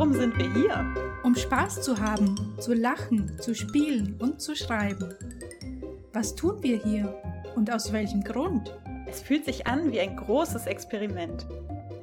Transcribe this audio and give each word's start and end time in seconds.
Warum 0.00 0.14
sind 0.14 0.38
wir 0.38 0.50
hier? 0.54 0.94
Um 1.24 1.34
Spaß 1.34 1.82
zu 1.82 2.00
haben, 2.00 2.34
zu 2.58 2.72
lachen, 2.72 3.38
zu 3.38 3.54
spielen 3.54 4.16
und 4.18 4.40
zu 4.40 4.56
schreiben. 4.56 5.14
Was 6.14 6.34
tun 6.34 6.62
wir 6.62 6.78
hier 6.82 7.14
und 7.54 7.70
aus 7.70 7.92
welchem 7.92 8.24
Grund? 8.24 8.74
Es 9.06 9.20
fühlt 9.20 9.44
sich 9.44 9.66
an 9.66 9.92
wie 9.92 10.00
ein 10.00 10.16
großes 10.16 10.64
Experiment. 10.64 11.46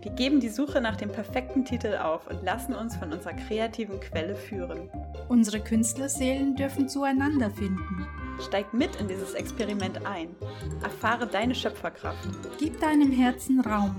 Wir 0.04 0.12
geben 0.12 0.40
die 0.40 0.50
Suche 0.50 0.80
nach 0.80 0.96
dem 0.96 1.10
perfekten 1.10 1.66
Titel 1.66 1.98
auf 1.98 2.28
und 2.28 2.44
lassen 2.44 2.76
uns 2.76 2.96
von 2.96 3.12
unserer 3.12 3.34
kreativen 3.34 4.00
Quelle 4.00 4.36
führen. 4.36 4.92
Unsere 5.28 5.60
Künstlerseelen 5.60 6.56
dürfen 6.56 6.88
zueinander 6.88 7.50
finden. 7.50 8.06
Steig 8.40 8.74
mit 8.74 8.96
in 8.98 9.08
dieses 9.08 9.34
Experiment 9.34 10.06
ein. 10.06 10.36
Erfahre 10.84 11.28
deine 11.28 11.56
Schöpferkraft. 11.56 12.28
Gib 12.60 12.80
deinem 12.80 13.12
Herzen 13.12 13.62
Raum 13.62 13.96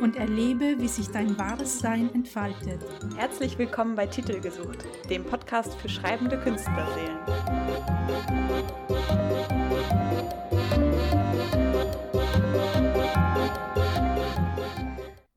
und 0.00 0.16
erlebe, 0.16 0.76
wie 0.78 0.88
sich 0.88 1.08
dein 1.08 1.38
wahres 1.38 1.78
Sein 1.78 2.12
entfaltet. 2.14 2.84
Herzlich 3.16 3.58
willkommen 3.58 3.94
bei 3.94 4.06
Titel 4.06 4.40
gesucht, 4.40 4.84
dem 5.08 5.24
Podcast 5.24 5.74
für 5.80 5.88
schreibende 5.88 6.38
Künstlerseelen. 6.38 7.18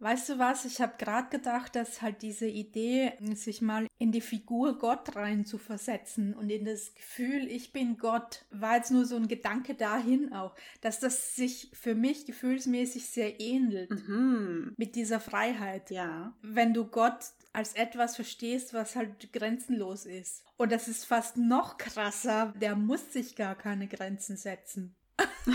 Weißt 0.02 0.30
du 0.30 0.40
was? 0.40 0.66
Ich 0.66 0.82
habe 0.82 0.94
gerade 0.98 1.30
gedacht, 1.30 1.76
dass 1.76 2.02
halt 2.02 2.24
diese 2.24 2.48
Idee, 2.48 3.14
sich 3.36 3.62
mal 3.62 3.86
in 4.00 4.12
die 4.12 4.20
Figur 4.22 4.80
Gott 4.80 5.16
rein 5.16 5.46
zu 5.46 5.60
versetzen 5.60 6.34
und 6.34 6.50
in 6.50 6.66
das 6.66 6.96
Gefühl, 6.96 7.48
ich 7.48 7.72
bin 7.72 7.98
Gott, 7.98 8.44
war 8.50 8.78
jetzt 8.78 8.90
nur 8.90 9.06
so 9.06 9.16
ein 9.16 9.28
Gedanke 9.28 9.76
dahin 9.76 10.34
auch, 10.34 10.56
dass 10.82 11.00
das 11.00 11.36
sich 11.36 11.70
für 11.74 11.94
mich 11.94 12.26
gefühlsmäßig 12.26 13.06
sehr 13.06 13.40
ähnelt 13.40 13.92
Mhm. 13.92 14.74
mit 14.76 14.96
dieser 14.96 15.20
Freiheit. 15.20 15.92
Ja. 15.92 16.34
Wenn 16.42 16.74
du 16.74 16.86
Gott 16.86 17.20
als 17.54 17.74
etwas 17.74 18.16
verstehst, 18.16 18.74
was 18.74 18.96
halt 18.96 19.32
grenzenlos 19.34 20.08
ist. 20.08 20.44
Und 20.58 20.72
das 20.72 20.88
ist 20.88 21.06
fast 21.06 21.38
noch 21.38 21.78
krasser, 21.78 22.54
der 22.60 22.76
muss 22.76 23.14
sich 23.14 23.36
gar 23.36 23.54
keine 23.56 23.88
Grenzen 23.88 24.36
setzen. 24.36 24.96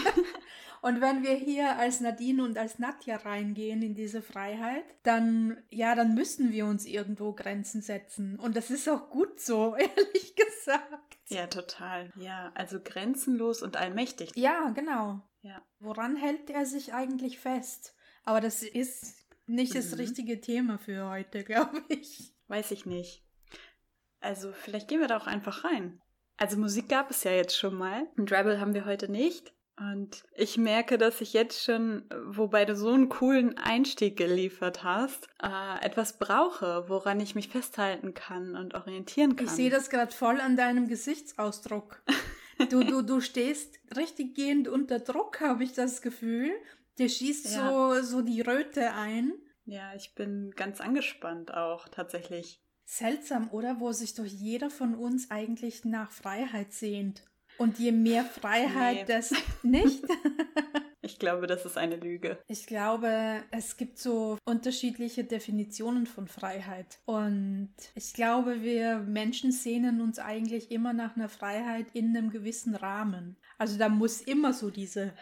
Und 0.83 1.01
wenn 1.01 1.23
wir 1.23 1.35
hier 1.35 1.77
als 1.79 2.01
Nadine 2.01 2.45
und 2.45 2.59
als 2.59 2.79
Nadja 2.79 3.17
reingehen 3.17 3.83
in 3.83 3.95
diese 3.95 4.23
Freiheit, 4.23 4.85
dann, 5.03 5.57
ja, 5.71 5.95
dann 5.95 6.15
müssen 6.15 6.53
wir 6.53 6.67
uns 6.67 6.85
irgendwo 6.87 7.33
Grenzen 7.33 7.83
setzen. 7.83 8.39
Und 8.39 8.57
das 8.57 8.71
ist 8.71 8.89
auch 8.89 9.11
gut 9.11 9.41
so, 9.41 9.75
ehrlich 9.77 10.35
gesagt. 10.37 11.19
Ja, 11.29 11.47
total. 11.47 12.13
Ja, 12.17 12.53
also 12.55 12.79
grenzenlos 12.83 13.63
und 13.63 13.77
allmächtig. 13.77 14.31
Ja, 14.37 14.71
genau. 14.71 15.21
Ja. 15.43 15.63
Woran 15.81 16.17
hält 16.17 16.51
er 16.51 16.67
sich 16.67 16.95
eigentlich 16.95 17.39
fest? 17.39 17.95
Aber 18.25 18.41
das 18.41 18.63
ist 18.63 19.27
nicht 19.47 19.75
das 19.75 19.91
Mhm. 19.93 19.97
richtige 19.99 20.41
Thema 20.41 20.79
für 20.79 21.09
heute, 21.09 21.43
glaube 21.45 21.83
ich. 21.89 22.35
Weiß 22.49 22.71
ich 22.71 22.87
nicht. 22.87 23.25
Also, 24.21 24.53
vielleicht 24.53 24.89
gehen 24.89 25.01
wir 25.01 25.09
da 25.09 25.17
auch 25.17 25.27
einfach 25.27 25.65
rein. 25.65 26.01
Also, 26.37 26.57
Musik 26.59 26.89
gab 26.89 27.11
es 27.11 27.25
ja 27.25 27.31
jetzt 27.33 27.57
schon 27.57 27.75
mal. 27.75 28.07
Ein 28.19 28.27
Drabble 28.27 28.61
haben 28.61 28.75
wir 28.75 28.85
heute 28.85 29.09
nicht. 29.11 29.53
Und 29.79 30.25
ich 30.35 30.57
merke, 30.57 30.97
dass 30.97 31.21
ich 31.21 31.35
jetzt 31.35 31.63
schon, 31.63 32.05
wobei 32.27 32.65
du 32.65 32.75
so 32.75 32.91
einen 32.91 33.11
coolen 33.11 33.59
Einstieg 33.59 34.17
geliefert 34.17 34.83
hast, 34.83 35.29
äh, 35.43 35.85
etwas 35.85 36.19
brauche, 36.19 36.89
woran 36.89 37.21
ich 37.21 37.35
mich 37.35 37.49
festhalten 37.49 38.15
kann 38.15 38.57
und 38.57 38.75
orientieren 38.75 39.37
kann. 39.37 39.47
Ich 39.47 39.53
sehe 39.53 39.69
das 39.69 39.91
gerade 39.91 40.13
voll 40.13 40.41
an 40.41 40.57
deinem 40.57 40.89
Gesichtsausdruck. 40.89 42.03
Du, 42.71 42.83
du, 42.83 43.03
du 43.03 43.21
stehst 43.21 43.79
richtig 43.95 44.35
gehend 44.35 44.67
unter 44.67 44.99
Druck, 44.99 45.43
habe 45.43 45.63
ich 45.63 45.75
das 45.75 46.01
Gefühl. 46.01 46.51
Dir 46.99 47.11
schießt 47.11 47.55
Ja. 47.55 47.71
so, 47.71 48.03
so 48.03 48.23
die 48.23 48.41
Röte 48.41 48.95
ein. 48.95 49.35
Ja, 49.67 49.95
ich 49.95 50.15
bin 50.15 50.53
ganz 50.57 50.81
angespannt 50.81 51.53
auch, 51.53 51.87
tatsächlich. 51.89 52.63
Seltsam, 52.87 53.51
oder? 53.51 53.79
Wo 53.79 53.93
sich 53.93 54.15
doch 54.15 54.25
jeder 54.25 54.71
von 54.71 54.95
uns 54.95 55.31
eigentlich 55.31 55.85
nach 55.85 56.11
Freiheit 56.11 56.73
sehnt. 56.73 57.25
Und 57.59 57.79
je 57.79 57.93
mehr 57.93 58.25
Freiheit, 58.25 58.97
Nee. 58.97 59.05
das 59.07 59.33
nicht. 59.63 60.03
Ich 61.03 61.21
glaube, 61.21 61.47
das 61.47 61.65
ist 61.65 61.79
eine 61.79 61.95
Lüge. 61.95 62.37
Ich 62.49 62.67
glaube, 62.67 63.41
es 63.53 63.77
gibt 63.77 63.97
so 63.97 64.39
unterschiedliche 64.45 65.23
Definitionen 65.23 66.05
von 66.05 66.27
Freiheit. 66.27 66.99
Und 67.05 67.73
ich 67.95 68.13
glaube, 68.13 68.63
wir 68.63 68.99
Menschen 68.99 69.53
sehnen 69.53 70.01
uns 70.01 70.19
eigentlich 70.19 70.73
immer 70.73 70.93
nach 70.93 71.15
einer 71.15 71.29
Freiheit 71.29 71.87
in 71.93 72.09
einem 72.17 72.31
gewissen 72.31 72.75
Rahmen. 72.75 73.37
Also 73.57 73.79
da 73.79 73.89
muss 73.89 74.21
immer 74.21 74.53
so 74.53 74.69
diese, 74.71 75.13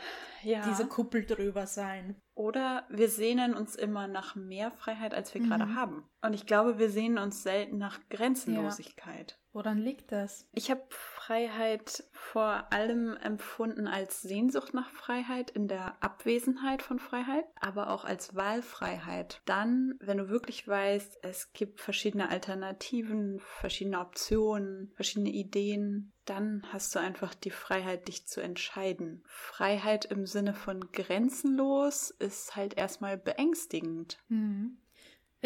Ja. 0.42 0.66
diese 0.66 0.86
Kuppel 0.86 1.26
drüber 1.26 1.66
sein. 1.66 2.16
Oder 2.34 2.84
wir 2.88 3.08
sehnen 3.08 3.54
uns 3.54 3.76
immer 3.76 4.08
nach 4.08 4.34
mehr 4.34 4.70
Freiheit, 4.72 5.14
als 5.14 5.32
wir 5.34 5.40
Mhm. 5.40 5.48
gerade 5.48 5.74
haben. 5.74 6.08
Und 6.20 6.32
ich 6.34 6.46
glaube, 6.46 6.78
wir 6.78 6.90
sehnen 6.90 7.18
uns 7.18 7.42
selten 7.42 7.78
nach 7.78 8.00
Grenzenlosigkeit. 8.10 9.38
Woran 9.52 9.78
liegt 9.78 10.10
das? 10.10 10.48
Ich 10.52 10.68
habe 10.68 10.82
Freiheit 10.88 12.02
vor 12.10 12.72
allem 12.72 13.16
empfunden 13.18 13.86
als 13.86 14.20
Sehnsucht 14.20 14.74
nach 14.74 14.90
Freiheit 14.90 15.52
in 15.52 15.68
der 15.68 16.02
Abwesenheit 16.02 16.82
von 16.82 16.98
Freiheit, 16.98 17.44
aber 17.60 17.90
auch 17.90 18.04
als 18.04 18.34
Wahlfreiheit. 18.34 19.42
Dann, 19.44 19.94
wenn 20.00 20.18
du 20.18 20.28
wirklich 20.28 20.66
weißt, 20.66 21.18
es 21.22 21.52
gibt 21.52 21.80
verschiedene 21.80 22.30
Alternativen, 22.30 23.38
verschiedene 23.38 24.00
Optionen, 24.00 24.92
verschiedene 24.96 25.30
Ideen, 25.30 26.12
dann 26.24 26.66
hast 26.72 26.94
du 26.94 26.98
einfach 26.98 27.34
die 27.34 27.50
Freiheit, 27.50 28.08
dich 28.08 28.26
zu 28.26 28.40
entscheiden. 28.40 29.22
Freiheit 29.28 30.06
im 30.06 30.26
Sinne 30.26 30.54
von 30.54 30.90
grenzenlos 30.90 32.10
ist 32.24 32.56
halt 32.56 32.76
erstmal 32.76 33.16
beängstigend. 33.16 34.18
Hm. 34.28 34.78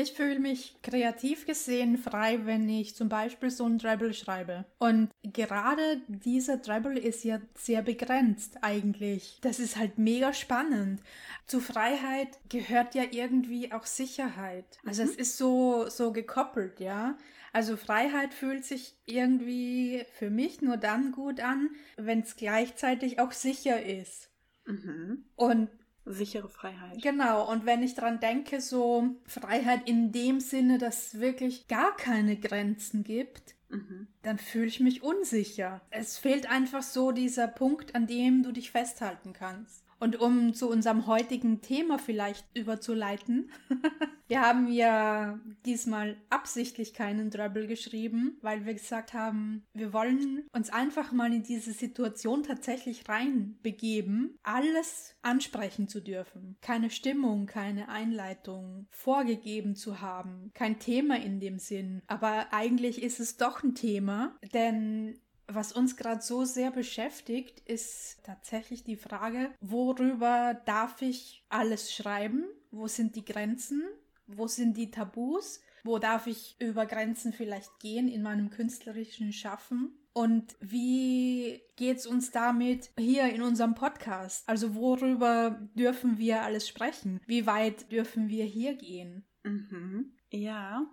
Ich 0.01 0.13
fühle 0.13 0.39
mich 0.39 0.77
kreativ 0.81 1.45
gesehen 1.45 1.99
frei, 1.99 2.47
wenn 2.47 2.69
ich 2.69 2.95
zum 2.95 3.09
Beispiel 3.09 3.51
so 3.51 3.65
ein 3.65 3.81
Treble 3.81 4.15
schreibe. 4.15 4.65
Und 4.79 5.11
gerade 5.25 6.01
dieser 6.07 6.63
Treble 6.63 6.97
ist 6.97 7.25
ja 7.25 7.41
sehr 7.57 7.83
begrenzt 7.83 8.59
eigentlich. 8.63 9.41
Das 9.43 9.59
ist 9.59 9.77
halt 9.77 9.99
mega 9.99 10.33
spannend. 10.33 11.03
Zu 11.47 11.59
Freiheit 11.59 12.29
gehört 12.49 12.95
ja 12.95 13.03
irgendwie 13.11 13.73
auch 13.73 13.87
Sicherheit. 13.87 14.79
Also 14.87 15.03
es 15.03 15.17
ist 15.17 15.37
so, 15.37 15.89
so 15.89 16.13
gekoppelt, 16.13 16.79
ja. 16.79 17.19
Also 17.53 17.77
Freiheit 17.77 18.35
fühlt 18.35 18.65
sich 18.65 18.95
irgendwie 19.05 20.05
für 20.13 20.31
mich 20.31 20.63
nur 20.63 20.77
dann 20.77 21.11
gut 21.11 21.41
an, 21.41 21.71
wenn 21.97 22.21
es 22.21 22.37
gleichzeitig 22.37 23.19
auch 23.19 23.33
sicher 23.33 23.85
ist. 23.85 24.31
Mhm. 24.65 25.25
Und 25.35 25.71
Sichere 26.13 26.49
Freiheit. 26.49 27.03
Genau, 27.03 27.51
und 27.51 27.67
wenn 27.67 27.83
ich 27.83 27.95
dran 27.95 28.21
denke, 28.21 28.61
so 28.61 29.17
Freiheit 29.27 29.89
in 29.89 30.13
dem 30.13 30.41
Sinne, 30.41 30.79
dass 30.79 31.09
es 31.09 31.21
wirklich 31.21 31.69
gar 31.69 31.97
keine 31.97 32.37
Grenzen 32.37 33.05
gibt, 33.05 33.55
Mhm. 33.71 34.09
dann 34.23 34.39
fühle 34.39 34.67
ich 34.67 34.81
mich 34.81 35.03
unsicher. 35.03 35.83
Es 35.91 36.17
fehlt 36.17 36.51
einfach 36.51 36.83
so 36.83 37.13
dieser 37.13 37.47
Punkt, 37.49 37.95
an 37.95 38.07
dem 38.07 38.43
du 38.43 38.51
dich 38.53 38.71
festhalten 38.71 39.35
kannst. 39.35 39.85
Und 39.99 40.21
um 40.21 40.55
zu 40.55 40.69
unserem 40.69 41.07
heutigen 41.07 41.61
Thema 41.61 41.99
vielleicht 41.99 42.47
überzuleiten, 42.57 43.51
wir 44.29 44.41
haben 44.41 44.69
ja 44.69 45.41
diesmal 45.65 46.17
absichtlich 46.31 46.95
keinen 46.95 47.31
Trouble 47.31 47.67
geschrieben, 47.67 48.39
weil 48.43 48.65
wir 48.65 48.75
gesagt 48.75 49.13
haben, 49.13 49.67
wir 49.73 49.93
wollen 49.93 50.45
uns 50.53 50.71
einfach 50.71 51.13
mal 51.13 51.33
in 51.33 51.43
diese 51.43 51.73
Situation 51.73 52.43
tatsächlich 52.43 53.09
reinbegeben, 53.09 54.39
alles 54.43 55.17
ansprechen 55.23 55.89
zu 55.89 56.01
dürfen. 56.01 56.57
Keine 56.61 56.91
Stimmung, 56.91 57.47
keine 57.47 57.89
Einleitung 57.89 58.87
vorgegeben 58.91 59.75
zu 59.75 60.01
haben, 60.01 60.51
kein 60.55 60.79
Thema 60.79 61.17
in 61.17 61.41
dem 61.41 61.59
Sinn. 61.59 62.03
Aber 62.07 62.53
eigentlich 62.53 63.03
ist 63.03 63.21
es 63.21 63.37
doch 63.37 63.63
ein 63.63 63.75
Thema, 63.75 64.37
denn 64.53 65.19
was 65.49 65.73
uns 65.73 65.97
gerade 65.97 66.23
so 66.23 66.45
sehr 66.45 66.71
beschäftigt, 66.71 67.61
ist 67.61 68.19
tatsächlich 68.23 68.85
die 68.85 68.97
Frage, 68.97 69.51
worüber 69.61 70.61
darf 70.67 71.03
ich 71.03 71.45
alles 71.49 71.93
schreiben? 71.93 72.45
Wo 72.71 72.87
sind 72.87 73.17
die 73.17 73.25
Grenzen? 73.25 73.83
Wo 74.27 74.47
sind 74.47 74.77
die 74.77 74.91
Tabus? 74.91 75.61
Wo 75.85 75.99
darf 75.99 76.27
ich 76.27 76.57
über 76.61 76.85
Grenzen 76.85 77.33
vielleicht 77.33 77.81
gehen 77.81 78.09
in 78.09 78.23
meinem 78.23 78.51
künstlerischen 78.51 79.33
Schaffen? 79.33 79.99
Und 80.13 80.57
wie 80.61 81.63
geht's 81.77 82.07
uns 82.07 82.31
damit 82.31 82.91
hier 82.99 83.33
in 83.33 83.41
unserem 83.41 83.75
Podcast? 83.75 84.49
Also 84.49 84.75
worüber 84.75 85.59
dürfen 85.75 86.19
wir 86.19 86.43
alles 86.43 86.69
sprechen? 86.69 87.21
Wie 87.27 87.47
weit 87.47 87.91
dürfen 87.93 88.29
wir 88.29 88.45
hier 88.45 88.75
gehen? 88.75 89.25
Mhm. 89.45 90.13
Ja. 90.31 90.87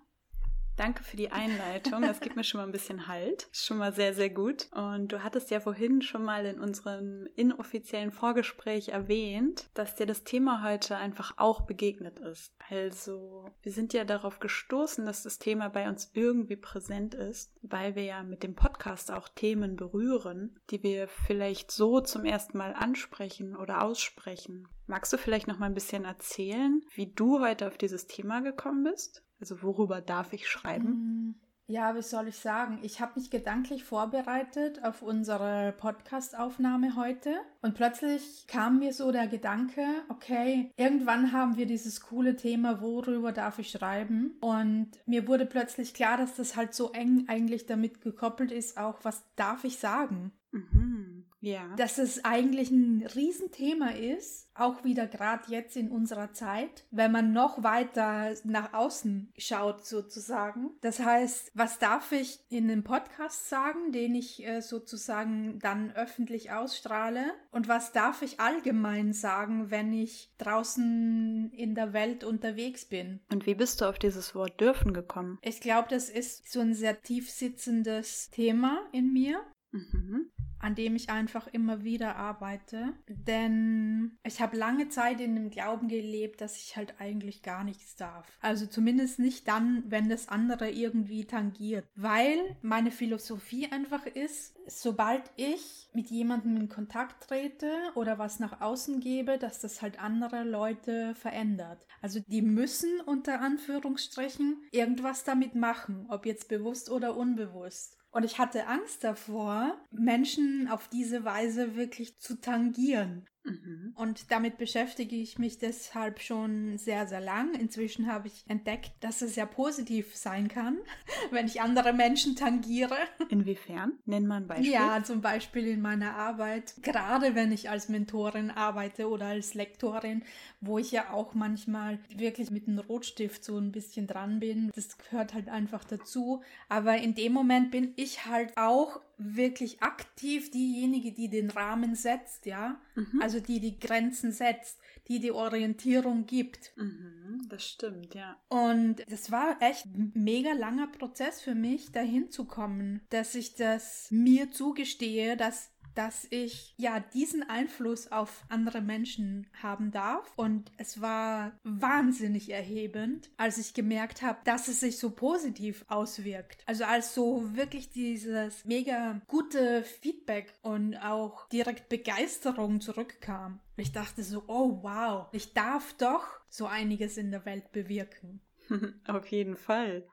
Danke 0.77 1.03
für 1.03 1.15
die 1.15 1.31
Einleitung. 1.31 2.01
Das 2.01 2.19
gibt 2.19 2.35
mir 2.35 2.43
schon 2.43 2.59
mal 2.59 2.65
ein 2.65 2.71
bisschen 2.71 3.07
Halt. 3.07 3.47
Ist 3.51 3.65
schon 3.65 3.77
mal 3.77 3.93
sehr, 3.93 4.13
sehr 4.13 4.29
gut. 4.29 4.67
Und 4.71 5.11
du 5.11 5.23
hattest 5.23 5.49
ja 5.49 5.59
vorhin 5.59 6.01
schon 6.01 6.23
mal 6.23 6.45
in 6.45 6.59
unserem 6.59 7.27
inoffiziellen 7.35 8.11
Vorgespräch 8.11 8.89
erwähnt, 8.89 9.69
dass 9.73 9.95
dir 9.95 10.05
das 10.05 10.23
Thema 10.23 10.63
heute 10.63 10.97
einfach 10.97 11.33
auch 11.37 11.61
begegnet 11.61 12.19
ist. 12.19 12.53
Also, 12.69 13.45
wir 13.61 13.71
sind 13.71 13.93
ja 13.93 14.03
darauf 14.03 14.39
gestoßen, 14.39 15.05
dass 15.05 15.23
das 15.23 15.39
Thema 15.39 15.69
bei 15.69 15.87
uns 15.87 16.11
irgendwie 16.13 16.57
präsent 16.57 17.15
ist, 17.15 17.53
weil 17.61 17.95
wir 17.95 18.03
ja 18.03 18.23
mit 18.23 18.43
dem 18.43 18.55
Podcast 18.55 19.11
auch 19.11 19.29
Themen 19.29 19.77
berühren, 19.77 20.59
die 20.71 20.83
wir 20.83 21.07
vielleicht 21.07 21.71
so 21.71 22.01
zum 22.01 22.25
ersten 22.25 22.57
Mal 22.57 22.73
ansprechen 22.73 23.55
oder 23.55 23.81
aussprechen. 23.81 24.67
Magst 24.87 25.11
du 25.13 25.17
vielleicht 25.17 25.47
noch 25.47 25.57
mal 25.57 25.67
ein 25.67 25.73
bisschen 25.73 26.05
erzählen, 26.05 26.81
wie 26.93 27.07
du 27.07 27.39
heute 27.39 27.67
auf 27.67 27.77
dieses 27.77 28.07
Thema 28.07 28.41
gekommen 28.41 28.83
bist? 28.83 29.24
Also 29.39 29.61
worüber 29.61 30.01
darf 30.01 30.33
ich 30.33 30.47
schreiben? 30.47 30.89
Mm, 30.89 31.35
ja, 31.67 31.95
wie 31.95 32.01
soll 32.03 32.27
ich 32.27 32.37
sagen? 32.37 32.79
Ich 32.83 33.01
habe 33.01 33.19
mich 33.19 33.31
gedanklich 33.31 33.83
vorbereitet 33.83 34.83
auf 34.83 35.01
unsere 35.01 35.73
Podcast-Aufnahme 35.77 36.95
heute 36.95 37.33
und 37.63 37.73
plötzlich 37.73 38.45
kam 38.47 38.77
mir 38.79 38.93
so 38.93 39.11
der 39.11 39.27
Gedanke, 39.27 39.83
okay, 40.09 40.71
irgendwann 40.77 41.31
haben 41.31 41.57
wir 41.57 41.65
dieses 41.65 42.01
coole 42.01 42.35
Thema, 42.35 42.81
worüber 42.81 43.31
darf 43.31 43.57
ich 43.57 43.71
schreiben? 43.71 44.37
Und 44.41 44.91
mir 45.07 45.27
wurde 45.27 45.47
plötzlich 45.47 45.95
klar, 45.95 46.17
dass 46.17 46.35
das 46.35 46.55
halt 46.55 46.75
so 46.75 46.91
eng 46.91 47.25
eigentlich 47.27 47.65
damit 47.65 48.01
gekoppelt 48.01 48.51
ist, 48.51 48.77
auch 48.77 48.99
was 49.03 49.23
darf 49.35 49.63
ich 49.63 49.79
sagen? 49.79 50.33
Mhm. 50.51 51.14
Ja. 51.45 51.75
Dass 51.75 51.99
es 51.99 52.25
eigentlich 52.25 52.71
ein 52.71 53.05
Riesenthema 53.05 53.89
ist, 53.89 54.49
auch 54.55 54.83
wieder 54.83 55.05
gerade 55.05 55.43
jetzt 55.51 55.77
in 55.77 55.91
unserer 55.91 56.33
Zeit, 56.33 56.85
wenn 56.89 57.11
man 57.11 57.33
noch 57.33 57.61
weiter 57.61 58.33
nach 58.45 58.73
außen 58.73 59.31
schaut 59.37 59.85
sozusagen. 59.85 60.71
Das 60.81 60.99
heißt, 60.99 61.51
was 61.53 61.77
darf 61.77 62.11
ich 62.11 62.39
in 62.49 62.71
einem 62.71 62.83
Podcast 62.83 63.47
sagen, 63.47 63.91
den 63.91 64.15
ich 64.15 64.43
äh, 64.43 64.61
sozusagen 64.61 65.59
dann 65.59 65.91
öffentlich 65.91 66.51
ausstrahle? 66.51 67.25
Und 67.51 67.67
was 67.67 67.91
darf 67.91 68.23
ich 68.23 68.39
allgemein 68.39 69.13
sagen, 69.13 69.69
wenn 69.69 69.93
ich 69.93 70.33
draußen 70.39 71.51
in 71.53 71.75
der 71.75 71.93
Welt 71.93 72.23
unterwegs 72.23 72.85
bin? 72.85 73.19
Und 73.31 73.45
wie 73.45 73.55
bist 73.55 73.81
du 73.81 73.85
auf 73.85 73.99
dieses 73.99 74.33
Wort 74.33 74.59
dürfen 74.59 74.93
gekommen? 74.93 75.37
Ich 75.43 75.61
glaube, 75.61 75.89
das 75.91 76.09
ist 76.09 76.51
so 76.51 76.61
ein 76.61 76.73
sehr 76.73 77.03
tief 77.03 77.29
sitzendes 77.29 78.31
Thema 78.31 78.79
in 78.91 79.13
mir. 79.13 79.41
Mhm 79.71 80.31
an 80.59 80.75
dem 80.75 80.95
ich 80.95 81.09
einfach 81.09 81.47
immer 81.47 81.83
wieder 81.83 82.15
arbeite. 82.15 82.93
Denn 83.07 84.17
ich 84.23 84.41
habe 84.41 84.57
lange 84.57 84.89
Zeit 84.89 85.19
in 85.21 85.35
dem 85.35 85.49
Glauben 85.49 85.87
gelebt, 85.87 86.41
dass 86.41 86.57
ich 86.57 86.75
halt 86.75 86.95
eigentlich 86.99 87.43
gar 87.43 87.63
nichts 87.63 87.95
darf. 87.95 88.27
Also 88.41 88.65
zumindest 88.65 89.19
nicht 89.19 89.47
dann, 89.47 89.83
wenn 89.87 90.09
das 90.09 90.27
andere 90.29 90.69
irgendwie 90.71 91.25
tangiert. 91.25 91.85
Weil 91.95 92.57
meine 92.61 92.91
Philosophie 92.91 93.71
einfach 93.71 94.05
ist, 94.05 94.55
sobald 94.67 95.23
ich 95.35 95.89
mit 95.93 96.09
jemandem 96.09 96.57
in 96.57 96.69
Kontakt 96.69 97.27
trete 97.27 97.71
oder 97.95 98.17
was 98.17 98.39
nach 98.39 98.61
außen 98.61 98.99
gebe, 98.99 99.37
dass 99.37 99.59
das 99.59 99.81
halt 99.81 99.99
andere 99.99 100.43
Leute 100.43 101.15
verändert. 101.15 101.85
Also 102.01 102.19
die 102.27 102.41
müssen 102.41 102.99
unter 103.05 103.41
Anführungsstrichen 103.41 104.63
irgendwas 104.71 105.23
damit 105.23 105.55
machen, 105.55 106.05
ob 106.09 106.25
jetzt 106.25 106.49
bewusst 106.49 106.89
oder 106.89 107.15
unbewusst. 107.15 107.97
Und 108.15 108.23
ich 108.23 108.39
hatte 108.39 108.67
Angst 108.67 109.03
davor, 109.03 109.77
Menschen 109.91 110.69
auf 110.69 110.87
diese 110.87 111.25
Weise 111.25 111.75
wirklich 111.75 112.17
zu 112.17 112.39
tangieren. 112.39 113.27
Mhm. 113.45 113.93
Und 113.95 114.31
damit 114.31 114.57
beschäftige 114.57 115.15
ich 115.15 115.37
mich 115.37 115.59
deshalb 115.59 116.19
schon 116.19 116.77
sehr, 116.77 117.07
sehr 117.07 117.21
lang. 117.21 117.53
Inzwischen 117.53 118.07
habe 118.07 118.27
ich 118.27 118.43
entdeckt, 118.47 118.91
dass 118.99 119.21
es 119.21 119.35
sehr 119.35 119.45
positiv 119.45 120.15
sein 120.15 120.47
kann, 120.47 120.77
wenn 121.31 121.45
ich 121.45 121.61
andere 121.61 121.93
Menschen 121.93 122.35
tangiere. 122.35 122.97
Inwiefern? 123.29 123.93
Nenn 124.05 124.27
mal 124.27 124.37
ein 124.37 124.47
Beispiel. 124.47 124.71
Ja, 124.71 125.03
zum 125.03 125.21
Beispiel 125.21 125.67
in 125.67 125.81
meiner 125.81 126.15
Arbeit, 126.15 126.73
gerade 126.81 127.35
wenn 127.35 127.51
ich 127.51 127.69
als 127.69 127.87
Mentorin 127.87 128.49
arbeite 128.51 129.09
oder 129.09 129.27
als 129.27 129.53
Lektorin, 129.53 130.23
wo 130.59 130.79
ich 130.79 130.91
ja 130.91 131.13
auch 131.13 131.33
manchmal 131.33 131.99
wirklich 132.09 132.49
mit 132.49 132.67
einem 132.67 132.79
Rotstift 132.79 133.43
so 133.43 133.57
ein 133.57 133.71
bisschen 133.71 134.07
dran 134.07 134.39
bin. 134.39 134.71
Das 134.75 134.97
gehört 134.97 135.33
halt 135.33 135.49
einfach 135.49 135.83
dazu. 135.83 136.41
Aber 136.67 136.97
in 136.97 137.13
dem 137.13 137.33
Moment 137.33 137.71
bin 137.71 137.93
ich 137.95 138.25
halt 138.25 138.57
auch 138.57 138.99
wirklich 139.17 139.81
aktiv 139.81 140.51
diejenige, 140.51 141.11
die 141.11 141.29
den 141.29 141.49
Rahmen 141.49 141.95
setzt, 141.95 142.45
ja. 142.45 142.79
Mhm. 142.95 143.21
Also 143.21 143.39
die 143.39 143.59
die 143.59 143.79
Grenzen 143.79 144.31
setzt, 144.31 144.79
die 145.07 145.19
die 145.19 145.31
Orientierung 145.31 146.25
gibt. 146.25 146.73
Mhm, 146.75 147.45
das 147.49 147.67
stimmt, 147.67 148.15
ja. 148.15 148.37
Und 148.49 149.05
das 149.09 149.31
war 149.31 149.61
echt 149.61 149.85
ein 149.85 150.11
mega 150.15 150.53
langer 150.53 150.87
Prozess 150.87 151.41
für 151.41 151.55
mich, 151.55 151.91
dahin 151.91 152.31
zu 152.31 152.45
kommen, 152.45 153.01
dass 153.09 153.35
ich 153.35 153.55
das 153.55 154.07
mir 154.11 154.51
zugestehe, 154.51 155.37
dass 155.37 155.71
dass 155.95 156.27
ich 156.29 156.73
ja 156.77 156.99
diesen 156.99 157.47
Einfluss 157.49 158.11
auf 158.11 158.43
andere 158.49 158.81
Menschen 158.81 159.47
haben 159.61 159.91
darf. 159.91 160.31
Und 160.35 160.71
es 160.77 161.01
war 161.01 161.53
wahnsinnig 161.63 162.51
erhebend, 162.51 163.29
als 163.37 163.57
ich 163.57 163.73
gemerkt 163.73 164.21
habe, 164.21 164.39
dass 164.45 164.67
es 164.67 164.81
sich 164.81 164.97
so 164.97 165.11
positiv 165.11 165.85
auswirkt. 165.87 166.63
Also 166.65 166.83
als 166.83 167.13
so 167.13 167.55
wirklich 167.55 167.89
dieses 167.89 168.65
mega 168.65 169.21
gute 169.27 169.83
Feedback 169.83 170.53
und 170.61 170.95
auch 170.97 171.47
direkt 171.49 171.89
Begeisterung 171.89 172.81
zurückkam. 172.81 173.59
Ich 173.77 173.91
dachte 173.91 174.23
so, 174.23 174.43
oh 174.47 174.83
wow, 174.83 175.27
ich 175.31 175.53
darf 175.53 175.93
doch 175.93 176.25
so 176.49 176.65
einiges 176.65 177.17
in 177.17 177.31
der 177.31 177.45
Welt 177.45 177.71
bewirken. 177.71 178.41
auf 179.07 179.27
jeden 179.27 179.57
Fall. 179.57 180.07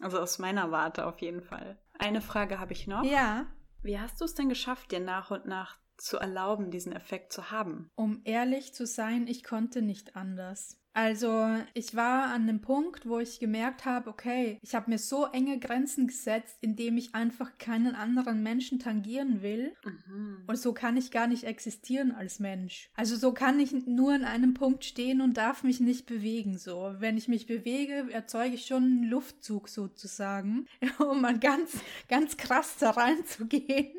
Also 0.00 0.18
aus 0.18 0.38
meiner 0.38 0.70
Warte 0.70 1.06
auf 1.06 1.20
jeden 1.20 1.42
Fall. 1.42 1.78
Eine 1.98 2.20
Frage 2.20 2.58
habe 2.58 2.72
ich 2.72 2.86
noch. 2.86 3.04
Ja. 3.04 3.46
Wie 3.86 4.00
hast 4.00 4.20
du 4.20 4.24
es 4.24 4.34
denn 4.34 4.48
geschafft, 4.48 4.90
dir 4.90 4.98
nach 4.98 5.30
und 5.30 5.46
nach 5.46 5.78
zu 5.98 6.18
erlauben, 6.18 6.70
diesen 6.70 6.92
Effekt 6.92 7.32
zu 7.32 7.50
haben? 7.50 7.90
Um 7.94 8.20
ehrlich 8.24 8.74
zu 8.74 8.86
sein, 8.86 9.26
ich 9.26 9.44
konnte 9.44 9.82
nicht 9.82 10.16
anders. 10.16 10.78
Also 10.96 11.46
ich 11.74 11.94
war 11.94 12.28
an 12.32 12.46
dem 12.46 12.62
Punkt, 12.62 13.06
wo 13.06 13.18
ich 13.18 13.38
gemerkt 13.38 13.84
habe, 13.84 14.08
okay, 14.08 14.58
ich 14.62 14.74
habe 14.74 14.90
mir 14.90 14.96
so 14.96 15.26
enge 15.26 15.58
Grenzen 15.58 16.06
gesetzt, 16.06 16.56
indem 16.62 16.96
ich 16.96 17.14
einfach 17.14 17.58
keinen 17.58 17.94
anderen 17.94 18.42
Menschen 18.42 18.78
tangieren 18.78 19.42
will. 19.42 19.74
Mhm. 19.84 20.44
Und 20.46 20.58
so 20.58 20.72
kann 20.72 20.96
ich 20.96 21.10
gar 21.10 21.26
nicht 21.26 21.44
existieren 21.44 22.12
als 22.12 22.38
Mensch. 22.38 22.88
Also 22.94 23.14
so 23.16 23.32
kann 23.32 23.60
ich 23.60 23.72
nur 23.72 24.14
an 24.14 24.24
einem 24.24 24.54
Punkt 24.54 24.86
stehen 24.86 25.20
und 25.20 25.36
darf 25.36 25.64
mich 25.64 25.80
nicht 25.80 26.06
bewegen. 26.06 26.56
So, 26.56 26.94
wenn 26.96 27.18
ich 27.18 27.28
mich 27.28 27.46
bewege, 27.46 28.10
erzeuge 28.10 28.54
ich 28.54 28.64
schon 28.64 28.84
einen 28.84 29.04
Luftzug 29.04 29.68
sozusagen, 29.68 30.66
um 30.98 31.20
mal 31.20 31.38
ganz, 31.38 31.78
ganz 32.08 32.38
krass 32.38 32.78
da 32.78 32.92
reinzugehen 32.92 33.92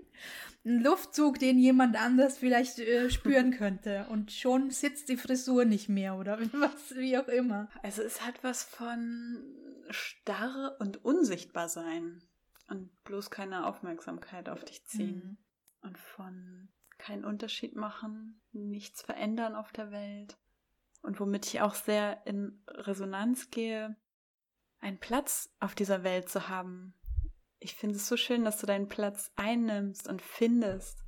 ein 0.68 0.84
Luftzug, 0.84 1.40
den 1.40 1.58
jemand 1.58 1.96
anders 1.96 2.38
vielleicht 2.38 2.80
äh, 2.80 3.10
spüren 3.10 3.52
könnte. 3.52 4.06
Und 4.10 4.32
schon 4.32 4.70
sitzt 4.70 5.10
die 5.10 5.18
Frisur 5.18 5.66
nicht 5.66 5.90
mehr 5.90 6.16
oder 6.16 6.40
was, 6.54 6.96
wie 6.96 7.18
auch 7.18 7.28
immer. 7.28 7.70
Also 7.82 8.02
es 8.02 8.26
hat 8.26 8.44
was 8.44 8.64
von 8.64 9.44
starr 9.90 10.76
und 10.80 11.04
unsichtbar 11.06 11.70
sein 11.70 12.22
und 12.68 12.90
bloß 13.06 13.32
keine 13.32 13.66
Aufmerksamkeit 13.66 14.50
auf 14.50 14.64
dich 14.66 14.86
ziehen. 14.86 15.38
Mhm. 15.82 15.88
Und 15.88 15.98
von 15.98 16.70
keinen 16.98 17.24
Unterschied 17.24 17.76
machen, 17.76 18.42
nichts 18.52 19.02
verändern 19.02 19.56
auf 19.56 19.72
der 19.72 19.92
Welt. 19.92 20.38
Und 21.02 21.20
womit 21.20 21.46
ich 21.46 21.62
auch 21.62 21.76
sehr 21.76 22.26
in 22.26 22.62
Resonanz 22.68 23.50
gehe, 23.52 23.96
einen 24.80 25.00
Platz 25.00 25.50
auf 25.60 25.76
dieser 25.76 26.04
Welt 26.04 26.28
zu 26.30 26.50
haben, 26.50 26.94
ich 27.60 27.76
finde 27.76 27.96
es 27.96 28.08
so 28.08 28.18
schön, 28.18 28.44
dass 28.44 28.60
du 28.60 28.66
deinen 28.68 28.88
Platz 28.88 29.32
einnimmst 29.36 30.08
und 30.08 30.22
findest 30.22 31.04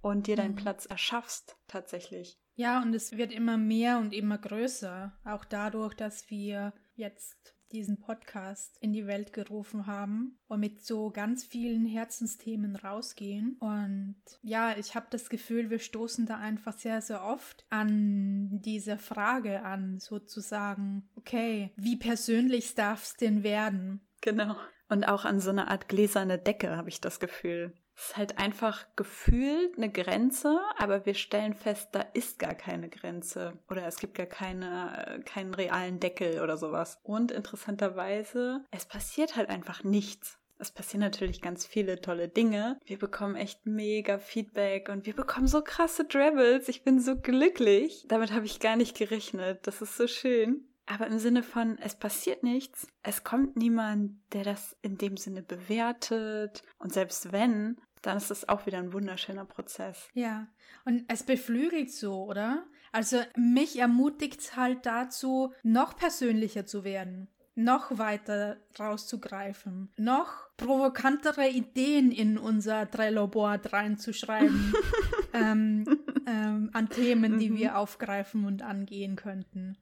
und 0.00 0.26
dir 0.26 0.36
deinen 0.36 0.52
Mhm. 0.52 0.56
Platz 0.56 0.86
erschaffst 0.86 1.56
tatsächlich. 1.66 2.38
Ja, 2.54 2.82
und 2.82 2.94
es 2.94 3.16
wird 3.16 3.32
immer 3.32 3.56
mehr 3.56 3.98
und 3.98 4.12
immer 4.12 4.38
größer. 4.38 5.16
Auch 5.24 5.44
dadurch, 5.44 5.94
dass 5.94 6.28
wir 6.30 6.72
jetzt 6.96 7.54
diesen 7.70 8.00
Podcast 8.00 8.78
in 8.80 8.92
die 8.92 9.06
Welt 9.06 9.32
gerufen 9.32 9.86
haben 9.86 10.38
und 10.48 10.60
mit 10.60 10.82
so 10.82 11.10
ganz 11.10 11.44
vielen 11.44 11.84
Herzensthemen 11.84 12.76
rausgehen. 12.76 13.56
Und 13.60 14.16
ja, 14.42 14.76
ich 14.76 14.94
habe 14.94 15.06
das 15.10 15.28
Gefühl, 15.28 15.68
wir 15.68 15.78
stoßen 15.78 16.24
da 16.26 16.38
einfach 16.38 16.72
sehr, 16.72 17.02
sehr 17.02 17.22
oft 17.22 17.66
an 17.68 18.48
diese 18.62 18.96
Frage 18.98 19.62
an, 19.64 19.98
sozusagen, 20.00 21.08
okay, 21.16 21.70
wie 21.76 21.96
persönlich 21.96 22.74
darf 22.74 23.04
es 23.04 23.14
denn 23.16 23.42
werden? 23.42 24.00
Genau. 24.22 24.56
Und 24.88 25.04
auch 25.04 25.24
an 25.24 25.40
so 25.40 25.50
eine 25.50 25.68
Art 25.68 25.88
gläserne 25.88 26.38
Decke 26.38 26.76
habe 26.76 26.88
ich 26.88 27.00
das 27.00 27.20
Gefühl. 27.20 27.72
Es 27.94 28.10
ist 28.10 28.16
halt 28.16 28.38
einfach 28.38 28.86
gefühlt 28.94 29.76
eine 29.76 29.90
Grenze, 29.90 30.60
aber 30.78 31.04
wir 31.04 31.14
stellen 31.14 31.54
fest, 31.54 31.88
da 31.92 32.00
ist 32.14 32.38
gar 32.38 32.54
keine 32.54 32.88
Grenze 32.88 33.54
oder 33.68 33.86
es 33.86 33.98
gibt 33.98 34.14
gar 34.14 34.26
keine, 34.26 35.18
äh, 35.18 35.18
keinen 35.24 35.52
realen 35.52 35.98
Deckel 35.98 36.40
oder 36.40 36.56
sowas. 36.56 37.00
Und 37.02 37.32
interessanterweise, 37.32 38.64
es 38.70 38.86
passiert 38.86 39.34
halt 39.34 39.50
einfach 39.50 39.82
nichts. 39.82 40.38
Es 40.60 40.70
passieren 40.70 41.00
natürlich 41.00 41.40
ganz 41.40 41.66
viele 41.66 42.00
tolle 42.00 42.28
Dinge. 42.28 42.78
Wir 42.84 42.98
bekommen 42.98 43.36
echt 43.36 43.66
mega 43.66 44.18
Feedback 44.18 44.88
und 44.88 45.06
wir 45.06 45.14
bekommen 45.14 45.46
so 45.46 45.62
krasse 45.62 46.06
Travels. 46.06 46.68
Ich 46.68 46.82
bin 46.82 47.00
so 47.00 47.16
glücklich. 47.16 48.06
Damit 48.08 48.32
habe 48.32 48.46
ich 48.46 48.58
gar 48.58 48.76
nicht 48.76 48.96
gerechnet. 48.96 49.66
Das 49.66 49.82
ist 49.82 49.96
so 49.96 50.06
schön. 50.08 50.68
Aber 50.90 51.06
im 51.06 51.18
Sinne 51.18 51.42
von, 51.42 51.78
es 51.78 51.94
passiert 51.94 52.42
nichts, 52.42 52.86
es 53.02 53.22
kommt 53.22 53.56
niemand, 53.56 54.12
der 54.32 54.42
das 54.44 54.74
in 54.80 54.96
dem 54.96 55.16
Sinne 55.18 55.42
bewertet. 55.42 56.62
Und 56.78 56.92
selbst 56.94 57.30
wenn, 57.30 57.76
dann 58.00 58.16
ist 58.16 58.30
es 58.30 58.48
auch 58.48 58.64
wieder 58.66 58.78
ein 58.78 58.92
wunderschöner 58.94 59.44
Prozess. 59.44 60.08
Ja, 60.14 60.48
und 60.86 61.04
es 61.08 61.24
beflügelt 61.24 61.90
so, 61.92 62.24
oder? 62.24 62.64
Also 62.90 63.20
mich 63.36 63.78
ermutigt 63.78 64.40
es 64.40 64.56
halt 64.56 64.86
dazu, 64.86 65.52
noch 65.62 65.94
persönlicher 65.96 66.64
zu 66.64 66.84
werden, 66.84 67.28
noch 67.54 67.98
weiter 67.98 68.56
rauszugreifen, 68.78 69.92
noch 69.98 70.48
provokantere 70.56 71.48
Ideen 71.48 72.10
in 72.12 72.38
unser 72.38 72.90
Trello-Board 72.90 73.74
reinzuschreiben 73.74 74.72
ähm, 75.34 75.84
ähm, 76.26 76.70
an 76.72 76.88
Themen, 76.88 77.38
die 77.38 77.50
Mhm. 77.50 77.56
wir 77.58 77.78
aufgreifen 77.78 78.46
und 78.46 78.62
angehen 78.62 79.16
könnten. 79.16 79.76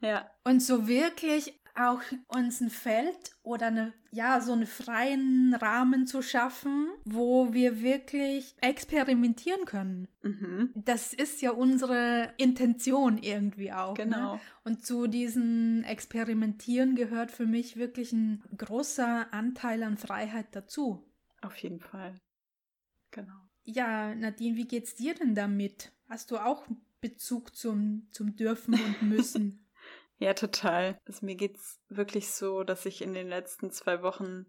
Ja. 0.00 0.30
Und 0.44 0.62
so 0.62 0.86
wirklich 0.86 1.58
auch 1.78 2.02
uns 2.26 2.60
ein 2.60 2.70
Feld 2.70 3.32
oder 3.42 3.66
eine, 3.66 3.92
ja, 4.10 4.40
so 4.40 4.52
einen 4.52 4.66
freien 4.66 5.54
Rahmen 5.54 6.06
zu 6.06 6.22
schaffen, 6.22 6.88
wo 7.04 7.52
wir 7.52 7.80
wirklich 7.80 8.56
experimentieren 8.60 9.64
können. 9.64 10.08
Mhm. 10.22 10.72
Das 10.74 11.14
ist 11.14 11.40
ja 11.40 11.52
unsere 11.52 12.32
Intention 12.36 13.18
irgendwie 13.18 13.72
auch. 13.72 13.96
Ne? 13.96 14.04
Genau. 14.04 14.34
Ne? 14.34 14.40
Und 14.64 14.84
zu 14.84 15.06
diesem 15.06 15.84
Experimentieren 15.84 16.96
gehört 16.96 17.30
für 17.30 17.46
mich 17.46 17.76
wirklich 17.76 18.12
ein 18.12 18.42
großer 18.56 19.32
Anteil 19.32 19.82
an 19.82 19.96
Freiheit 19.96 20.48
dazu. 20.52 21.04
Auf 21.40 21.56
jeden 21.58 21.80
Fall. 21.80 22.14
Genau. 23.12 23.48
Ja, 23.64 24.14
Nadine, 24.14 24.56
wie 24.56 24.66
geht's 24.66 24.94
dir 24.94 25.14
denn 25.14 25.34
damit? 25.34 25.92
Hast 26.08 26.30
du 26.30 26.38
auch 26.38 26.66
Bezug 27.00 27.54
zum, 27.54 28.08
zum 28.10 28.34
Dürfen 28.34 28.74
und 28.74 29.02
Müssen? 29.02 29.64
Ja, 30.18 30.34
total. 30.34 30.98
Also 31.06 31.24
mir 31.24 31.36
geht's 31.36 31.80
wirklich 31.88 32.30
so, 32.32 32.64
dass 32.64 32.86
ich 32.86 33.02
in 33.02 33.14
den 33.14 33.28
letzten 33.28 33.70
zwei 33.70 34.02
Wochen 34.02 34.46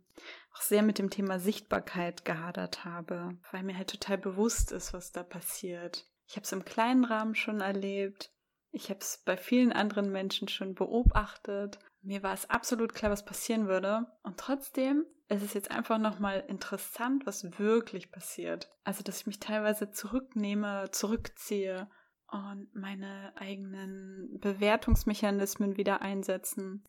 auch 0.54 0.62
sehr 0.62 0.82
mit 0.82 0.98
dem 0.98 1.12
Thema 1.12 1.40
Sichtbarkeit 1.40 2.26
gehadert 2.26 2.86
habe, 2.86 3.38
weil 3.52 3.64
mir 3.64 3.78
halt 3.78 3.92
total 3.92 4.18
bewusst 4.18 4.72
ist, 4.72 4.94
was 4.94 5.12
da 5.12 5.22
passiert. 5.22 6.06
Ich 6.28 6.36
habe 6.36 6.44
es 6.44 6.52
im 6.52 6.66
kleinen 6.66 7.06
Rahmen 7.06 7.36
schon 7.36 7.62
erlebt. 7.62 8.32
Ich 8.72 8.90
habe 8.90 9.00
es 9.00 9.22
bei 9.26 9.38
vielen 9.38 9.72
anderen 9.72 10.12
Menschen 10.12 10.48
schon 10.48 10.74
beobachtet. 10.74 11.80
Mir 12.02 12.24
war 12.24 12.34
es 12.34 12.50
absolut 12.50 12.94
klar, 12.94 13.12
was 13.12 13.26
passieren 13.26 13.68
würde. 13.68 14.08
Und 14.24 14.38
trotzdem 14.38 15.06
ist 15.28 15.44
es 15.44 15.54
jetzt 15.54 15.70
einfach 15.70 16.00
nochmal 16.00 16.44
interessant, 16.48 17.28
was 17.28 17.60
wirklich 17.60 18.12
passiert. 18.12 18.70
Also, 18.84 19.04
dass 19.04 19.22
ich 19.22 19.28
mich 19.28 19.40
teilweise 19.40 19.92
zurücknehme, 19.92 20.90
zurückziehe 20.92 21.90
und 22.31 22.74
meine 22.74 23.33
eigenen 23.36 24.39
Bewertungsmechanismen 24.39 25.77
wieder 25.77 26.01
einsetzen. 26.01 26.83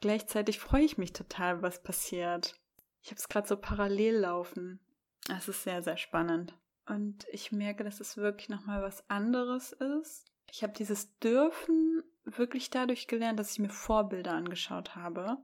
Gleichzeitig 0.00 0.58
freue 0.58 0.84
ich 0.84 0.98
mich 0.98 1.12
total, 1.12 1.62
was 1.62 1.82
passiert. 1.82 2.58
Ich 3.02 3.10
habe 3.10 3.18
es 3.18 3.28
gerade 3.28 3.48
so 3.48 3.56
parallel 3.56 4.16
laufen. 4.18 4.80
Es 5.28 5.48
ist 5.48 5.62
sehr, 5.62 5.82
sehr 5.82 5.96
spannend. 5.96 6.56
Und 6.86 7.26
ich 7.32 7.50
merke, 7.52 7.82
dass 7.82 8.00
es 8.00 8.16
wirklich 8.16 8.48
nochmal 8.48 8.82
was 8.82 9.08
anderes 9.10 9.72
ist. 9.72 10.26
Ich 10.50 10.62
habe 10.62 10.72
dieses 10.72 11.18
Dürfen 11.18 12.02
wirklich 12.24 12.70
dadurch 12.70 13.08
gelernt, 13.08 13.40
dass 13.40 13.52
ich 13.52 13.58
mir 13.58 13.70
Vorbilder 13.70 14.32
angeschaut 14.32 14.94
habe 14.94 15.38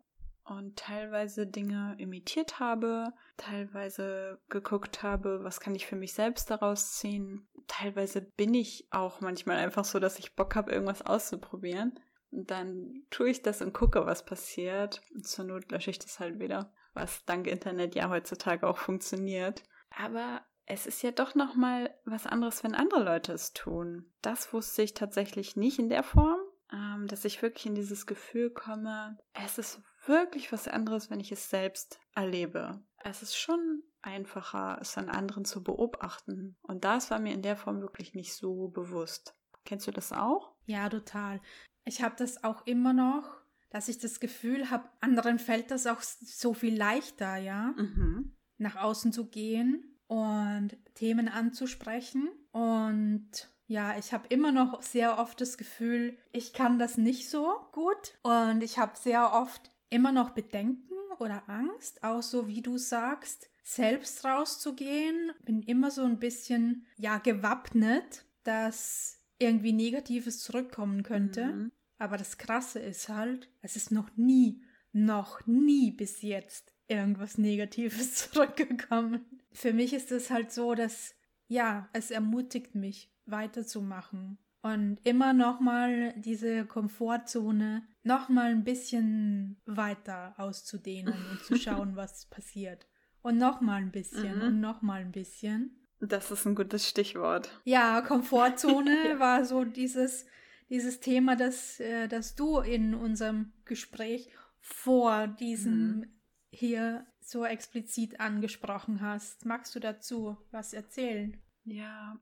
und 0.58 0.76
teilweise 0.76 1.46
Dinge 1.46 1.94
imitiert 1.98 2.60
habe, 2.60 3.12
teilweise 3.36 4.40
geguckt 4.48 5.02
habe, 5.02 5.40
was 5.42 5.60
kann 5.60 5.74
ich 5.74 5.86
für 5.86 5.96
mich 5.96 6.14
selbst 6.14 6.50
daraus 6.50 6.92
ziehen. 6.98 7.48
Teilweise 7.66 8.22
bin 8.22 8.54
ich 8.54 8.86
auch 8.90 9.20
manchmal 9.20 9.56
einfach 9.56 9.84
so, 9.84 9.98
dass 9.98 10.18
ich 10.18 10.34
Bock 10.34 10.54
habe, 10.54 10.72
irgendwas 10.72 11.02
auszuprobieren. 11.02 11.98
Und 12.30 12.50
dann 12.50 13.04
tue 13.10 13.30
ich 13.30 13.42
das 13.42 13.60
und 13.60 13.74
gucke, 13.74 14.06
was 14.06 14.24
passiert. 14.24 15.02
Und 15.14 15.26
zur 15.26 15.44
Not 15.44 15.70
lösche 15.70 15.90
ich 15.90 15.98
das 15.98 16.18
halt 16.18 16.38
wieder, 16.38 16.72
was 16.94 17.24
dank 17.24 17.46
Internet 17.46 17.94
ja 17.94 18.08
heutzutage 18.08 18.66
auch 18.66 18.78
funktioniert. 18.78 19.62
Aber 19.96 20.42
es 20.66 20.86
ist 20.86 21.02
ja 21.02 21.10
doch 21.10 21.34
noch 21.34 21.54
mal 21.54 21.94
was 22.04 22.26
anderes, 22.26 22.64
wenn 22.64 22.74
andere 22.74 23.02
Leute 23.02 23.32
es 23.32 23.52
tun. 23.52 24.10
Das 24.22 24.52
wusste 24.52 24.82
ich 24.82 24.94
tatsächlich 24.94 25.56
nicht 25.56 25.78
in 25.78 25.88
der 25.88 26.02
Form, 26.02 26.38
ähm, 26.72 27.06
dass 27.08 27.24
ich 27.24 27.42
wirklich 27.42 27.66
in 27.66 27.74
dieses 27.74 28.06
Gefühl 28.06 28.50
komme, 28.50 29.18
es 29.34 29.58
ist 29.58 29.82
wirklich 30.06 30.52
was 30.52 30.68
anderes, 30.68 31.10
wenn 31.10 31.20
ich 31.20 31.32
es 31.32 31.50
selbst 31.50 32.00
erlebe. 32.14 32.82
Es 33.04 33.22
ist 33.22 33.36
schon 33.36 33.82
einfacher, 34.00 34.78
es 34.80 34.98
an 34.98 35.08
anderen 35.08 35.44
zu 35.44 35.62
beobachten. 35.62 36.56
Und 36.62 36.84
das 36.84 37.10
war 37.10 37.18
mir 37.18 37.32
in 37.32 37.42
der 37.42 37.56
Form 37.56 37.80
wirklich 37.80 38.14
nicht 38.14 38.34
so 38.34 38.68
bewusst. 38.68 39.34
Kennst 39.64 39.86
du 39.86 39.92
das 39.92 40.12
auch? 40.12 40.54
Ja, 40.66 40.88
total. 40.88 41.40
Ich 41.84 42.02
habe 42.02 42.14
das 42.16 42.42
auch 42.44 42.66
immer 42.66 42.92
noch, 42.92 43.42
dass 43.70 43.88
ich 43.88 43.98
das 43.98 44.20
Gefühl 44.20 44.70
habe, 44.70 44.88
anderen 45.00 45.38
fällt 45.38 45.70
das 45.70 45.86
auch 45.86 46.00
so 46.02 46.52
viel 46.52 46.76
leichter, 46.76 47.36
ja, 47.36 47.74
mhm. 47.76 48.36
nach 48.58 48.76
außen 48.76 49.12
zu 49.12 49.28
gehen 49.28 49.98
und 50.08 50.76
Themen 50.94 51.28
anzusprechen. 51.28 52.28
Und 52.50 53.30
ja, 53.66 53.96
ich 53.96 54.12
habe 54.12 54.26
immer 54.28 54.52
noch 54.52 54.82
sehr 54.82 55.18
oft 55.18 55.40
das 55.40 55.56
Gefühl, 55.56 56.18
ich 56.32 56.52
kann 56.52 56.78
das 56.78 56.98
nicht 56.98 57.30
so 57.30 57.56
gut. 57.72 58.18
Und 58.22 58.62
ich 58.62 58.78
habe 58.78 58.92
sehr 58.98 59.32
oft 59.32 59.71
immer 59.92 60.12
noch 60.12 60.30
Bedenken 60.30 60.94
oder 61.18 61.48
Angst, 61.48 62.02
auch 62.02 62.22
so 62.22 62.48
wie 62.48 62.62
du 62.62 62.78
sagst, 62.78 63.50
selbst 63.62 64.24
rauszugehen. 64.24 65.32
Bin 65.44 65.62
immer 65.62 65.90
so 65.90 66.02
ein 66.02 66.18
bisschen, 66.18 66.86
ja, 66.96 67.18
gewappnet, 67.18 68.24
dass 68.42 69.20
irgendwie 69.38 69.72
Negatives 69.72 70.40
zurückkommen 70.40 71.02
könnte. 71.02 71.46
Mhm. 71.46 71.72
Aber 71.98 72.16
das 72.16 72.38
Krasse 72.38 72.80
ist 72.80 73.08
halt, 73.08 73.48
es 73.60 73.76
ist 73.76 73.92
noch 73.92 74.16
nie, 74.16 74.62
noch 74.92 75.46
nie 75.46 75.92
bis 75.92 76.22
jetzt 76.22 76.72
irgendwas 76.88 77.38
Negatives 77.38 78.14
zurückgekommen. 78.32 79.24
Für 79.52 79.72
mich 79.72 79.92
ist 79.92 80.10
es 80.10 80.30
halt 80.30 80.52
so, 80.52 80.74
dass, 80.74 81.14
ja, 81.46 81.88
es 81.92 82.10
ermutigt 82.10 82.74
mich 82.74 83.12
weiterzumachen 83.26 84.38
und 84.62 84.98
immer 85.04 85.32
noch 85.32 85.60
mal 85.60 86.14
diese 86.18 86.64
Komfortzone 86.64 87.82
noch 88.04 88.28
mal 88.28 88.50
ein 88.50 88.64
bisschen 88.64 89.60
weiter 89.66 90.34
auszudehnen 90.38 91.14
und 91.30 91.44
zu 91.44 91.56
schauen, 91.58 91.96
was 91.96 92.26
passiert. 92.26 92.86
Und 93.22 93.38
noch 93.38 93.60
mal 93.60 93.80
ein 93.80 93.92
bisschen 93.92 94.38
mhm. 94.38 94.42
und 94.42 94.60
noch 94.60 94.82
mal 94.82 95.00
ein 95.00 95.12
bisschen. 95.12 95.88
Das 96.00 96.30
ist 96.30 96.46
ein 96.46 96.56
gutes 96.56 96.88
Stichwort. 96.88 97.60
Ja, 97.64 98.00
Komfortzone 98.00 99.14
war 99.18 99.44
so 99.44 99.64
dieses, 99.64 100.26
dieses 100.68 101.00
Thema, 101.00 101.36
das, 101.36 101.78
äh, 101.78 102.08
das 102.08 102.34
du 102.34 102.58
in 102.58 102.94
unserem 102.94 103.52
Gespräch 103.64 104.30
vor 104.60 105.28
diesem 105.28 105.96
mhm. 105.96 106.06
hier 106.50 107.06
so 107.20 107.44
explizit 107.44 108.18
angesprochen 108.18 109.00
hast. 109.00 109.44
Magst 109.44 109.74
du 109.74 109.80
dazu 109.80 110.36
was 110.50 110.72
erzählen? 110.72 111.40
Ja, 111.64 112.20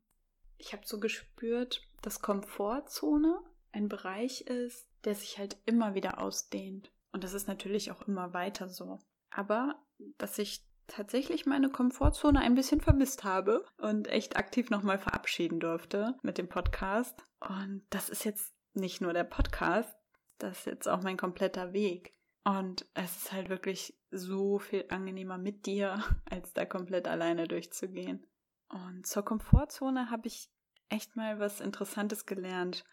ich 0.59 0.75
habe 0.75 0.83
so 0.85 1.01
gespürt, 1.01 1.83
dass 2.03 2.23
Komfortzone 2.23 3.41
ein 3.73 3.89
Bereich 3.89 4.43
ist, 4.43 4.89
der 5.05 5.15
sich 5.15 5.39
halt 5.39 5.57
immer 5.67 5.95
wieder 5.95 6.21
ausdehnt. 6.21 6.91
Und 7.13 7.25
das 7.25 7.35
ist 7.35 7.49
natürlich 7.49 7.91
auch 7.91 8.03
immer 8.03 8.33
weiter 8.33 8.69
so. 8.69 8.99
Aber 9.31 9.81
dass 10.19 10.39
ich 10.39 10.65
tatsächlich 10.87 11.47
meine 11.47 11.71
Komfortzone 11.71 12.41
ein 12.41 12.55
bisschen 12.55 12.81
vermisst 12.81 13.25
habe 13.25 13.65
und 13.79 14.09
echt 14.09 14.37
aktiv 14.37 14.71
nochmal 14.71 14.99
verabschieden 14.99 15.61
durfte 15.61 16.17
mit 16.23 16.39
dem 16.39 16.49
Podcast. 16.49 17.23
Und 17.41 17.85
das 17.91 18.09
ist 18.09 18.25
jetzt 18.25 18.53
nicht 18.75 19.01
nur 19.01 19.13
der 19.13 19.25
Podcast, 19.25 19.97
das 20.39 20.59
ist 20.61 20.67
jetzt 20.67 20.89
auch 20.89 21.03
mein 21.03 21.17
kompletter 21.17 21.73
Weg. 21.73 22.15
Und 22.45 22.87
es 22.95 23.17
ist 23.17 23.33
halt 23.33 23.51
wirklich 23.51 23.99
so 24.11 24.59
viel 24.59 24.87
angenehmer 24.89 25.39
mit 25.39 25.67
dir, 25.67 26.03
als 26.31 26.53
da 26.53 26.65
komplett 26.65 27.07
alleine 27.07 27.47
durchzugehen. 27.47 28.27
Und 28.69 29.07
zur 29.07 29.25
Komfortzone 29.25 30.11
habe 30.11 30.29
ich 30.29 30.51
echt 30.91 31.17
mal 31.17 31.39
was 31.39 31.61
Interessantes 31.61 32.27
gelernt. 32.27 32.85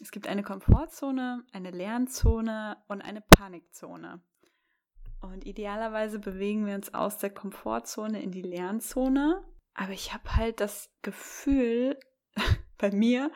Es 0.00 0.10
gibt 0.10 0.26
eine 0.26 0.42
Komfortzone, 0.42 1.44
eine 1.52 1.70
Lernzone 1.70 2.76
und 2.88 3.02
eine 3.02 3.20
Panikzone. 3.20 4.20
Und 5.20 5.46
idealerweise 5.46 6.18
bewegen 6.18 6.66
wir 6.66 6.74
uns 6.74 6.92
aus 6.92 7.18
der 7.18 7.30
Komfortzone 7.30 8.20
in 8.20 8.32
die 8.32 8.42
Lernzone. 8.42 9.44
Aber 9.74 9.92
ich 9.92 10.12
habe 10.12 10.36
halt 10.36 10.60
das 10.60 10.90
Gefühl, 11.02 11.98
bei 12.78 12.90
mir 12.90 13.30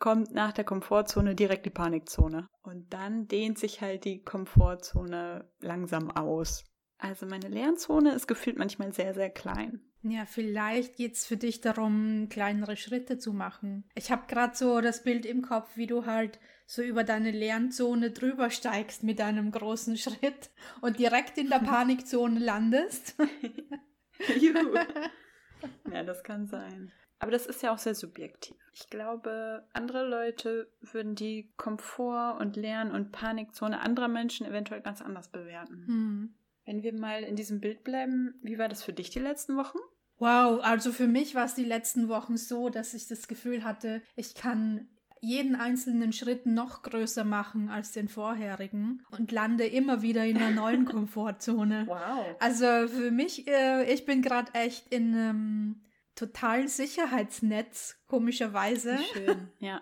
kommt 0.00 0.32
nach 0.32 0.52
der 0.52 0.64
Komfortzone 0.64 1.34
direkt 1.34 1.64
die 1.66 1.70
Panikzone. 1.70 2.48
Und 2.62 2.92
dann 2.92 3.28
dehnt 3.28 3.58
sich 3.58 3.80
halt 3.80 4.04
die 4.04 4.22
Komfortzone 4.22 5.48
langsam 5.60 6.10
aus. 6.10 6.64
Also 6.98 7.26
meine 7.26 7.48
Lernzone 7.48 8.12
ist 8.12 8.26
gefühlt 8.26 8.58
manchmal 8.58 8.92
sehr, 8.92 9.14
sehr 9.14 9.30
klein. 9.30 9.87
Ja, 10.02 10.26
vielleicht 10.26 10.96
geht 10.96 11.14
es 11.14 11.26
für 11.26 11.36
dich 11.36 11.60
darum, 11.60 12.28
kleinere 12.28 12.76
Schritte 12.76 13.18
zu 13.18 13.32
machen. 13.32 13.84
Ich 13.94 14.10
habe 14.10 14.26
gerade 14.28 14.56
so 14.56 14.80
das 14.80 15.02
Bild 15.02 15.26
im 15.26 15.42
Kopf, 15.42 15.76
wie 15.76 15.86
du 15.86 16.06
halt 16.06 16.38
so 16.66 16.82
über 16.82 17.02
deine 17.02 17.30
Lernzone 17.30 18.10
drüber 18.10 18.50
steigst 18.50 19.02
mit 19.02 19.20
einem 19.20 19.50
großen 19.50 19.96
Schritt 19.96 20.50
und 20.80 20.98
direkt 20.98 21.38
in 21.38 21.48
der 21.48 21.58
Panikzone 21.64 22.38
landest. 22.38 23.16
Juhu. 24.38 24.74
ja, 25.92 26.02
das 26.04 26.22
kann 26.22 26.46
sein. 26.46 26.92
Aber 27.20 27.32
das 27.32 27.46
ist 27.46 27.62
ja 27.62 27.72
auch 27.72 27.78
sehr 27.78 27.94
subjektiv. 27.94 28.56
Ich 28.74 28.88
glaube, 28.90 29.66
andere 29.72 30.06
Leute 30.06 30.70
würden 30.80 31.16
die 31.16 31.52
Komfort- 31.56 32.38
und 32.38 32.56
Lern- 32.56 32.92
und 32.92 33.10
Panikzone 33.10 33.80
anderer 33.80 34.06
Menschen 34.06 34.46
eventuell 34.46 34.82
ganz 34.82 35.02
anders 35.02 35.28
bewerten. 35.28 35.84
Hm. 35.86 36.34
Wenn 36.68 36.82
wir 36.82 36.92
mal 36.92 37.22
in 37.24 37.34
diesem 37.34 37.60
Bild 37.60 37.82
bleiben, 37.82 38.34
wie 38.42 38.58
war 38.58 38.68
das 38.68 38.82
für 38.82 38.92
dich 38.92 39.08
die 39.08 39.20
letzten 39.20 39.56
Wochen? 39.56 39.78
Wow, 40.18 40.60
also 40.62 40.92
für 40.92 41.06
mich 41.06 41.34
war 41.34 41.46
es 41.46 41.54
die 41.54 41.64
letzten 41.64 42.10
Wochen 42.10 42.36
so, 42.36 42.68
dass 42.68 42.92
ich 42.92 43.08
das 43.08 43.26
Gefühl 43.26 43.64
hatte, 43.64 44.02
ich 44.16 44.34
kann 44.34 44.86
jeden 45.22 45.56
einzelnen 45.56 46.12
Schritt 46.12 46.44
noch 46.44 46.82
größer 46.82 47.24
machen 47.24 47.70
als 47.70 47.92
den 47.92 48.08
vorherigen 48.08 49.02
und 49.10 49.32
lande 49.32 49.66
immer 49.66 50.02
wieder 50.02 50.26
in 50.26 50.36
einer 50.36 50.50
neuen 50.50 50.84
Komfortzone. 50.84 51.86
Wow. 51.86 52.36
Also 52.38 52.66
für 52.86 53.12
mich, 53.12 53.48
äh, 53.48 53.90
ich 53.90 54.04
bin 54.04 54.20
gerade 54.20 54.52
echt 54.52 54.88
in 54.88 55.14
einem 55.14 55.82
totalen 56.16 56.68
Sicherheitsnetz, 56.68 57.96
komischerweise. 58.08 58.98
Schön, 59.14 59.50
ja. 59.58 59.80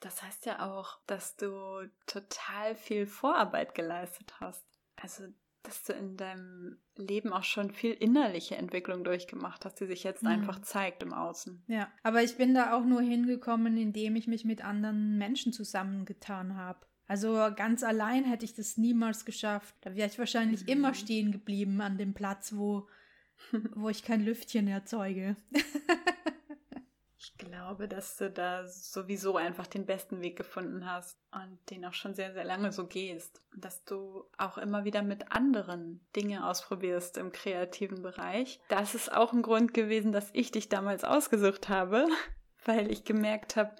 Das 0.00 0.20
heißt 0.20 0.46
ja 0.46 0.68
auch, 0.68 0.98
dass 1.06 1.36
du 1.36 1.88
total 2.06 2.74
viel 2.74 3.06
Vorarbeit 3.06 3.76
geleistet 3.76 4.34
hast. 4.40 4.64
Also, 4.96 5.28
dass 5.62 5.82
du 5.84 5.92
in 5.92 6.16
deinem 6.16 6.78
Leben 6.96 7.32
auch 7.32 7.44
schon 7.44 7.70
viel 7.70 7.92
innerliche 7.92 8.56
Entwicklung 8.56 9.04
durchgemacht 9.04 9.64
hast, 9.64 9.80
die 9.80 9.86
sich 9.86 10.04
jetzt 10.04 10.22
mhm. 10.22 10.30
einfach 10.30 10.60
zeigt 10.62 11.02
im 11.02 11.12
Außen. 11.12 11.62
Ja, 11.66 11.88
aber 12.02 12.22
ich 12.22 12.36
bin 12.36 12.54
da 12.54 12.76
auch 12.76 12.84
nur 12.84 13.02
hingekommen, 13.02 13.76
indem 13.76 14.16
ich 14.16 14.26
mich 14.26 14.44
mit 14.44 14.64
anderen 14.64 15.18
Menschen 15.18 15.52
zusammengetan 15.52 16.56
habe. 16.56 16.86
Also 17.06 17.48
ganz 17.56 17.82
allein 17.82 18.24
hätte 18.24 18.44
ich 18.44 18.54
das 18.54 18.76
niemals 18.76 19.24
geschafft. 19.24 19.74
Da 19.80 19.94
wäre 19.94 20.08
ich 20.08 20.18
wahrscheinlich 20.18 20.62
mhm. 20.62 20.68
immer 20.68 20.94
stehen 20.94 21.32
geblieben 21.32 21.80
an 21.80 21.96
dem 21.96 22.14
Platz, 22.14 22.54
wo, 22.54 22.86
wo 23.74 23.88
ich 23.88 24.04
kein 24.04 24.24
Lüftchen 24.24 24.68
erzeuge. 24.68 25.36
ich 27.28 27.36
glaube, 27.36 27.88
dass 27.88 28.16
du 28.16 28.30
da 28.30 28.66
sowieso 28.66 29.36
einfach 29.36 29.66
den 29.66 29.86
besten 29.86 30.22
Weg 30.22 30.36
gefunden 30.36 30.90
hast 30.90 31.18
und 31.32 31.58
den 31.70 31.84
auch 31.84 31.92
schon 31.92 32.14
sehr, 32.14 32.32
sehr 32.32 32.44
lange 32.44 32.72
so 32.72 32.86
gehst. 32.86 33.42
Und 33.52 33.64
dass 33.64 33.84
du 33.84 34.24
auch 34.38 34.56
immer 34.56 34.84
wieder 34.84 35.02
mit 35.02 35.30
anderen 35.32 36.00
Dinge 36.16 36.46
ausprobierst 36.46 37.18
im 37.18 37.32
kreativen 37.32 38.02
Bereich. 38.02 38.60
Das 38.68 38.94
ist 38.94 39.12
auch 39.12 39.32
ein 39.32 39.42
Grund 39.42 39.74
gewesen, 39.74 40.12
dass 40.12 40.30
ich 40.32 40.50
dich 40.52 40.68
damals 40.68 41.04
ausgesucht 41.04 41.68
habe, 41.68 42.06
weil 42.64 42.90
ich 42.90 43.04
gemerkt 43.04 43.56
habe, 43.56 43.76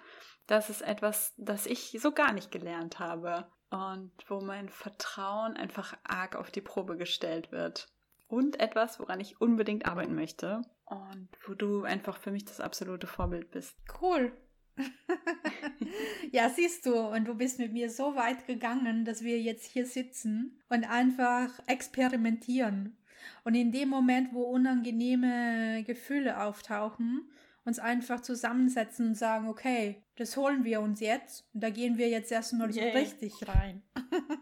das 0.46 0.70
ist 0.70 0.82
etwas, 0.82 1.34
das 1.36 1.66
ich 1.66 1.98
so 2.00 2.12
gar 2.12 2.32
nicht 2.32 2.50
gelernt 2.50 2.98
habe 2.98 3.46
und 3.70 4.12
wo 4.28 4.40
mein 4.40 4.68
Vertrauen 4.68 5.56
einfach 5.56 5.96
arg 6.04 6.36
auf 6.36 6.50
die 6.50 6.62
Probe 6.62 6.96
gestellt 6.96 7.52
wird. 7.52 7.88
Und 8.26 8.60
etwas, 8.60 9.00
woran 9.00 9.20
ich 9.20 9.40
unbedingt 9.40 9.86
arbeiten 9.86 10.14
möchte 10.14 10.62
und 10.90 11.28
wo 11.46 11.54
du 11.54 11.84
einfach 11.84 12.18
für 12.18 12.30
mich 12.30 12.44
das 12.44 12.60
absolute 12.60 13.06
Vorbild 13.06 13.50
bist. 13.50 13.76
Cool. 14.00 14.32
ja, 16.32 16.48
siehst 16.50 16.86
du, 16.86 16.94
und 16.94 17.24
du 17.26 17.34
bist 17.34 17.58
mit 17.58 17.72
mir 17.72 17.90
so 17.90 18.14
weit 18.14 18.46
gegangen, 18.46 19.04
dass 19.04 19.22
wir 19.22 19.40
jetzt 19.40 19.66
hier 19.66 19.86
sitzen 19.86 20.60
und 20.68 20.88
einfach 20.88 21.50
experimentieren. 21.66 22.96
Und 23.44 23.54
in 23.54 23.72
dem 23.72 23.88
Moment, 23.88 24.32
wo 24.32 24.42
unangenehme 24.42 25.82
Gefühle 25.84 26.40
auftauchen, 26.40 27.28
uns 27.64 27.78
einfach 27.78 28.20
zusammensetzen 28.20 29.08
und 29.08 29.14
sagen, 29.14 29.48
okay, 29.48 30.02
das 30.16 30.36
holen 30.36 30.64
wir 30.64 30.80
uns 30.80 31.00
jetzt 31.00 31.46
und 31.52 31.62
da 31.62 31.70
gehen 31.70 31.98
wir 31.98 32.08
jetzt 32.08 32.32
erstmal 32.32 32.72
so 32.72 32.80
richtig 32.80 33.34
rein. 33.46 33.82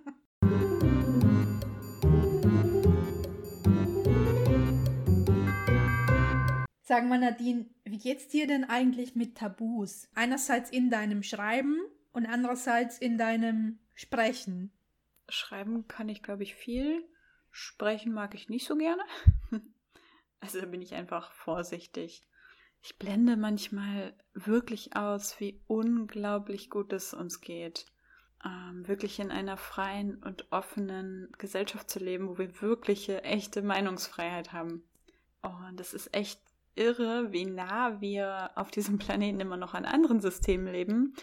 Sag 6.88 7.04
mal, 7.04 7.18
Nadine, 7.18 7.66
wie 7.82 7.98
geht's 7.98 8.28
dir 8.28 8.46
denn 8.46 8.62
eigentlich 8.62 9.16
mit 9.16 9.36
Tabus? 9.36 10.08
Einerseits 10.14 10.70
in 10.70 10.88
deinem 10.88 11.24
Schreiben 11.24 11.80
und 12.12 12.26
andererseits 12.26 12.98
in 12.98 13.18
deinem 13.18 13.80
Sprechen. 13.96 14.70
Schreiben 15.28 15.88
kann 15.88 16.08
ich, 16.08 16.22
glaube 16.22 16.44
ich, 16.44 16.54
viel. 16.54 17.04
Sprechen 17.50 18.12
mag 18.12 18.36
ich 18.36 18.48
nicht 18.48 18.66
so 18.66 18.76
gerne. 18.76 19.02
Also 20.38 20.60
bin 20.66 20.82
ich 20.82 20.94
einfach 20.94 21.32
vorsichtig. 21.32 22.22
Ich 22.82 22.98
blende 22.98 23.36
manchmal 23.36 24.14
wirklich 24.34 24.94
aus, 24.94 25.40
wie 25.40 25.60
unglaublich 25.66 26.70
gut 26.70 26.92
es 26.92 27.14
uns 27.14 27.40
geht. 27.40 27.86
Ähm, 28.44 28.86
wirklich 28.86 29.18
in 29.18 29.32
einer 29.32 29.56
freien 29.56 30.22
und 30.22 30.52
offenen 30.52 31.32
Gesellschaft 31.38 31.90
zu 31.90 31.98
leben, 31.98 32.28
wo 32.28 32.38
wir 32.38 32.60
wirkliche, 32.60 33.24
echte 33.24 33.62
Meinungsfreiheit 33.62 34.52
haben. 34.52 34.84
Und 35.42 35.80
es 35.80 35.94
ist 35.94 36.14
echt 36.14 36.38
irre, 36.76 37.32
wie 37.32 37.46
nah 37.46 38.00
wir 38.00 38.50
auf 38.54 38.70
diesem 38.70 38.98
Planeten 38.98 39.40
immer 39.40 39.56
noch 39.56 39.74
an 39.74 39.84
anderen 39.84 40.20
Systemen 40.20 40.72
leben, 40.72 41.14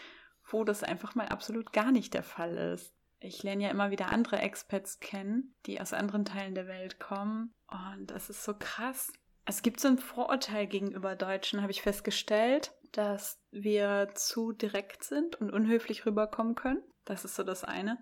wo 0.49 0.63
das 0.63 0.83
einfach 0.83 1.15
mal 1.15 1.27
absolut 1.29 1.71
gar 1.71 1.91
nicht 1.91 2.13
der 2.13 2.23
Fall 2.23 2.57
ist. 2.73 2.93
Ich 3.19 3.41
lerne 3.43 3.63
ja 3.63 3.69
immer 3.69 3.89
wieder 3.91 4.09
andere 4.09 4.39
Experts 4.39 4.99
kennen, 4.99 5.55
die 5.65 5.79
aus 5.79 5.93
anderen 5.93 6.25
Teilen 6.25 6.55
der 6.55 6.67
Welt 6.67 6.99
kommen. 6.99 7.53
Und 7.67 8.11
das 8.11 8.29
ist 8.29 8.43
so 8.43 8.53
krass, 8.53 9.13
es 9.45 9.61
gibt 9.61 9.79
so 9.79 9.89
ein 9.89 9.97
Vorurteil 9.97 10.67
gegenüber 10.67 11.15
Deutschen, 11.15 11.61
habe 11.61 11.71
ich 11.71 11.81
festgestellt, 11.81 12.71
dass 12.91 13.41
wir 13.51 14.09
zu 14.15 14.53
direkt 14.53 15.03
sind 15.03 15.35
und 15.35 15.51
unhöflich 15.51 16.05
rüberkommen 16.05 16.55
können. 16.55 16.81
Das 17.05 17.25
ist 17.25 17.35
so 17.35 17.43
das 17.43 17.63
eine. 17.63 17.97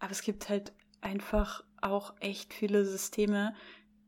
Aber 0.00 0.10
es 0.10 0.22
gibt 0.22 0.48
halt 0.48 0.72
einfach 1.00 1.64
auch 1.80 2.14
echt 2.20 2.52
viele 2.52 2.84
Systeme, 2.84 3.54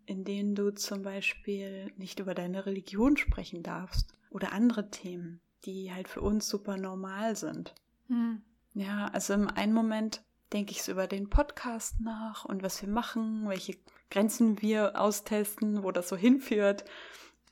in 0.06 0.24
denen 0.24 0.54
du 0.54 0.70
zum 0.74 1.02
Beispiel 1.02 1.92
nicht 1.96 2.20
über 2.20 2.34
deine 2.34 2.66
Religion 2.66 3.16
sprechen 3.16 3.62
darfst 3.62 4.12
oder 4.30 4.52
andere 4.52 4.90
Themen, 4.90 5.40
die 5.64 5.92
halt 5.92 6.08
für 6.08 6.20
uns 6.20 6.48
super 6.48 6.76
normal 6.76 7.36
sind. 7.36 7.74
Hm. 8.08 8.42
Ja, 8.74 9.08
also 9.12 9.34
im 9.34 9.48
einen 9.48 9.72
Moment 9.72 10.22
denke 10.52 10.72
ich 10.72 10.82
so 10.82 10.92
über 10.92 11.06
den 11.06 11.30
Podcast 11.30 12.00
nach 12.00 12.44
und 12.44 12.62
was 12.62 12.82
wir 12.82 12.88
machen, 12.88 13.48
welche 13.48 13.76
Grenzen 14.10 14.60
wir 14.62 15.00
austesten, 15.00 15.82
wo 15.82 15.90
das 15.90 16.08
so 16.08 16.16
hinführt. 16.16 16.84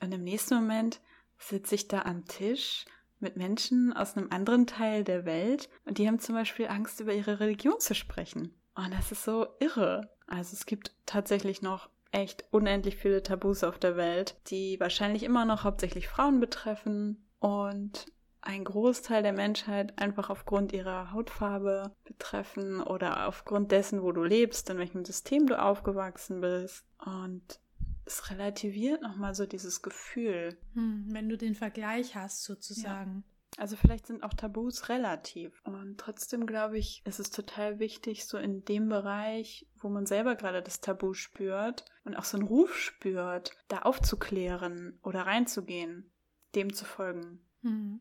Und 0.00 0.12
im 0.12 0.24
nächsten 0.24 0.54
Moment 0.54 1.00
sitze 1.38 1.74
ich 1.74 1.88
da 1.88 2.02
am 2.02 2.24
Tisch 2.26 2.84
mit 3.20 3.36
Menschen 3.36 3.92
aus 3.92 4.16
einem 4.16 4.30
anderen 4.30 4.66
Teil 4.66 5.04
der 5.04 5.24
Welt 5.24 5.68
und 5.84 5.98
die 5.98 6.06
haben 6.06 6.18
zum 6.18 6.34
Beispiel 6.34 6.66
Angst, 6.66 7.00
über 7.00 7.14
ihre 7.14 7.40
Religion 7.40 7.78
zu 7.78 7.94
sprechen. 7.94 8.54
Und 8.74 8.92
das 8.92 9.12
ist 9.12 9.24
so 9.24 9.46
irre. 9.60 10.10
Also 10.26 10.54
es 10.54 10.66
gibt 10.66 10.92
tatsächlich 11.06 11.62
noch 11.62 11.88
echt 12.12 12.44
unendlich 12.50 12.96
viele 12.96 13.22
Tabus 13.22 13.64
auf 13.64 13.78
der 13.78 13.96
Welt, 13.96 14.36
die 14.48 14.78
wahrscheinlich 14.78 15.24
immer 15.24 15.44
noch 15.44 15.64
hauptsächlich 15.64 16.08
Frauen 16.08 16.38
betreffen. 16.38 17.26
Und 17.40 18.06
ein 18.42 18.64
Großteil 18.64 19.22
der 19.22 19.32
Menschheit 19.32 19.98
einfach 19.98 20.30
aufgrund 20.30 20.72
ihrer 20.72 21.12
Hautfarbe 21.12 21.94
betreffen 22.04 22.80
oder 22.80 23.26
aufgrund 23.26 23.72
dessen, 23.72 24.02
wo 24.02 24.12
du 24.12 24.22
lebst, 24.22 24.68
in 24.70 24.78
welchem 24.78 25.04
System 25.04 25.46
du 25.46 25.60
aufgewachsen 25.60 26.40
bist. 26.40 26.84
Und 27.04 27.60
es 28.04 28.30
relativiert 28.30 29.00
nochmal 29.02 29.34
so 29.34 29.46
dieses 29.46 29.80
Gefühl. 29.80 30.56
Hm, 30.74 31.06
wenn 31.10 31.28
du 31.28 31.36
den 31.36 31.54
Vergleich 31.54 32.14
hast, 32.14 32.44
sozusagen. 32.44 33.24
Also 33.58 33.76
vielleicht 33.76 34.06
sind 34.06 34.22
auch 34.22 34.34
Tabus 34.34 34.88
relativ. 34.88 35.60
Und 35.64 35.98
trotzdem 35.98 36.46
glaube 36.46 36.78
ich, 36.78 37.02
ist 37.04 37.20
es 37.20 37.30
total 37.30 37.78
wichtig, 37.78 38.24
so 38.26 38.38
in 38.38 38.64
dem 38.64 38.88
Bereich, 38.88 39.66
wo 39.80 39.88
man 39.88 40.06
selber 40.06 40.36
gerade 40.36 40.62
das 40.62 40.80
Tabu 40.80 41.14
spürt 41.14 41.84
und 42.04 42.16
auch 42.16 42.24
so 42.24 42.38
einen 42.38 42.46
Ruf 42.46 42.76
spürt, 42.76 43.52
da 43.68 43.80
aufzuklären 43.80 44.98
oder 45.02 45.22
reinzugehen, 45.22 46.10
dem 46.54 46.72
zu 46.72 46.84
folgen. 46.84 47.40
Hm. 47.62 48.00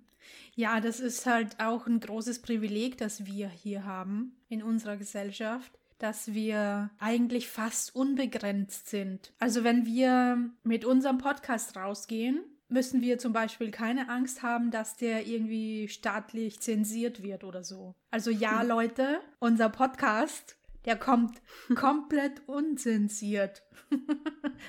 Ja, 0.56 0.80
das 0.80 1.00
ist 1.00 1.26
halt 1.26 1.60
auch 1.60 1.88
ein 1.88 2.00
großes 2.00 2.42
Privileg, 2.42 2.98
das 2.98 3.26
wir 3.26 3.50
hier 3.50 3.86
haben 3.86 4.38
in 4.48 4.62
unserer 4.62 4.98
Gesellschaft, 4.98 5.72
dass 5.98 6.34
wir 6.34 6.90
eigentlich 7.00 7.48
fast 7.48 7.96
unbegrenzt 7.96 8.90
sind. 8.90 9.34
Also 9.40 9.64
wenn 9.64 9.86
wir 9.86 10.50
mit 10.64 10.86
unserem 10.86 11.18
Podcast 11.18 11.76
rausgehen, 11.76 12.44
müssen 12.72 13.02
wir 13.02 13.20
zum 13.20 13.34
Beispiel 13.34 13.72
keine 13.72 14.10
Angst 14.10 14.44
haben, 14.44 14.72
dass 14.72 14.96
der 14.96 15.28
irgendwie 15.28 15.88
staatlich 15.88 16.60
zensiert 16.60 17.22
wird 17.22 17.44
oder 17.44 17.64
so. 17.64 17.96
Also 18.10 18.32
ja, 18.32 18.62
hm. 18.62 18.68
Leute, 18.68 19.20
unser 19.40 19.70
Podcast 19.70 20.58
der 20.86 20.98
kommt 20.98 21.42
komplett 21.76 22.48
unzensiert 22.48 23.64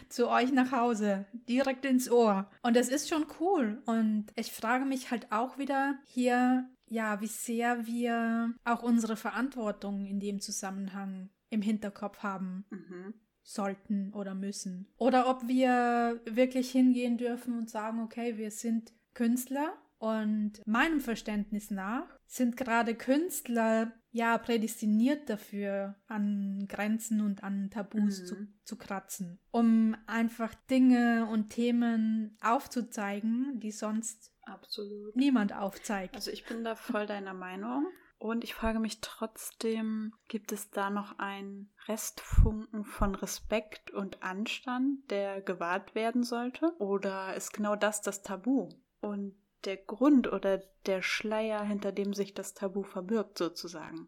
zu 0.09 0.29
euch 0.29 0.53
nach 0.53 0.73
Hause, 0.73 1.27
direkt 1.49 1.85
ins 1.85 2.11
Ohr. 2.11 2.51
Und 2.63 2.77
das 2.77 2.89
ist 2.89 3.09
schon 3.09 3.27
cool. 3.41 3.83
Und 3.87 4.27
ich 4.37 4.53
frage 4.53 4.85
mich 4.85 5.11
halt 5.11 5.31
auch 5.33 5.59
wieder 5.59 5.99
hier, 6.05 6.69
ja, 6.89 7.21
wie 7.21 7.29
sehr 7.29 7.87
wir 7.87 8.55
auch 8.65 8.83
unsere 8.83 9.17
Verantwortung 9.17 10.07
in 10.07 10.21
dem 10.21 10.41
Zusammenhang 10.41 11.31
im 11.51 11.63
Hinterkopf 11.63 12.19
haben. 12.23 12.65
Mhm. 12.71 13.15
Sollten 13.43 14.13
oder 14.13 14.35
müssen. 14.35 14.89
Oder 14.99 15.29
ob 15.29 15.47
wir 15.49 16.21
wirklich 16.25 16.71
hingehen 16.71 17.19
dürfen 17.19 17.59
und 17.59 17.71
sagen, 17.71 18.01
okay, 18.01 18.39
wir 18.39 18.51
sind 18.51 18.93
Künstler 19.15 19.73
und 19.99 20.67
meinem 20.67 21.01
Verständnis 21.01 21.71
nach 21.71 22.07
sind 22.27 22.57
gerade 22.57 22.95
Künstler 22.95 23.93
ja 24.11 24.39
prädestiniert 24.39 25.29
dafür, 25.29 25.97
an 26.07 26.67
Grenzen 26.67 27.21
und 27.21 27.45
an 27.45 27.71
Tabus 27.71 28.21
mhm. 28.21 28.27
zu, 28.27 28.37
zu 28.65 28.77
kratzen, 28.77 29.39
um 29.51 29.95
einfach 30.07 30.55
Dinge 30.71 31.29
und 31.31 31.51
Themen 31.51 32.37
aufzuzeigen, 32.43 33.61
die 33.61 33.71
sonst 33.71 34.33
Absolut. 34.45 35.15
niemand 35.15 35.55
aufzeigt. 35.55 36.15
Also 36.15 36.31
ich 36.31 36.45
bin 36.47 36.65
da 36.65 36.75
voll 36.75 37.07
deiner 37.07 37.35
Meinung. 37.35 37.87
Und 38.23 38.45
ich 38.45 38.55
frage 38.55 38.79
mich 38.79 39.01
trotzdem, 39.01 40.15
gibt 40.29 40.53
es 40.53 40.71
da 40.71 40.91
noch 40.91 41.19
einen 41.19 41.73
Restfunken 41.89 42.85
von 42.85 43.17
Respekt 43.17 43.91
und 43.91 44.23
Anstand, 44.23 45.11
der 45.11 45.41
gewahrt 45.41 45.97
werden 45.97 46.23
sollte? 46.23 46.73
Oder 46.79 47.35
ist 47.35 47.53
genau 47.53 47.75
das 47.75 48.01
das 48.01 48.23
Tabu? 48.23 48.69
Und 49.01 49.35
der 49.65 49.77
Grund 49.77 50.33
oder 50.33 50.63
der 50.87 51.03
Schleier, 51.03 51.65
hinter 51.65 51.91
dem 51.91 52.15
sich 52.15 52.33
das 52.33 52.55
Tabu 52.55 52.85
verbirgt, 52.85 53.39
sozusagen. 53.39 54.07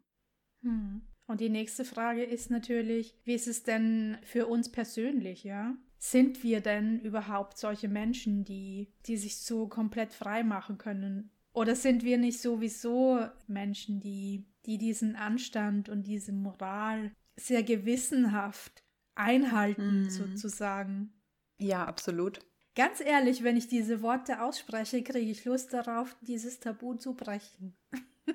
Hm. 0.63 1.03
Und 1.27 1.41
die 1.41 1.51
nächste 1.51 1.85
Frage 1.85 2.23
ist 2.23 2.53
natürlich, 2.53 3.19
wie 3.25 3.35
ist 3.35 3.49
es 3.49 3.65
denn 3.65 4.19
für 4.23 4.47
uns 4.47 4.71
persönlich, 4.71 5.43
ja? 5.43 5.75
Sind 5.99 6.45
wir 6.45 6.61
denn 6.61 7.01
überhaupt 7.01 7.59
solche 7.59 7.89
Menschen, 7.89 8.45
die, 8.45 8.93
die 9.07 9.17
sich 9.17 9.41
so 9.41 9.67
komplett 9.67 10.13
frei 10.13 10.45
machen 10.45 10.79
können 10.79 11.33
Oder 11.55 11.77
sind 11.77 12.03
wir 12.03 12.19
nicht 12.19 12.41
sowieso 12.41 13.29
Menschen, 13.47 14.01
die, 14.01 14.45
die 14.67 14.77
diesen 14.77 15.15
Anstand 15.15 15.89
und 15.89 16.03
diese 16.03 16.33
Moral 16.33 17.13
sehr 17.37 17.63
gewissenhaft 17.63 18.83
einhalten, 19.15 20.03
mhm. 20.03 20.11
sozusagen? 20.11 21.13
Ja, 21.59 21.85
absolut. 21.85 22.41
Ganz 22.75 23.01
ehrlich, 23.01 23.45
wenn 23.45 23.57
ich 23.57 23.69
diese 23.69 24.03
Worte 24.03 24.43
ausspreche, 24.43 25.05
kriege 25.05 25.31
ich 25.31 25.45
Lust 25.45 25.73
darauf, 25.73 26.17
dieses 26.23 26.59
Tabu 26.59 26.95
zu 26.95 27.15
brechen. 27.15 27.77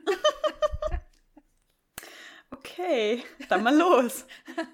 okay, 2.52 3.22
dann 3.50 3.64
mal 3.64 3.78
los. 3.78 4.26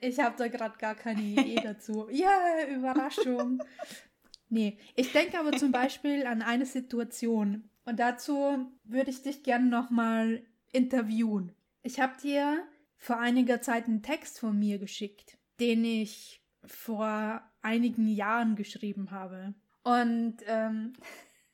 Ich 0.00 0.18
habe 0.18 0.34
da 0.36 0.48
gerade 0.48 0.76
gar 0.78 0.96
keine 0.96 1.22
Idee 1.22 1.60
dazu. 1.62 2.08
Ja, 2.10 2.66
Überraschung. 2.68 3.62
Nee, 4.48 4.78
ich 4.94 5.12
denke 5.12 5.38
aber 5.38 5.52
zum 5.52 5.72
Beispiel 5.72 6.26
an 6.26 6.42
eine 6.42 6.66
Situation. 6.66 7.68
Und 7.84 8.00
dazu 8.00 8.70
würde 8.84 9.10
ich 9.10 9.22
dich 9.22 9.42
gerne 9.42 9.66
nochmal 9.66 10.42
interviewen. 10.72 11.52
Ich 11.82 12.00
habe 12.00 12.20
dir 12.20 12.66
vor 12.96 13.18
einiger 13.18 13.60
Zeit 13.62 13.86
einen 13.86 14.02
Text 14.02 14.40
von 14.40 14.58
mir 14.58 14.78
geschickt, 14.78 15.38
den 15.60 15.84
ich 15.84 16.42
vor 16.64 17.42
einigen 17.62 18.08
Jahren 18.08 18.56
geschrieben 18.56 19.10
habe. 19.10 19.54
Und 19.84 20.38
ähm, 20.46 20.94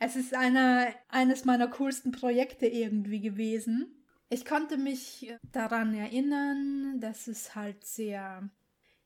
es 0.00 0.16
ist 0.16 0.34
eine, 0.34 0.94
eines 1.08 1.44
meiner 1.44 1.68
coolsten 1.68 2.12
Projekte 2.12 2.66
irgendwie 2.66 3.20
gewesen. 3.20 4.04
Ich 4.28 4.44
konnte 4.44 4.78
mich 4.78 5.34
daran 5.50 5.94
erinnern, 5.94 7.00
dass 7.00 7.26
es 7.26 7.54
halt 7.54 7.84
sehr, 7.84 8.48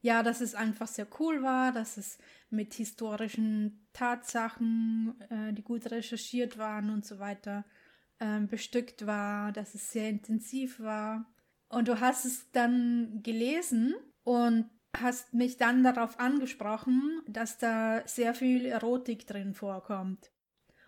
ja, 0.01 0.23
dass 0.23 0.41
es 0.41 0.55
einfach 0.55 0.87
sehr 0.87 1.07
cool 1.19 1.43
war, 1.43 1.73
dass 1.73 1.97
es 1.97 2.19
mit 2.51 2.75
historischen 2.75 3.89
Tatsachen, 3.93 5.21
äh, 5.31 5.53
die 5.53 5.63
gut 5.63 5.91
recherchiert 5.91 6.59
waren 6.59 6.91
und 6.91 7.05
so 7.05 7.19
weiter, 7.19 7.65
äh, 8.19 8.41
bestückt 8.41 9.07
war, 9.07 9.53
dass 9.53 9.75
es 9.75 9.91
sehr 9.91 10.09
intensiv 10.09 10.81
war. 10.81 11.27
Und 11.69 11.89
du 11.89 12.01
hast 12.01 12.25
es 12.25 12.51
dann 12.53 13.21
gelesen 13.23 13.95
und 14.23 14.71
hast 14.97 15.35
mich 15.35 15.57
dann 15.57 15.83
darauf 15.83 16.19
angesprochen, 16.19 17.21
dass 17.27 17.59
da 17.59 18.07
sehr 18.07 18.35
viel 18.35 18.65
Erotik 18.67 19.27
drin 19.27 19.55
vorkommt 19.55 20.31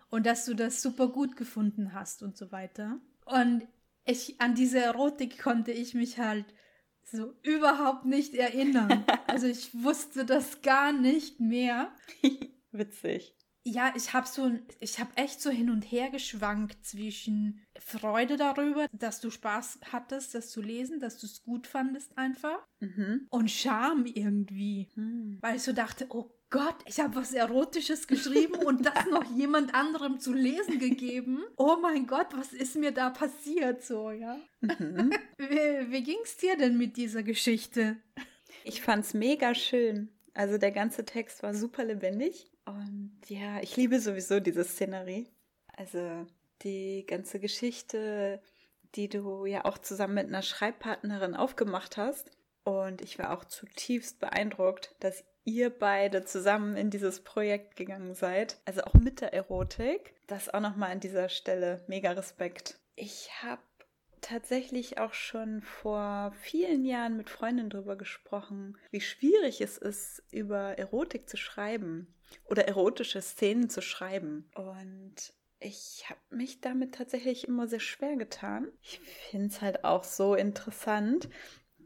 und 0.09 0.25
dass 0.25 0.45
du 0.45 0.55
das 0.55 0.81
super 0.81 1.09
gut 1.09 1.35
gefunden 1.35 1.93
hast 1.93 2.23
und 2.23 2.37
so 2.37 2.51
weiter. 2.51 2.99
Und 3.25 3.67
ich, 4.05 4.41
an 4.41 4.55
diese 4.55 4.79
Erotik 4.79 5.39
konnte 5.39 5.71
ich 5.71 5.93
mich 5.93 6.17
halt 6.17 6.45
so 7.11 7.33
überhaupt 7.43 8.05
nicht 8.05 8.33
erinnern. 8.35 9.05
Also 9.29 9.45
ich 9.45 9.69
wusste 9.83 10.25
das 10.25 10.63
gar 10.63 10.91
nicht 10.91 11.39
mehr. 11.39 11.93
Witzig 12.71 13.35
ja, 13.63 13.93
ich 13.95 14.13
habe 14.13 14.27
so, 14.27 14.51
ich 14.79 14.99
habe 14.99 15.11
echt 15.15 15.41
so 15.41 15.49
hin 15.49 15.69
und 15.69 15.83
her 15.83 16.09
geschwankt 16.09 16.83
zwischen 16.85 17.61
Freude 17.79 18.37
darüber, 18.37 18.87
dass 18.91 19.21
du 19.21 19.29
Spaß 19.29 19.79
hattest, 19.91 20.35
das 20.35 20.49
zu 20.49 20.61
lesen, 20.61 20.99
dass 20.99 21.19
du 21.19 21.25
es 21.25 21.43
gut 21.43 21.67
fandest 21.67 22.17
einfach 22.17 22.59
mhm. 22.79 23.27
und 23.29 23.51
Scham 23.51 24.05
irgendwie, 24.05 24.89
mhm. 24.95 25.37
weil 25.41 25.57
ich 25.57 25.63
so 25.63 25.73
dachte, 25.73 26.07
oh 26.09 26.31
Gott, 26.51 26.75
ich 26.85 26.99
habe 26.99 27.15
was 27.15 27.33
Erotisches 27.33 28.07
geschrieben 28.07 28.55
und 28.55 28.85
das 28.85 29.05
noch 29.05 29.25
jemand 29.35 29.75
anderem 29.75 30.19
zu 30.19 30.33
lesen 30.33 30.79
gegeben. 30.79 31.43
Oh 31.57 31.77
mein 31.81 32.07
Gott, 32.07 32.27
was 32.35 32.53
ist 32.53 32.75
mir 32.75 32.91
da 32.91 33.11
passiert 33.11 33.83
so, 33.83 34.11
ja? 34.11 34.39
Mhm. 34.61 35.11
Wie, 35.37 35.91
wie 35.91 36.03
ging's 36.03 36.37
dir 36.37 36.57
denn 36.57 36.77
mit 36.77 36.97
dieser 36.97 37.23
Geschichte? 37.23 37.97
Ich 38.63 38.81
fand's 38.81 39.13
mega 39.13 39.55
schön. 39.55 40.09
Also 40.33 40.57
der 40.57 40.71
ganze 40.71 41.05
Text 41.05 41.43
war 41.43 41.53
super 41.53 41.83
lebendig 41.83 42.51
und 42.65 43.19
ja, 43.27 43.59
ich 43.61 43.75
liebe 43.77 43.99
sowieso 43.99 44.39
diese 44.39 44.63
Szenerie. 44.63 45.27
Also 45.75 46.25
die 46.61 47.05
ganze 47.07 47.39
Geschichte, 47.39 48.41
die 48.95 49.09
du 49.09 49.45
ja 49.45 49.65
auch 49.65 49.77
zusammen 49.77 50.15
mit 50.15 50.27
einer 50.27 50.41
Schreibpartnerin 50.41 51.35
aufgemacht 51.35 51.97
hast. 51.97 52.31
Und 52.63 53.01
ich 53.01 53.17
war 53.17 53.35
auch 53.35 53.45
zutiefst 53.45 54.19
beeindruckt, 54.19 54.95
dass 54.99 55.23
ihr 55.49 55.69
beide 55.69 56.23
zusammen 56.23 56.77
in 56.77 56.89
dieses 56.89 57.21
Projekt 57.21 57.75
gegangen 57.75 58.13
seid. 58.13 58.57
Also 58.65 58.81
auch 58.81 58.93
mit 58.93 59.21
der 59.21 59.33
Erotik. 59.33 60.13
Das 60.27 60.53
auch 60.53 60.59
nochmal 60.59 60.91
an 60.91 60.99
dieser 60.99 61.29
Stelle 61.29 61.83
mega 61.87 62.11
Respekt. 62.11 62.79
Ich 62.95 63.29
habe 63.41 63.61
tatsächlich 64.21 64.99
auch 64.99 65.13
schon 65.13 65.61
vor 65.61 66.33
vielen 66.41 66.85
Jahren 66.85 67.17
mit 67.17 67.29
Freundinnen 67.29 67.69
darüber 67.69 67.95
gesprochen, 67.95 68.77
wie 68.91 69.01
schwierig 69.01 69.61
es 69.61 69.77
ist, 69.77 70.21
über 70.31 70.77
Erotik 70.77 71.29
zu 71.29 71.37
schreiben 71.37 72.13
oder 72.45 72.67
erotische 72.67 73.21
Szenen 73.21 73.69
zu 73.69 73.81
schreiben. 73.81 74.49
Und 74.53 75.33
ich 75.59 76.05
habe 76.09 76.19
mich 76.29 76.61
damit 76.61 76.95
tatsächlich 76.95 77.47
immer 77.47 77.67
sehr 77.67 77.79
schwer 77.79 78.15
getan. 78.15 78.71
Ich 78.81 78.99
finde 78.99 79.47
es 79.47 79.61
halt 79.61 79.83
auch 79.83 80.03
so 80.03 80.35
interessant, 80.35 81.27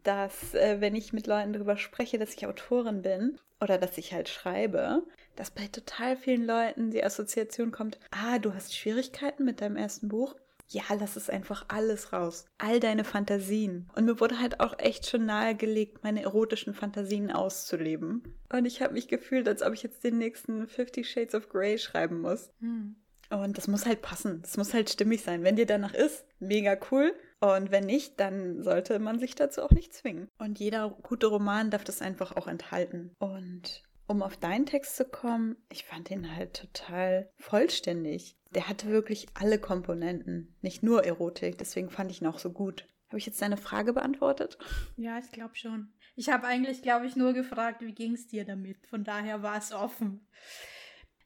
dass 0.03 0.53
äh, 0.53 0.79
wenn 0.79 0.95
ich 0.95 1.13
mit 1.13 1.27
Leuten 1.27 1.53
darüber 1.53 1.77
spreche, 1.77 2.19
dass 2.19 2.33
ich 2.33 2.45
Autorin 2.45 3.01
bin 3.01 3.39
oder 3.59 3.77
dass 3.77 3.97
ich 3.97 4.13
halt 4.13 4.29
schreibe, 4.29 5.03
dass 5.35 5.51
bei 5.51 5.67
total 5.67 6.17
vielen 6.17 6.45
Leuten 6.45 6.91
die 6.91 7.03
Assoziation 7.03 7.71
kommt, 7.71 7.99
ah, 8.11 8.39
du 8.39 8.53
hast 8.53 8.75
Schwierigkeiten 8.75 9.45
mit 9.45 9.61
deinem 9.61 9.77
ersten 9.77 10.09
Buch 10.09 10.35
ja, 10.73 10.83
lass 10.99 11.15
es 11.15 11.29
einfach 11.29 11.65
alles 11.67 12.13
raus. 12.13 12.45
All 12.57 12.79
deine 12.79 13.03
Fantasien. 13.03 13.89
Und 13.95 14.05
mir 14.05 14.19
wurde 14.19 14.39
halt 14.39 14.59
auch 14.59 14.79
echt 14.79 15.07
schon 15.07 15.25
nahegelegt, 15.25 16.03
meine 16.03 16.23
erotischen 16.23 16.73
Fantasien 16.73 17.31
auszuleben. 17.31 18.23
Und 18.51 18.65
ich 18.65 18.81
habe 18.81 18.93
mich 18.93 19.07
gefühlt, 19.07 19.47
als 19.47 19.61
ob 19.61 19.73
ich 19.73 19.83
jetzt 19.83 20.03
den 20.03 20.17
nächsten 20.17 20.67
Fifty 20.67 21.03
Shades 21.03 21.35
of 21.35 21.49
Grey 21.49 21.77
schreiben 21.77 22.21
muss. 22.21 22.49
Hm. 22.59 22.95
Und 23.29 23.57
das 23.57 23.67
muss 23.67 23.85
halt 23.85 24.01
passen. 24.01 24.41
Das 24.41 24.57
muss 24.57 24.73
halt 24.73 24.89
stimmig 24.89 25.21
sein. 25.23 25.43
Wenn 25.43 25.55
dir 25.55 25.65
danach 25.65 25.93
ist, 25.93 26.25
mega 26.39 26.77
cool. 26.91 27.13
Und 27.43 27.71
wenn 27.71 27.85
nicht, 27.85 28.19
dann 28.19 28.63
sollte 28.63 28.99
man 28.99 29.19
sich 29.19 29.35
dazu 29.35 29.61
auch 29.61 29.71
nicht 29.71 29.93
zwingen. 29.93 30.29
Und 30.37 30.59
jeder 30.59 30.89
gute 30.89 31.27
Roman 31.27 31.69
darf 31.69 31.83
das 31.83 32.01
einfach 32.01 32.35
auch 32.35 32.47
enthalten. 32.47 33.11
Und 33.19 33.83
um 34.07 34.21
auf 34.21 34.37
deinen 34.37 34.65
Text 34.65 34.95
zu 34.95 35.05
kommen, 35.05 35.57
ich 35.69 35.83
fand 35.83 36.09
ihn 36.11 36.35
halt 36.35 36.53
total 36.53 37.29
vollständig 37.37 38.37
der 38.53 38.69
hatte 38.69 38.89
wirklich 38.89 39.27
alle 39.33 39.59
Komponenten, 39.59 40.55
nicht 40.61 40.83
nur 40.83 41.05
Erotik. 41.05 41.57
Deswegen 41.57 41.89
fand 41.89 42.11
ich 42.11 42.21
ihn 42.21 42.27
auch 42.27 42.39
so 42.39 42.51
gut. 42.51 42.87
Habe 43.07 43.17
ich 43.17 43.25
jetzt 43.25 43.41
deine 43.41 43.57
Frage 43.57 43.93
beantwortet? 43.93 44.57
Ja, 44.95 45.19
ich 45.19 45.31
glaube 45.31 45.55
schon. 45.55 45.93
Ich 46.15 46.29
habe 46.29 46.47
eigentlich, 46.47 46.81
glaube 46.81 47.05
ich, 47.05 47.15
nur 47.15 47.33
gefragt, 47.33 47.81
wie 47.81 47.93
ging 47.93 48.13
es 48.13 48.27
dir 48.27 48.45
damit? 48.45 48.87
Von 48.87 49.03
daher 49.03 49.43
war 49.43 49.57
es 49.57 49.71
offen. 49.71 50.27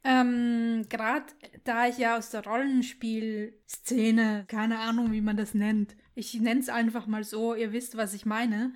Ähm, 0.04 0.86
Gerade 0.90 1.26
da 1.64 1.88
ich 1.88 1.98
ja 1.98 2.18
aus 2.18 2.30
der 2.30 2.46
Rollenspielszene, 2.46 4.46
keine 4.48 4.80
Ahnung, 4.80 5.12
wie 5.12 5.22
man 5.22 5.38
das 5.38 5.54
nennt, 5.54 5.96
ich 6.18 6.34
nenne 6.40 6.60
es 6.60 6.70
einfach 6.70 7.08
mal 7.08 7.24
so, 7.24 7.54
ihr 7.54 7.72
wisst, 7.72 7.96
was 7.96 8.14
ich 8.14 8.26
meine, 8.26 8.74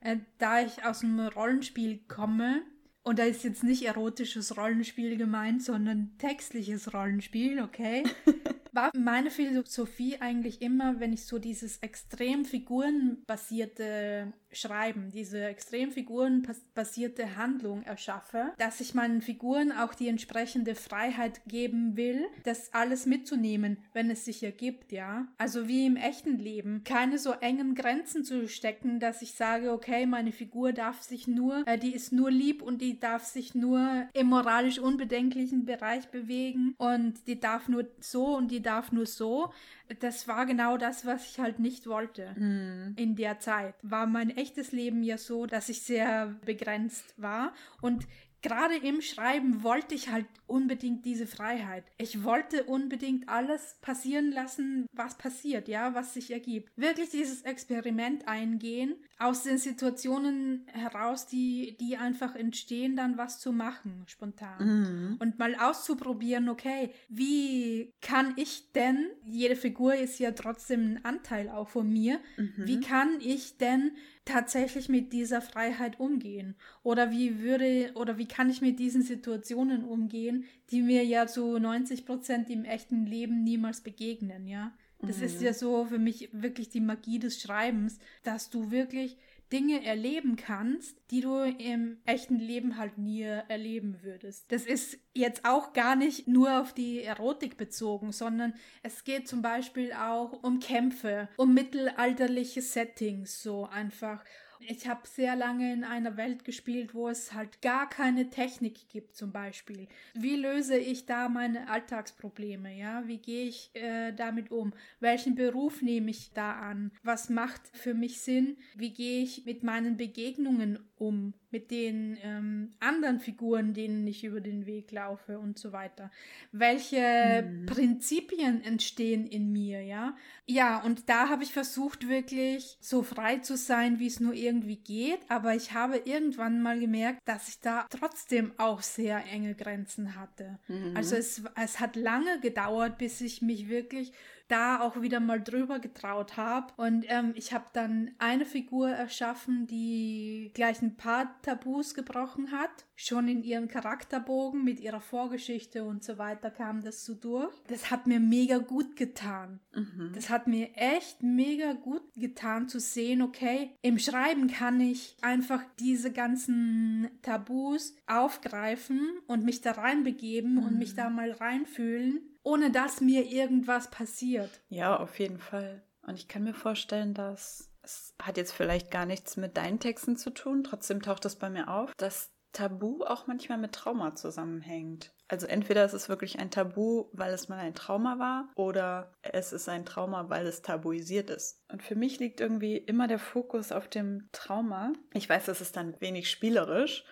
äh, 0.00 0.18
da 0.38 0.60
ich 0.60 0.84
aus 0.84 1.00
dem 1.00 1.18
Rollenspiel 1.18 1.98
komme, 2.06 2.62
und 3.06 3.18
da 3.18 3.24
ist 3.24 3.44
jetzt 3.44 3.62
nicht 3.62 3.82
erotisches 3.82 4.56
Rollenspiel 4.56 5.18
gemeint, 5.18 5.62
sondern 5.62 6.16
textliches 6.16 6.94
Rollenspiel, 6.94 7.60
okay? 7.60 8.02
War 8.72 8.90
meine 8.96 9.30
Philosophie 9.30 10.16
eigentlich 10.20 10.62
immer, 10.62 11.00
wenn 11.00 11.12
ich 11.12 11.26
so 11.26 11.38
dieses 11.38 11.78
extrem 11.78 12.46
figurenbasierte 12.46 14.32
Schreiben, 14.54 15.10
diese 15.12 15.44
extrem 15.44 15.90
figurenbasierte 15.90 17.36
Handlung 17.36 17.82
erschaffe, 17.82 18.52
dass 18.58 18.80
ich 18.80 18.94
meinen 18.94 19.22
Figuren 19.22 19.72
auch 19.72 19.94
die 19.94 20.08
entsprechende 20.08 20.74
Freiheit 20.74 21.40
geben 21.46 21.96
will, 21.96 22.26
das 22.44 22.72
alles 22.72 23.06
mitzunehmen, 23.06 23.78
wenn 23.92 24.10
es 24.10 24.24
sich 24.24 24.42
ergibt, 24.42 24.92
ja. 24.92 25.26
Also 25.38 25.68
wie 25.68 25.86
im 25.86 25.96
echten 25.96 26.38
Leben, 26.38 26.82
keine 26.84 27.18
so 27.18 27.32
engen 27.32 27.74
Grenzen 27.74 28.24
zu 28.24 28.48
stecken, 28.48 29.00
dass 29.00 29.22
ich 29.22 29.34
sage, 29.34 29.72
okay, 29.72 30.06
meine 30.06 30.32
Figur 30.32 30.72
darf 30.72 31.02
sich 31.02 31.26
nur, 31.26 31.66
äh, 31.66 31.78
die 31.78 31.94
ist 31.94 32.12
nur 32.12 32.30
lieb 32.30 32.62
und 32.62 32.80
die 32.80 32.98
darf 32.98 33.24
sich 33.24 33.54
nur 33.54 34.06
im 34.12 34.26
moralisch 34.28 34.78
unbedenklichen 34.78 35.64
Bereich 35.64 36.08
bewegen 36.08 36.74
und 36.78 37.26
die 37.26 37.40
darf 37.40 37.68
nur 37.68 37.86
so 38.00 38.36
und 38.36 38.50
die 38.50 38.62
darf 38.62 38.92
nur 38.92 39.06
so 39.06 39.52
das 40.00 40.26
war 40.28 40.46
genau 40.46 40.76
das, 40.76 41.04
was 41.04 41.30
ich 41.30 41.38
halt 41.38 41.58
nicht 41.58 41.86
wollte 41.86 42.34
mhm. 42.38 42.94
in 42.96 43.16
der 43.16 43.38
Zeit. 43.38 43.74
War 43.82 44.06
mein 44.06 44.30
echtes 44.36 44.72
Leben 44.72 45.02
ja 45.02 45.18
so, 45.18 45.46
dass 45.46 45.68
ich 45.68 45.82
sehr 45.82 46.34
begrenzt 46.44 47.14
war 47.16 47.52
und 47.80 48.06
gerade 48.44 48.76
im 48.76 49.00
Schreiben 49.00 49.62
wollte 49.62 49.94
ich 49.94 50.10
halt 50.10 50.26
unbedingt 50.46 51.06
diese 51.06 51.26
Freiheit. 51.26 51.84
Ich 51.96 52.24
wollte 52.24 52.64
unbedingt 52.64 53.26
alles 53.26 53.78
passieren 53.80 54.30
lassen, 54.30 54.86
was 54.92 55.16
passiert, 55.16 55.66
ja, 55.66 55.94
was 55.94 56.12
sich 56.12 56.30
ergibt. 56.30 56.70
Wirklich 56.76 57.08
dieses 57.08 57.42
Experiment 57.42 58.28
eingehen, 58.28 58.96
aus 59.18 59.44
den 59.44 59.56
Situationen 59.56 60.66
heraus, 60.66 61.26
die, 61.26 61.78
die 61.80 61.96
einfach 61.96 62.36
entstehen, 62.36 62.96
dann 62.96 63.16
was 63.16 63.40
zu 63.40 63.50
machen, 63.50 64.04
spontan. 64.06 64.58
Mhm. 64.58 65.16
Und 65.20 65.38
mal 65.38 65.54
auszuprobieren, 65.54 66.50
okay, 66.50 66.90
wie 67.08 67.94
kann 68.02 68.34
ich 68.36 68.72
denn, 68.72 69.06
jede 69.24 69.56
Figur 69.56 69.94
ist 69.94 70.18
ja 70.18 70.32
trotzdem 70.32 70.96
ein 70.96 71.04
Anteil 71.06 71.48
auch 71.48 71.70
von 71.70 71.90
mir, 71.90 72.20
mhm. 72.36 72.52
wie 72.58 72.80
kann 72.80 73.20
ich 73.20 73.56
denn 73.56 73.92
tatsächlich 74.24 74.88
mit 74.88 75.12
dieser 75.12 75.40
Freiheit 75.40 76.00
umgehen? 76.00 76.54
Oder 76.82 77.10
wie 77.10 77.40
würde, 77.40 77.92
oder 77.94 78.18
wie 78.18 78.26
kann 78.26 78.50
ich 78.50 78.60
mit 78.60 78.78
diesen 78.78 79.02
Situationen 79.02 79.84
umgehen, 79.84 80.44
die 80.70 80.82
mir 80.82 81.04
ja 81.04 81.26
zu 81.26 81.58
90 81.58 82.06
Prozent 82.06 82.50
im 82.50 82.64
echten 82.64 83.06
Leben 83.06 83.42
niemals 83.44 83.80
begegnen, 83.80 84.46
ja. 84.46 84.72
Das 85.06 85.18
mhm. 85.18 85.24
ist 85.24 85.42
ja 85.42 85.52
so 85.52 85.84
für 85.84 85.98
mich 85.98 86.30
wirklich 86.32 86.68
die 86.68 86.80
Magie 86.80 87.18
des 87.18 87.40
Schreibens, 87.40 87.98
dass 88.22 88.50
du 88.50 88.70
wirklich 88.70 89.16
Dinge 89.52 89.84
erleben 89.84 90.36
kannst, 90.36 90.96
die 91.10 91.20
du 91.20 91.42
im 91.42 91.98
echten 92.06 92.38
Leben 92.38 92.76
halt 92.76 92.98
nie 92.98 93.22
erleben 93.22 93.98
würdest. 94.02 94.50
Das 94.50 94.66
ist 94.66 94.98
jetzt 95.12 95.44
auch 95.44 95.72
gar 95.72 95.96
nicht 95.96 96.26
nur 96.26 96.60
auf 96.60 96.72
die 96.72 97.02
Erotik 97.02 97.56
bezogen, 97.56 98.12
sondern 98.12 98.54
es 98.82 99.04
geht 99.04 99.28
zum 99.28 99.42
Beispiel 99.42 99.92
auch 99.92 100.42
um 100.42 100.60
Kämpfe, 100.60 101.28
um 101.36 101.54
mittelalterliche 101.54 102.62
Settings, 102.62 103.42
so 103.42 103.66
einfach 103.66 104.24
ich 104.68 104.86
habe 104.86 105.06
sehr 105.06 105.36
lange 105.36 105.72
in 105.72 105.84
einer 105.84 106.16
Welt 106.16 106.44
gespielt, 106.44 106.94
wo 106.94 107.08
es 107.08 107.32
halt 107.32 107.62
gar 107.62 107.88
keine 107.88 108.30
Technik 108.30 108.88
gibt, 108.88 109.16
zum 109.16 109.32
Beispiel. 109.32 109.88
Wie 110.14 110.36
löse 110.36 110.76
ich 110.76 111.06
da 111.06 111.28
meine 111.28 111.68
Alltagsprobleme? 111.68 112.76
Ja, 112.76 113.06
wie 113.06 113.18
gehe 113.18 113.46
ich 113.46 113.70
äh, 113.74 114.12
damit 114.12 114.50
um? 114.50 114.72
Welchen 115.00 115.34
Beruf 115.34 115.82
nehme 115.82 116.10
ich 116.10 116.32
da 116.32 116.52
an? 116.52 116.92
Was 117.02 117.28
macht 117.28 117.62
für 117.72 117.94
mich 117.94 118.20
Sinn? 118.20 118.56
Wie 118.74 118.92
gehe 118.92 119.22
ich 119.22 119.44
mit 119.44 119.62
meinen 119.62 119.96
Begegnungen 119.96 120.78
um? 120.96 121.34
Mit 121.54 121.70
den 121.70 122.18
ähm, 122.24 122.72
anderen 122.80 123.20
Figuren, 123.20 123.74
denen 123.74 124.04
ich 124.08 124.24
über 124.24 124.40
den 124.40 124.66
Weg 124.66 124.90
laufe 124.90 125.38
und 125.38 125.56
so 125.56 125.70
weiter. 125.70 126.10
Welche 126.50 127.48
mhm. 127.48 127.66
Prinzipien 127.66 128.60
entstehen 128.64 129.24
in 129.24 129.52
mir? 129.52 129.80
Ja, 129.80 130.16
ja, 130.46 130.82
und 130.82 131.08
da 131.08 131.28
habe 131.28 131.44
ich 131.44 131.52
versucht, 131.52 132.08
wirklich 132.08 132.76
so 132.80 133.04
frei 133.04 133.38
zu 133.38 133.56
sein, 133.56 134.00
wie 134.00 134.08
es 134.08 134.18
nur 134.18 134.34
irgendwie 134.34 134.78
geht. 134.78 135.20
Aber 135.28 135.54
ich 135.54 135.72
habe 135.72 135.98
irgendwann 135.98 136.60
mal 136.60 136.80
gemerkt, 136.80 137.20
dass 137.24 137.46
ich 137.48 137.60
da 137.60 137.86
trotzdem 137.88 138.50
auch 138.58 138.82
sehr 138.82 139.24
enge 139.26 139.54
Grenzen 139.54 140.16
hatte. 140.16 140.58
Mhm. 140.66 140.96
Also 140.96 141.14
es, 141.14 141.44
es 141.54 141.78
hat 141.78 141.94
lange 141.94 142.40
gedauert, 142.40 142.98
bis 142.98 143.20
ich 143.20 143.42
mich 143.42 143.68
wirklich 143.68 144.10
da 144.48 144.80
auch 144.80 145.00
wieder 145.00 145.20
mal 145.20 145.42
drüber 145.42 145.78
getraut 145.78 146.36
habe. 146.36 146.72
Und 146.76 147.06
ähm, 147.08 147.32
ich 147.34 147.52
habe 147.52 147.66
dann 147.72 148.14
eine 148.18 148.44
Figur 148.44 148.90
erschaffen, 148.90 149.66
die 149.66 150.50
gleich 150.54 150.82
ein 150.82 150.96
paar 150.96 151.40
Tabus 151.42 151.94
gebrochen 151.94 152.52
hat. 152.52 152.86
Schon 152.96 153.28
in 153.28 153.42
ihrem 153.42 153.68
Charakterbogen 153.68 154.62
mit 154.64 154.80
ihrer 154.80 155.00
Vorgeschichte 155.00 155.84
und 155.84 156.04
so 156.04 156.18
weiter 156.18 156.50
kam 156.50 156.82
das 156.82 157.04
so 157.04 157.14
durch. 157.14 157.54
Das 157.66 157.90
hat 157.90 158.06
mir 158.06 158.20
mega 158.20 158.58
gut 158.58 158.96
getan. 158.96 159.60
Mhm. 159.74 160.12
Das 160.14 160.30
hat 160.30 160.46
mir 160.46 160.70
echt 160.76 161.22
mega 161.22 161.72
gut 161.72 162.02
getan 162.14 162.68
zu 162.68 162.78
sehen, 162.78 163.22
okay, 163.22 163.76
im 163.82 163.98
Schreiben 163.98 164.48
kann 164.48 164.80
ich 164.80 165.16
einfach 165.22 165.62
diese 165.80 166.12
ganzen 166.12 167.10
Tabus 167.22 167.96
aufgreifen 168.06 169.18
und 169.26 169.44
mich 169.44 169.60
da 169.60 169.72
reinbegeben 169.72 170.54
mhm. 170.54 170.62
und 170.64 170.78
mich 170.78 170.92
mhm. 170.92 170.96
da 170.96 171.10
mal 171.10 171.32
reinfühlen 171.32 172.30
ohne 172.44 172.70
dass 172.70 173.00
mir 173.00 173.24
irgendwas 173.24 173.90
passiert. 173.90 174.60
Ja, 174.68 174.96
auf 174.96 175.18
jeden 175.18 175.38
Fall. 175.38 175.82
Und 176.02 176.18
ich 176.18 176.28
kann 176.28 176.44
mir 176.44 176.54
vorstellen, 176.54 177.14
dass 177.14 177.70
es 177.82 178.14
hat 178.22 178.36
jetzt 178.36 178.52
vielleicht 178.52 178.90
gar 178.90 179.06
nichts 179.06 179.36
mit 179.36 179.56
deinen 179.56 179.80
Texten 179.80 180.16
zu 180.16 180.30
tun, 180.30 180.64
trotzdem 180.64 181.02
taucht 181.02 181.24
es 181.24 181.36
bei 181.36 181.50
mir 181.50 181.68
auf, 181.68 181.92
dass 181.96 182.30
Tabu 182.54 183.04
auch 183.04 183.26
manchmal 183.26 183.58
mit 183.58 183.72
Trauma 183.72 184.14
zusammenhängt. 184.14 185.12
Also 185.28 185.46
entweder 185.46 185.84
ist 185.84 185.92
es 185.92 186.08
wirklich 186.08 186.38
ein 186.38 186.50
Tabu, 186.50 187.10
weil 187.12 187.34
es 187.34 187.48
mal 187.50 187.58
ein 187.58 187.74
Trauma 187.74 188.18
war, 188.18 188.48
oder 188.56 189.12
es 189.20 189.52
ist 189.52 189.68
ein 189.68 189.84
Trauma, 189.84 190.30
weil 190.30 190.46
es 190.46 190.62
tabuisiert 190.62 191.28
ist. 191.28 191.62
Und 191.70 191.82
für 191.82 191.96
mich 191.96 192.18
liegt 192.18 192.40
irgendwie 192.40 192.78
immer 192.78 193.08
der 193.08 193.18
Fokus 193.18 193.72
auf 193.72 193.88
dem 193.88 194.28
Trauma. 194.32 194.92
Ich 195.12 195.28
weiß, 195.28 195.44
das 195.44 195.60
ist 195.60 195.76
dann 195.76 196.00
wenig 196.00 196.30
spielerisch, 196.30 197.04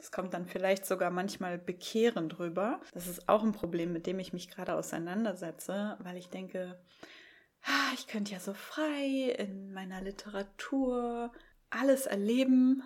es 0.00 0.10
kommt 0.10 0.32
dann 0.32 0.46
vielleicht 0.46 0.86
sogar 0.86 1.10
manchmal 1.10 1.58
bekehrend 1.58 2.38
rüber. 2.38 2.80
Das 2.94 3.06
ist 3.06 3.28
auch 3.28 3.42
ein 3.42 3.52
Problem, 3.52 3.92
mit 3.92 4.06
dem 4.06 4.18
ich 4.18 4.32
mich 4.32 4.48
gerade 4.48 4.74
auseinandersetze, 4.74 5.98
weil 6.00 6.16
ich 6.16 6.30
denke, 6.30 6.80
ah, 7.64 7.92
ich 7.94 8.06
könnte 8.06 8.32
ja 8.32 8.40
so 8.40 8.54
frei 8.54 9.34
in 9.38 9.72
meiner 9.72 10.00
Literatur 10.00 11.32
alles 11.68 12.06
erleben, 12.06 12.82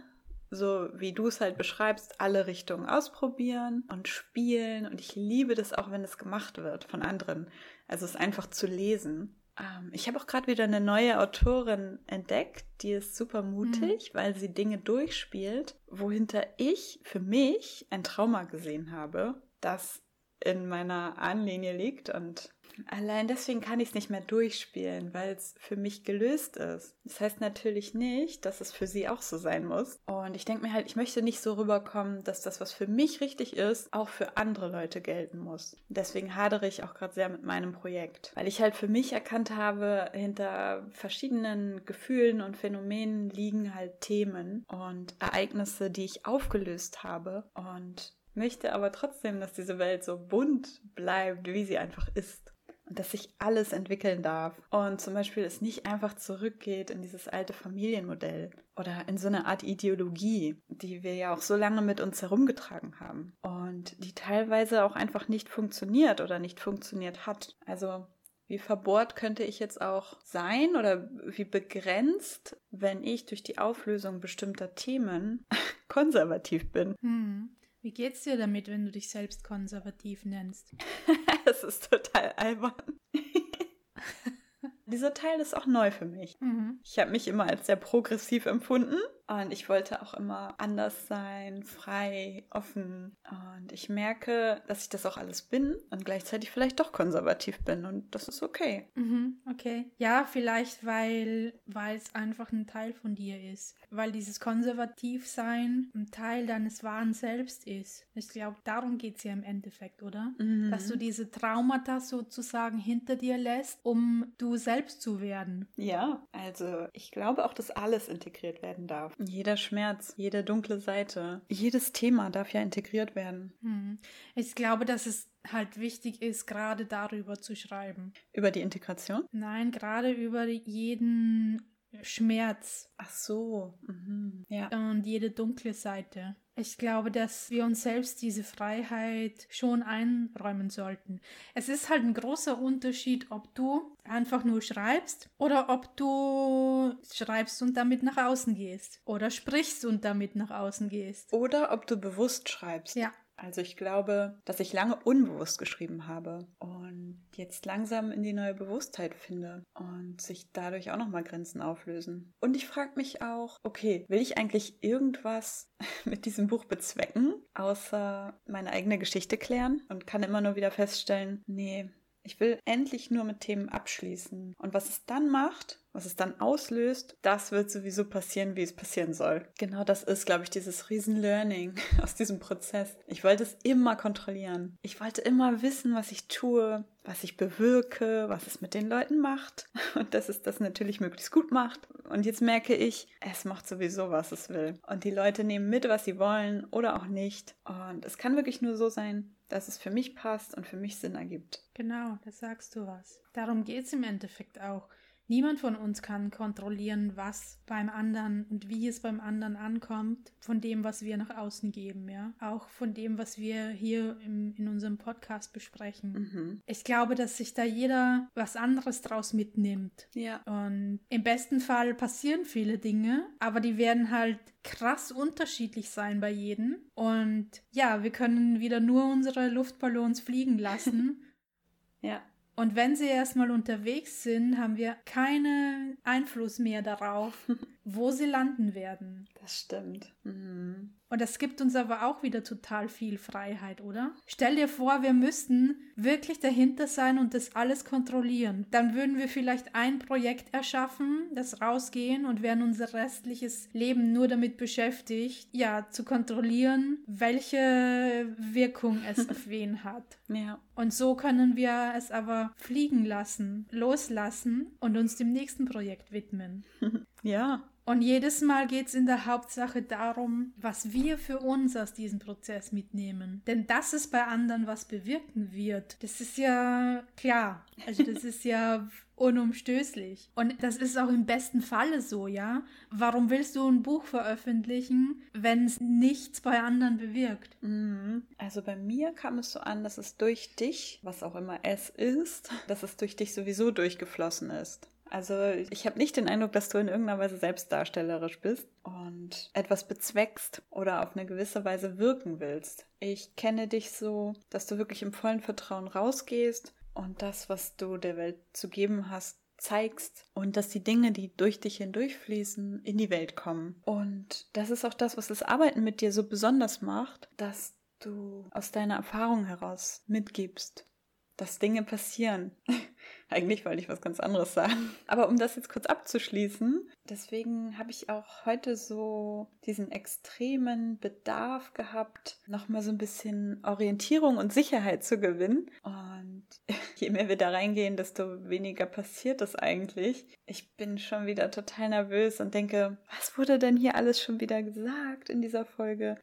so 0.51 0.89
wie 0.95 1.13
du 1.13 1.27
es 1.27 1.41
halt 1.41 1.57
beschreibst, 1.59 2.21
alle 2.21 2.47
Richtungen 2.47 2.87
ausprobieren 2.87 3.85
und 3.89 4.09
spielen. 4.09 4.87
Und 4.87 5.01
ich 5.01 5.15
liebe 5.15 5.55
das 5.55 5.73
auch, 5.73 5.91
wenn 5.91 6.05
es 6.05 6.19
gemacht 6.19 6.59
wird 6.59 6.85
von 6.85 7.03
anderen. 7.03 7.51
Also 7.89 8.05
es 8.05 8.17
einfach 8.17 8.49
zu 8.49 8.67
lesen. 8.67 9.37
Ähm, 9.59 9.91
ich 9.93 10.09
habe 10.09 10.19
auch 10.19 10.27
gerade 10.27 10.47
wieder 10.47 10.65
eine 10.65 10.81
neue 10.81 11.21
Autorin 11.21 11.99
entdeckt, 12.07 12.65
die 12.81 12.93
ist 12.93 13.17
super 13.17 13.43
mutig, 13.43 14.13
mhm. 14.13 14.19
weil 14.19 14.37
sie 14.37 14.53
Dinge 14.53 14.79
durchspielt, 14.79 15.77
wohinter 15.87 16.47
ich 16.57 17.01
für 17.05 17.21
mich 17.21 17.87
ein 17.91 18.03
Trauma 18.03 18.45
gesehen 18.45 18.93
habe, 18.93 19.43
das 19.61 20.03
in 20.41 20.69
meiner 20.69 21.19
Ahnenlinie 21.19 21.77
liegt 21.77 22.11
und 22.11 22.51
Allein 22.87 23.29
deswegen 23.29 23.61
kann 23.61 23.81
ich 23.81 23.89
es 23.89 23.95
nicht 23.95 24.11
mehr 24.11 24.21
durchspielen, 24.21 25.15
weil 25.15 25.33
es 25.33 25.55
für 25.59 25.77
mich 25.77 26.05
gelöst 26.05 26.57
ist. 26.57 26.97
Das 27.05 27.21
heißt 27.21 27.41
natürlich 27.41 27.95
nicht, 27.95 28.45
dass 28.45 28.61
es 28.61 28.73
für 28.73 28.87
sie 28.87 29.09
auch 29.09 29.23
so 29.23 29.37
sein 29.37 29.65
muss. 29.65 30.01
Und 30.07 30.35
ich 30.35 30.45
denke 30.45 30.63
mir 30.63 30.73
halt, 30.73 30.87
ich 30.87 30.97
möchte 30.97 31.23
nicht 31.23 31.41
so 31.41 31.55
rüberkommen, 31.55 32.25
dass 32.25 32.43
das, 32.43 32.61
was 32.61 32.73
für 32.73 32.87
mich 32.87 33.21
richtig 33.21 33.57
ist, 33.57 33.93
auch 33.93 34.09
für 34.09 34.37
andere 34.37 34.69
Leute 34.69 35.01
gelten 35.01 35.39
muss. 35.39 35.77
Deswegen 35.89 36.35
hadere 36.35 36.67
ich 36.67 36.83
auch 36.83 36.95
gerade 36.95 37.15
sehr 37.15 37.29
mit 37.29 37.45
meinem 37.45 37.73
Projekt, 37.73 38.33
weil 38.35 38.49
ich 38.49 38.61
halt 38.61 38.75
für 38.75 38.89
mich 38.89 39.13
erkannt 39.13 39.51
habe, 39.51 40.11
hinter 40.13 40.87
verschiedenen 40.91 41.85
Gefühlen 41.85 42.41
und 42.41 42.57
Phänomenen 42.57 43.31
liegen 43.31 43.75
halt 43.75 44.01
Themen 44.01 44.65
und 44.69 45.15
Ereignisse, 45.19 45.91
die 45.91 46.05
ich 46.05 46.27
aufgelöst 46.27 47.03
habe 47.03 47.45
und 47.55 48.13
möchte 48.35 48.73
aber 48.73 48.91
trotzdem, 48.91 49.41
dass 49.41 49.53
diese 49.53 49.79
Welt 49.79 50.05
so 50.05 50.19
bunt 50.19 50.81
bleibt, 50.95 51.47
wie 51.47 51.65
sie 51.65 51.79
einfach 51.79 52.09
ist 52.15 52.54
und 52.87 52.99
dass 52.99 53.13
sich 53.13 53.31
alles 53.39 53.73
entwickeln 53.73 54.23
darf. 54.23 54.61
Und 54.71 55.01
zum 55.01 55.15
Beispiel 55.15 55.45
es 55.45 55.61
nicht 55.61 55.87
einfach 55.87 56.15
zurückgeht 56.15 56.91
in 56.91 57.03
dieses 57.03 57.29
alte 57.29 57.53
Familienmodell 57.53 58.51
oder 58.77 59.09
in 59.09 59.19
so 59.19 59.29
eine 59.29 59.47
Art 59.47 59.63
Ideologie, 59.63 60.61
die 60.69 61.03
wir 61.03 61.15
ja 61.15 61.33
auch 61.33 61.41
so 61.41 61.57
lange 61.57 61.83
mit 61.83 62.01
uns 62.01 62.23
herumgetragen 62.23 63.01
haben 63.01 63.37
und 63.43 64.03
die 64.05 64.15
teilweise 64.15 64.85
auch 64.85 64.95
einfach 64.95 65.29
nicht 65.29 65.49
funktioniert 65.49 66.21
oder 66.21 66.39
nicht 66.39 66.61
funktioniert 66.61 67.27
hat. 67.27 67.57
Also 67.67 68.07
wie 68.47 68.59
verbohrt 68.59 69.17
könnte 69.17 69.43
ich 69.43 69.59
jetzt 69.59 69.81
auch 69.81 70.21
sein 70.23 70.77
oder 70.77 71.09
wie 71.25 71.45
begrenzt, 71.45 72.57
wenn 72.71 73.03
ich 73.03 73.25
durch 73.27 73.43
die 73.43 73.59
Auflösung 73.59 74.21
bestimmter 74.21 74.75
Themen 74.75 75.47
konservativ 75.89 76.71
bin? 76.71 76.95
Hm. 77.01 77.57
Wie 77.85 77.93
geht's 77.93 78.23
dir 78.23 78.39
damit, 78.39 78.69
wenn 78.69 78.87
du 78.87 78.91
dich 78.91 79.11
selbst 79.11 79.45
konservativ 79.45 80.25
nennst? 80.25 80.73
das 81.45 81.63
ist 81.63 81.91
total 81.91 82.33
albern. 82.33 82.73
Dieser 84.87 85.13
Teil 85.13 85.39
ist 85.39 85.55
auch 85.55 85.67
neu 85.67 85.91
für 85.91 86.07
mich. 86.07 86.41
Mhm. 86.41 86.81
Ich 86.83 86.99
habe 86.99 87.11
mich 87.11 87.29
immer 87.29 87.45
als 87.45 87.67
sehr 87.67 87.77
progressiv 87.77 88.47
empfunden 88.47 88.97
und 89.27 89.53
ich 89.53 89.69
wollte 89.71 90.03
auch 90.03 90.15
immer 90.15 90.55
anders 90.59 91.07
sein, 91.09 91.63
frei, 91.63 92.45
offen. 92.51 93.17
Und 93.31 93.73
ich 93.73 93.89
merke, 93.89 94.63
dass 94.67 94.83
ich 94.83 94.89
das 94.91 95.07
auch 95.07 95.17
alles 95.17 95.41
bin 95.43 95.77
und 95.91 96.05
gleichzeitig 96.05 96.51
vielleicht 96.51 96.79
doch 96.79 96.93
konservativ 96.93 97.61
bin. 97.61 97.87
Und 97.87 98.15
das 98.15 98.29
ist 98.29 98.43
okay. 98.43 98.91
Mhm, 98.95 99.39
okay. 99.51 99.91
Ja, 99.97 100.27
vielleicht, 100.31 100.85
weil, 100.85 101.55
es 101.95 102.15
einfach 102.15 102.53
ein 102.53 102.67
Teil 102.67 102.93
von 102.93 103.15
dir 103.15 103.41
ist. 103.53 103.77
Weil 103.91 104.13
dieses 104.13 104.41
Konservativsein 104.41 105.91
ein 105.95 106.11
Teil 106.11 106.47
deines 106.47 106.85
wahren 106.85 107.15
Selbst 107.15 107.67
ist. 107.67 108.07
Ich 108.15 108.29
glaube, 108.29 108.59
darum 108.65 108.99
geht 108.99 109.19
es 109.19 109.25
ja 109.25 109.33
im 109.33 109.43
Endeffekt, 109.43 110.03
oder? 110.03 110.35
Mhm. 110.39 110.71
Dass 110.71 110.89
du 110.89 110.97
diese 110.97 111.31
Traumata 111.31 112.01
sozusagen 112.01 112.79
hinter 112.79 113.17
dir 113.17 113.39
lässt, 113.39 113.81
um 113.85 114.35
du 114.37 114.57
selbst 114.57 115.01
zu 115.01 115.21
werden. 115.21 115.69
Ja, 115.77 116.27
also 116.33 116.89
ich 116.93 117.11
glaube 117.11 117.45
auch, 117.45 117.55
dass 117.55 117.71
alles 117.71 118.09
integriert 118.09 118.61
werden 118.63 118.87
darf. 118.87 119.14
Jeder 119.19 119.57
Schmerz, 119.57 120.15
jede 120.17 120.45
dunkle 120.45 120.81
Seite, 120.81 121.43
jedes 121.49 121.93
Thema 121.93 122.31
darf 122.31 122.53
ja 122.53 122.63
integriert 122.63 123.15
werden. 123.15 123.53
Hm. 123.63 123.99
Ich 124.35 124.55
glaube, 124.55 124.85
dass 124.85 125.07
es 125.07 125.31
halt 125.51 125.79
wichtig 125.79 126.23
ist, 126.23 126.47
gerade 126.47 126.87
darüber 126.87 127.37
zu 127.41 127.55
schreiben. 127.55 128.13
Über 128.33 128.51
die 128.51 128.61
Integration? 128.61 129.27
Nein, 129.33 129.71
gerade 129.71 130.11
über 130.11 130.47
jeden 130.47 131.63
Schmerz. 132.03 132.91
Ach 132.97 133.11
so. 133.11 133.79
Mhm. 133.83 134.45
Ja. 134.49 134.69
Und 134.69 135.05
jede 135.07 135.31
dunkle 135.31 135.75
Seite. 135.75 136.37
Ich 136.57 136.79
glaube, 136.79 137.11
dass 137.11 137.51
wir 137.51 137.65
uns 137.65 137.83
selbst 137.83 138.23
diese 138.23 138.45
Freiheit 138.45 139.49
schon 139.51 139.83
einräumen 139.83 140.71
sollten. 140.71 141.21
Es 141.53 141.69
ist 141.69 141.91
halt 141.91 142.05
ein 142.05 142.15
großer 142.15 142.61
Unterschied, 142.61 143.27
ob 143.31 143.53
du 143.57 143.97
einfach 144.05 144.45
nur 144.45 144.63
schreibst 144.63 145.31
oder 145.37 145.69
ob 145.69 145.97
du 145.97 146.95
schreibst 147.13 147.61
und 147.63 147.77
damit 147.77 148.05
nach 148.05 148.19
außen 148.19 148.55
gehst 148.55 149.01
oder 149.05 149.31
sprichst 149.31 149.85
und 149.85 150.05
damit 150.05 150.37
nach 150.37 150.53
außen 150.53 150.89
gehst. 150.89 151.33
Oder 151.33 151.73
ob 151.73 151.89
du 151.89 151.97
bewusst 151.97 152.49
schreibst. 152.49 152.95
Ja. 152.95 153.13
Also 153.37 153.61
ich 153.61 153.77
glaube, 153.77 154.39
dass 154.45 154.61
ich 154.61 154.73
lange 154.73 154.97
unbewusst 155.05 155.59
geschrieben 155.59 156.07
habe 156.07 156.47
und 156.59 157.23
jetzt 157.35 157.67
langsam 157.67 158.11
in 158.11 158.23
die 158.23 158.33
neue 158.33 158.55
Bewusstheit 158.55 159.15
finde 159.15 159.63
und 159.75 160.21
sich 160.21 160.53
dadurch 160.53 160.91
auch 160.91 160.97
nochmal 160.97 161.25
Grenzen 161.25 161.61
auflösen. 161.61 162.33
Und 162.41 162.57
ich 162.57 162.67
frage 162.67 162.93
mich 162.97 163.23
auch, 163.23 163.59
okay, 163.65 164.05
will 164.09 164.21
ich 164.21 164.39
eigentlich 164.39 164.83
irgendwas 164.83 165.69
mit 166.05 166.27
diesem 166.27 166.47
Buch 166.47 166.65
bezwecken, 166.65 167.35
außer 167.55 168.39
meine 168.47 168.71
eigene 168.71 168.99
Geschichte 168.99 169.37
klären 169.37 169.83
und 169.89 170.07
kann 170.07 170.23
immer 170.23 170.41
nur 170.41 170.57
wieder 170.57 170.71
feststellen, 170.71 171.43
nee, 171.47 171.91
ich 172.25 172.41
will 172.41 172.59
endlich 172.65 173.11
nur 173.11 173.25
mit 173.25 173.41
Themen 173.41 173.69
abschließen. 173.69 174.55
Und 174.59 174.75
was 174.75 174.89
es 174.89 175.05
dann 175.07 175.29
macht, 175.29 175.79
was 175.93 176.07
es 176.07 176.17
dann 176.17 176.41
auslöst, 176.41 177.17
das 177.23 177.53
wird 177.53 177.71
sowieso 177.71 178.05
passieren, 178.05 178.57
wie 178.57 178.63
es 178.63 178.75
passieren 178.75 179.15
soll. 179.15 179.47
Genau 179.59 179.85
das 179.85 180.03
ist, 180.03 180.27
glaube 180.27 180.43
ich, 180.43 180.51
dieses 180.51 180.91
Riesen-Learning 180.91 181.77
aus 182.03 182.15
diesem 182.15 182.41
Prozess. 182.41 182.97
Ich 183.07 183.23
wollte 183.23 183.45
es 183.45 183.57
immer 183.63 183.95
kontrollieren. 183.95 184.77
Ich 184.83 185.01
wollte 185.01 185.21
immer 185.21 185.63
wissen, 185.63 185.95
was 185.95 186.11
ich 186.11 186.27
tue, 186.27 186.85
was 187.05 187.23
ich 187.23 187.37
bewirke, 187.37 188.29
was 188.29 188.47
es 188.47 188.61
mit 188.61 188.75
den 188.75 188.89
Leuten 188.89 189.21
macht 189.21 189.69
und 189.95 190.15
dass 190.15 190.29
es 190.29 190.43
das 190.43 190.59
natürlich 190.59 191.01
möglichst 191.01 191.31
gut 191.31 191.53
macht. 191.53 191.89
Und 192.09 192.27
jetzt 192.27 192.43
merke 192.43 192.75
ich, 192.75 193.07
es 193.21 193.45
macht 193.45 193.69
sowieso, 193.69 194.11
was 194.11 194.33
es 194.33 194.49
will. 194.49 194.79
Und 194.89 195.05
die 195.05 195.13
Leute 195.13 195.45
nehmen 195.45 195.71
mit, 195.71 195.89
was 195.89 196.05
sie 196.05 196.19
wollen 196.19 196.65
oder 196.71 196.97
auch 196.97 197.07
nicht. 197.07 197.55
Und 197.65 198.05
es 198.05 198.19
kann 198.19 198.35
wirklich 198.35 198.63
nur 198.63 198.77
so 198.77 198.89
sein, 198.89 199.35
dass 199.55 199.69
es 199.69 199.79
für 199.79 199.93
mich 199.93 200.17
passt 200.17 200.57
und 200.57 200.67
für 200.67 200.77
mich 200.77 200.97
Sinn 200.99 201.15
ergibt. 201.15 201.63
Genau, 201.75 202.19
da 202.25 202.33
sagst 202.33 202.75
du 202.75 202.89
was. 202.89 203.21
Darum 203.35 203.63
geht 203.63 203.85
es 203.85 203.93
im 203.93 204.03
Endeffekt 204.03 204.61
auch. 204.61 204.89
Niemand 205.27 205.59
von 205.59 205.75
uns 205.75 206.03
kann 206.03 206.31
kontrollieren, 206.31 207.13
was 207.17 207.59
beim 207.67 207.89
anderen 207.89 208.45
und 208.51 208.69
wie 208.69 208.89
es 208.89 209.01
beim 209.01 209.21
anderen 209.21 209.57
ankommt, 209.57 210.33
von 210.39 210.61
dem, 210.61 210.85
was 210.85 211.03
wir 211.03 211.17
nach 211.17 211.31
außen 211.31 211.73
geben, 211.73 212.09
ja. 212.09 212.35
Auch 212.41 212.69
von 212.69 212.93
dem, 212.93 213.17
was 213.17 213.39
wir 213.39 213.69
hier 213.69 214.19
im, 214.21 214.55
in 214.57 214.69
unserem 214.69 214.99
Podcast 214.99 215.53
besprechen. 215.55 216.13
Mhm. 216.13 216.61
Ich 216.67 216.85
glaube, 216.85 217.15
dass 217.15 217.39
sich 217.39 217.55
da 217.55 217.65
jeder 217.65 218.29
was 218.35 218.57
anderes 218.57 219.01
draus 219.01 219.33
mitnimmt. 219.33 220.09
Ja. 220.15 220.43
Und 220.45 221.01
im 221.09 221.23
besten 221.23 221.61
Fall 221.61 221.95
passieren 221.95 222.45
viele 222.45 222.79
Dinge, 222.79 223.27
aber 223.39 223.61
die 223.61 223.79
werden 223.79 224.11
halt 224.11 224.39
krass 224.63 225.11
unterschiedlich 225.11 225.89
sein 225.89 226.21
bei 226.21 226.31
jedem. 226.31 226.77
Und 226.95 227.49
ja, 227.71 228.03
wir 228.03 228.11
können 228.11 228.61
wieder 228.61 228.81
nur 228.81 229.11
unsere 229.11 229.49
Luftballons 229.49 230.21
fliegen 230.21 230.59
lassen. 230.59 231.23
ja. 232.03 232.21
Und 232.57 232.77
wenn 232.77 232.95
sie 232.95 233.09
erstmal 233.09 233.51
unterwegs 233.51 234.23
sind, 234.23 234.59
haben 234.59 234.77
wir 234.77 234.97
keinen 235.05 235.99
Einfluss 236.05 236.59
mehr 236.59 236.83
darauf, 236.83 237.35
wo 237.85 238.11
sie 238.11 238.27
landen 238.27 238.75
werden. 238.75 239.27
Das 239.41 239.61
stimmt. 239.61 240.13
Mhm. 240.23 240.95
Und 241.15 241.21
das 241.21 241.39
gibt 241.39 241.61
uns 241.61 241.77
aber 241.77 242.07
auch 242.07 242.25
wieder 242.25 242.43
total 242.43 242.89
viel 242.89 243.19
Freiheit, 243.19 243.81
oder? 243.81 244.11
Stell 244.27 244.57
dir 244.57 244.67
vor, 244.67 245.03
wir 245.03 245.13
müssten 245.13 245.77
wirklich 245.95 246.41
dahinter 246.41 246.89
sein 246.89 247.19
und 247.19 247.35
das 247.35 247.55
alles 247.55 247.85
kontrollieren. 247.85 248.67
Dann 248.73 248.97
würden 248.97 249.17
wir 249.17 249.29
vielleicht 249.29 249.77
ein 249.77 250.01
Projekt 250.01 250.53
erschaffen, 250.53 251.29
das 251.33 251.61
rausgehen 251.61 252.27
und 252.27 252.43
wären 252.43 252.63
unser 252.63 252.93
restliches 252.95 253.69
Leben 253.73 254.13
nur 254.13 254.27
damit 254.27 254.57
beschäftigt, 254.57 255.47
ja, 255.53 255.87
zu 255.89 256.05
kontrollieren, 256.05 256.99
welche 257.07 258.35
Wirkung 258.37 258.99
es 259.09 259.29
auf 259.31 259.47
wen 259.47 259.85
hat. 259.85 260.19
Ja. 260.27 260.59
Und 260.75 260.93
so 260.93 261.15
können 261.15 261.55
wir 261.55 261.93
es 261.97 262.11
aber 262.11 262.53
fliegen 262.57 263.05
lassen, 263.05 263.69
loslassen 263.71 264.73
und 264.81 264.97
uns 264.97 265.15
dem 265.15 265.33
nächsten 265.33 265.67
Projekt 265.67 266.11
widmen. 266.11 266.65
ja. 267.23 267.63
Und 267.87 268.01
jedes 268.01 268.41
Mal 268.41 268.67
geht 268.67 268.87
es 268.89 268.95
in 268.95 269.05
der 269.05 269.27
Hauptsache 269.27 269.83
darum, 269.83 270.53
was 270.57 270.93
wir 270.93 271.19
für 271.19 271.41
uns 271.41 271.77
aus 271.77 271.93
diesem 271.93 272.19
Prozess 272.19 272.73
mitnehmen. 272.73 273.43
Denn 273.47 273.67
dass 273.67 273.93
es 273.93 274.07
bei 274.07 274.25
anderen 274.25 274.67
was 274.67 274.87
bewirken 274.87 275.53
wird, 275.53 276.03
das 276.03 276.21
ist 276.21 276.39
ja 276.39 277.03
klar. 277.17 277.65
Also 277.87 278.03
das 278.03 278.25
ist 278.25 278.45
ja 278.45 278.89
unumstößlich. 279.17 280.31
Und 280.35 280.63
das 280.63 280.77
ist 280.77 280.99
auch 280.99 281.09
im 281.09 281.27
besten 281.27 281.61
Falle 281.61 282.01
so, 282.01 282.27
ja. 282.27 282.63
Warum 282.91 283.31
willst 283.31 283.55
du 283.55 283.69
ein 283.69 283.83
Buch 283.83 284.05
veröffentlichen, 284.05 285.23
wenn 285.33 285.67
es 285.67 285.81
nichts 285.81 286.41
bei 286.41 286.61
anderen 286.61 286.97
bewirkt? 286.97 287.57
Mhm. 287.63 288.23
Also 288.39 288.63
bei 288.63 288.77
mir 288.77 289.13
kam 289.13 289.39
es 289.39 289.53
so 289.53 289.61
an, 289.61 289.85
dass 289.85 289.99
es 289.99 290.17
durch 290.17 290.57
dich, 290.57 291.01
was 291.03 291.23
auch 291.23 291.37
immer 291.37 291.61
es 291.63 291.91
ist, 291.91 292.51
dass 292.67 292.83
es 292.83 292.97
durch 292.97 293.15
dich 293.15 293.35
sowieso 293.35 293.71
durchgeflossen 293.71 294.51
ist. 294.51 294.89
Also 295.15 295.45
ich 295.71 295.87
habe 295.87 295.97
nicht 295.97 296.17
den 296.17 296.29
Eindruck, 296.29 296.51
dass 296.51 296.71
du 296.71 296.79
in 296.79 296.89
irgendeiner 296.89 297.21
Weise 297.21 297.37
selbstdarstellerisch 297.37 298.41
bist 298.41 298.67
und 298.83 299.49
etwas 299.53 299.87
bezweckst 299.87 300.63
oder 300.71 301.05
auf 301.05 301.15
eine 301.15 301.25
gewisse 301.25 301.65
Weise 301.65 301.99
wirken 301.99 302.41
willst. 302.41 302.89
Ich 302.99 303.37
kenne 303.37 303.69
dich 303.69 303.93
so, 303.93 304.33
dass 304.51 304.67
du 304.67 304.77
wirklich 304.77 305.03
im 305.03 305.13
vollen 305.13 305.39
Vertrauen 305.39 305.87
rausgehst 305.87 306.75
und 306.95 307.23
das, 307.23 307.49
was 307.49 307.77
du 307.77 307.97
der 307.97 308.17
Welt 308.17 308.39
zu 308.55 308.69
geben 308.69 309.09
hast, 309.09 309.39
zeigst 309.57 310.27
und 310.35 310.57
dass 310.57 310.71
die 310.71 310.83
Dinge, 310.83 311.13
die 311.13 311.33
durch 311.37 311.61
dich 311.61 311.77
hindurchfließen, 311.77 312.83
in 312.83 312.99
die 312.99 313.11
Welt 313.11 313.37
kommen. 313.37 313.81
Und 313.85 314.49
das 314.57 314.71
ist 314.71 314.85
auch 314.85 314.95
das, 314.95 315.17
was 315.17 315.29
das 315.29 315.45
Arbeiten 315.45 315.85
mit 315.85 316.01
dir 316.01 316.13
so 316.13 316.29
besonders 316.29 316.83
macht, 316.83 317.29
dass 317.37 317.75
du 318.01 318.49
aus 318.51 318.73
deiner 318.73 318.97
Erfahrung 318.97 319.45
heraus 319.45 320.03
mitgibst, 320.09 320.89
dass 321.37 321.59
Dinge 321.59 321.83
passieren. 321.83 322.53
Eigentlich 323.29 323.65
wollte 323.65 323.81
ich 323.81 323.89
was 323.89 324.01
ganz 324.01 324.21
anderes 324.21 324.55
sagen. 324.55 324.91
Aber 325.07 325.29
um 325.29 325.37
das 325.37 325.57
jetzt 325.57 325.69
kurz 325.69 325.87
abzuschließen, 325.87 326.89
deswegen 327.09 327.77
habe 327.79 327.91
ich 327.91 328.09
auch 328.09 328.47
heute 328.47 328.77
so 328.77 329.49
diesen 329.67 329.91
extremen 329.91 330.99
Bedarf 330.99 331.75
gehabt, 331.75 332.39
nochmal 332.47 332.83
so 332.83 332.91
ein 332.91 332.99
bisschen 332.99 333.61
Orientierung 333.65 334.37
und 334.37 334.53
Sicherheit 334.53 335.05
zu 335.05 335.19
gewinnen. 335.19 335.71
Und 335.83 336.45
je 336.97 337.11
mehr 337.11 337.29
wir 337.29 337.37
da 337.37 337.51
reingehen, 337.51 337.97
desto 337.97 338.49
weniger 338.49 338.87
passiert 338.87 339.41
das 339.41 339.57
eigentlich. 339.57 340.27
Ich 340.47 340.77
bin 340.77 340.99
schon 340.99 341.27
wieder 341.27 341.51
total 341.51 341.89
nervös 341.89 342.41
und 342.41 342.55
denke, 342.55 342.99
was 343.17 343.37
wurde 343.37 343.59
denn 343.59 343.77
hier 343.77 343.97
alles 343.97 344.23
schon 344.23 344.41
wieder 344.41 344.63
gesagt 344.63 345.29
in 345.29 345.43
dieser 345.43 345.65
Folge? 345.65 346.19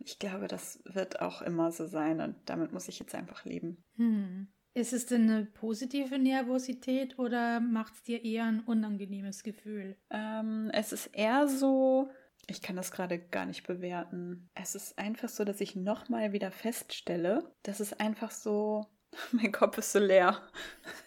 Ich 0.00 0.18
glaube, 0.18 0.48
das 0.48 0.80
wird 0.84 1.20
auch 1.20 1.42
immer 1.42 1.72
so 1.72 1.86
sein 1.86 2.20
und 2.20 2.36
damit 2.46 2.72
muss 2.72 2.88
ich 2.88 2.98
jetzt 2.98 3.14
einfach 3.14 3.44
leben. 3.44 3.82
Hm. 3.96 4.48
Ist 4.74 4.92
es 4.92 5.06
denn 5.06 5.30
eine 5.30 5.46
positive 5.46 6.18
Nervosität 6.18 7.18
oder 7.18 7.60
macht 7.60 7.94
es 7.94 8.02
dir 8.02 8.22
eher 8.22 8.44
ein 8.44 8.60
unangenehmes 8.60 9.42
Gefühl? 9.42 9.96
Ähm, 10.10 10.70
es 10.74 10.92
ist 10.92 11.06
eher 11.14 11.48
so, 11.48 12.10
ich 12.46 12.60
kann 12.60 12.76
das 12.76 12.92
gerade 12.92 13.18
gar 13.18 13.46
nicht 13.46 13.66
bewerten. 13.66 14.50
Es 14.54 14.74
ist 14.74 14.98
einfach 14.98 15.30
so, 15.30 15.44
dass 15.44 15.62
ich 15.62 15.76
nochmal 15.76 16.32
wieder 16.32 16.50
feststelle, 16.50 17.50
dass 17.62 17.80
es 17.80 17.94
einfach 17.94 18.30
so, 18.30 18.86
mein 19.32 19.50
Kopf 19.50 19.78
ist 19.78 19.92
so 19.92 19.98
leer. 19.98 20.42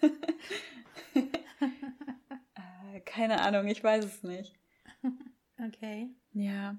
äh, 1.14 3.00
keine 3.06 3.42
Ahnung, 3.42 3.68
ich 3.68 3.84
weiß 3.84 4.04
es 4.04 4.24
nicht. 4.24 4.56
Okay. 5.64 6.10
Ja. 6.34 6.78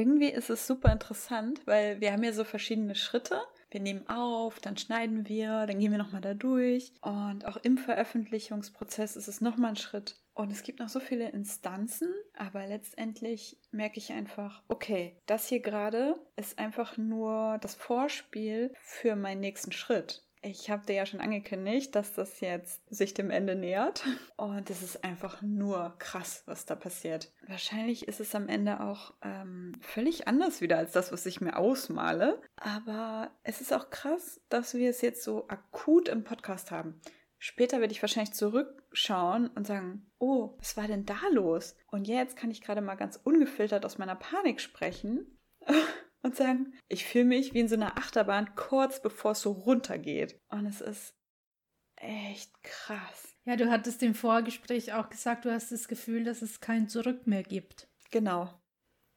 Irgendwie 0.00 0.30
ist 0.30 0.48
es 0.48 0.66
super 0.66 0.90
interessant, 0.90 1.60
weil 1.66 2.00
wir 2.00 2.12
haben 2.12 2.24
ja 2.24 2.32
so 2.32 2.44
verschiedene 2.44 2.94
Schritte 2.94 3.38
wir 3.70 3.80
nehmen 3.80 4.08
auf, 4.08 4.58
dann 4.58 4.76
schneiden 4.76 5.28
wir, 5.28 5.66
dann 5.66 5.78
gehen 5.78 5.92
wir 5.92 5.98
nochmal 5.98 6.20
da 6.20 6.34
durch. 6.34 6.92
Und 7.02 7.46
auch 7.46 7.56
im 7.58 7.78
Veröffentlichungsprozess 7.78 9.16
ist 9.16 9.28
es 9.28 9.40
nochmal 9.40 9.70
ein 9.70 9.76
Schritt. 9.76 10.16
Und 10.34 10.50
es 10.50 10.62
gibt 10.62 10.80
noch 10.80 10.88
so 10.88 11.00
viele 11.00 11.30
Instanzen, 11.30 12.08
aber 12.36 12.66
letztendlich 12.66 13.58
merke 13.70 13.98
ich 13.98 14.12
einfach, 14.12 14.62
okay, 14.68 15.16
das 15.26 15.48
hier 15.48 15.60
gerade 15.60 16.14
ist 16.36 16.58
einfach 16.58 16.96
nur 16.96 17.58
das 17.60 17.74
Vorspiel 17.74 18.72
für 18.80 19.16
meinen 19.16 19.40
nächsten 19.40 19.72
Schritt. 19.72 20.24
Ich 20.42 20.70
habe 20.70 20.86
dir 20.86 20.94
ja 20.94 21.04
schon 21.04 21.20
angekündigt, 21.20 21.94
dass 21.94 22.14
das 22.14 22.40
jetzt 22.40 22.80
sich 22.88 23.12
dem 23.12 23.30
Ende 23.30 23.54
nähert. 23.54 24.04
Und 24.36 24.70
es 24.70 24.82
ist 24.82 25.04
einfach 25.04 25.42
nur 25.42 25.94
krass, 25.98 26.44
was 26.46 26.64
da 26.64 26.74
passiert. 26.76 27.30
Wahrscheinlich 27.46 28.08
ist 28.08 28.20
es 28.20 28.34
am 28.34 28.48
Ende 28.48 28.80
auch 28.80 29.12
ähm, 29.22 29.72
völlig 29.80 30.28
anders 30.28 30.62
wieder 30.62 30.78
als 30.78 30.92
das, 30.92 31.12
was 31.12 31.26
ich 31.26 31.42
mir 31.42 31.58
ausmale. 31.58 32.40
Aber 32.56 33.30
es 33.42 33.60
ist 33.60 33.74
auch 33.74 33.90
krass, 33.90 34.40
dass 34.48 34.72
wir 34.72 34.88
es 34.88 35.02
jetzt 35.02 35.22
so 35.24 35.46
akut 35.48 36.08
im 36.08 36.24
Podcast 36.24 36.70
haben. 36.70 37.00
Später 37.36 37.80
werde 37.80 37.92
ich 37.92 38.02
wahrscheinlich 38.02 38.34
zurückschauen 38.34 39.48
und 39.48 39.66
sagen, 39.66 40.10
oh, 40.18 40.56
was 40.58 40.76
war 40.76 40.86
denn 40.86 41.04
da 41.04 41.18
los? 41.32 41.76
Und 41.90 42.08
jetzt 42.08 42.36
kann 42.36 42.50
ich 42.50 42.62
gerade 42.62 42.80
mal 42.80 42.96
ganz 42.96 43.20
ungefiltert 43.22 43.84
aus 43.84 43.98
meiner 43.98 44.16
Panik 44.16 44.60
sprechen 44.60 45.38
und 46.22 46.36
sagen, 46.36 46.74
ich 46.88 47.04
fühle 47.04 47.24
mich 47.24 47.54
wie 47.54 47.60
in 47.60 47.68
so 47.68 47.76
einer 47.76 47.96
Achterbahn 47.96 48.54
kurz 48.54 49.00
bevor 49.00 49.32
es 49.32 49.42
so 49.42 49.52
runtergeht. 49.52 50.40
Und 50.48 50.66
es 50.66 50.80
ist 50.80 51.14
echt 51.96 52.50
krass. 52.62 53.36
Ja, 53.44 53.56
du 53.56 53.70
hattest 53.70 54.02
im 54.02 54.14
Vorgespräch 54.14 54.92
auch 54.92 55.08
gesagt, 55.08 55.44
du 55.44 55.52
hast 55.52 55.72
das 55.72 55.88
Gefühl, 55.88 56.24
dass 56.24 56.42
es 56.42 56.60
kein 56.60 56.88
Zurück 56.88 57.26
mehr 57.26 57.42
gibt. 57.42 57.88
Genau. 58.10 58.50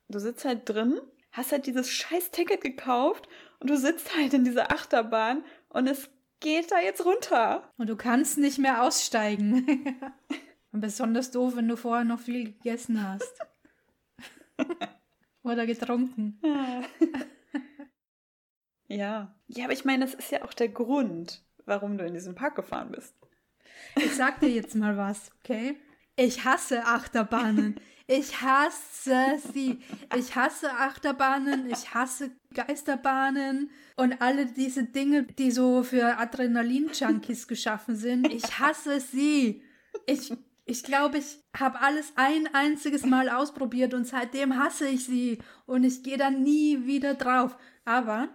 Du 0.08 0.20
sitzt 0.20 0.46
halt 0.46 0.68
drin, 0.70 1.00
hast 1.32 1.52
halt 1.52 1.66
dieses 1.66 1.90
scheiß 1.90 2.32
Ticket 2.32 2.62
gekauft 2.62 3.28
und 3.60 3.70
du 3.70 3.78
sitzt 3.78 4.16
halt 4.16 4.34
in 4.34 4.44
dieser 4.44 4.72
Achterbahn 4.72 5.44
und 5.70 5.88
es 5.88 6.10
geht 6.40 6.72
da 6.72 6.80
jetzt 6.80 7.06
runter. 7.06 7.72
Und 7.78 7.90
du 7.90 7.96
kannst 7.96 8.38
nicht 8.38 8.60
mehr 8.60 8.84
aussteigen. 8.84 9.86
und 10.72 10.82
besonders 10.82 11.32
doof, 11.32 11.56
wenn 11.56 11.68
du 11.68 11.78
vorher 11.78 12.06
noch 12.06 12.20
viel 12.20 12.46
gegessen 12.46 13.08
hast. 13.08 13.40
Oder 15.44 15.66
getrunken. 15.66 16.40
Ja. 18.88 19.34
Ja, 19.48 19.66
aber 19.66 19.74
ich 19.74 19.86
meine, 19.86 20.06
das 20.06 20.14
ist 20.14 20.32
ja 20.32 20.44
auch 20.44 20.54
der 20.54 20.70
Grund, 20.70 21.44
warum 21.66 21.98
du 21.98 22.06
in 22.06 22.14
diesen 22.14 22.36
Park 22.36 22.56
gefahren 22.56 22.92
bist. 22.92 23.16
Ich 23.96 24.14
sag 24.16 24.40
dir 24.40 24.50
jetzt 24.50 24.76
mal 24.76 24.98
was, 24.98 25.32
okay? 25.40 25.78
Ich 26.16 26.46
hasse 26.46 26.86
Achterbahnen. 26.86 27.80
Ich 28.06 28.42
hasse 28.42 29.40
sie. 29.52 29.80
Ich 30.16 30.36
hasse 30.36 30.72
Achterbahnen. 30.72 31.70
Ich 31.72 31.94
hasse 31.94 32.32
Geisterbahnen 32.54 33.72
und 33.96 34.22
alle 34.22 34.46
diese 34.46 34.84
Dinge, 34.84 35.24
die 35.24 35.52
so 35.52 35.84
für 35.84 36.18
Adrenalin-Junkies 36.20 37.48
geschaffen 37.48 37.96
sind. 37.96 38.32
Ich 38.32 38.60
hasse 38.60 39.00
sie. 39.00 39.64
Ich, 40.06 40.32
ich 40.66 40.84
glaube, 40.84 41.18
ich 41.18 41.44
habe 41.58 41.82
alles 41.82 42.14
ein 42.16 42.48
einziges 42.54 43.06
Mal 43.06 43.30
ausprobiert 43.30 43.94
und 43.94 44.08
seitdem 44.08 44.58
hasse 44.58 44.88
ich 44.88 45.06
sie 45.06 45.40
und 45.66 45.84
ich 45.84 46.04
gehe 46.04 46.18
da 46.18 46.30
nie 46.30 46.86
wieder 46.86 47.16
drauf. 47.16 47.58
Aber, 47.84 48.30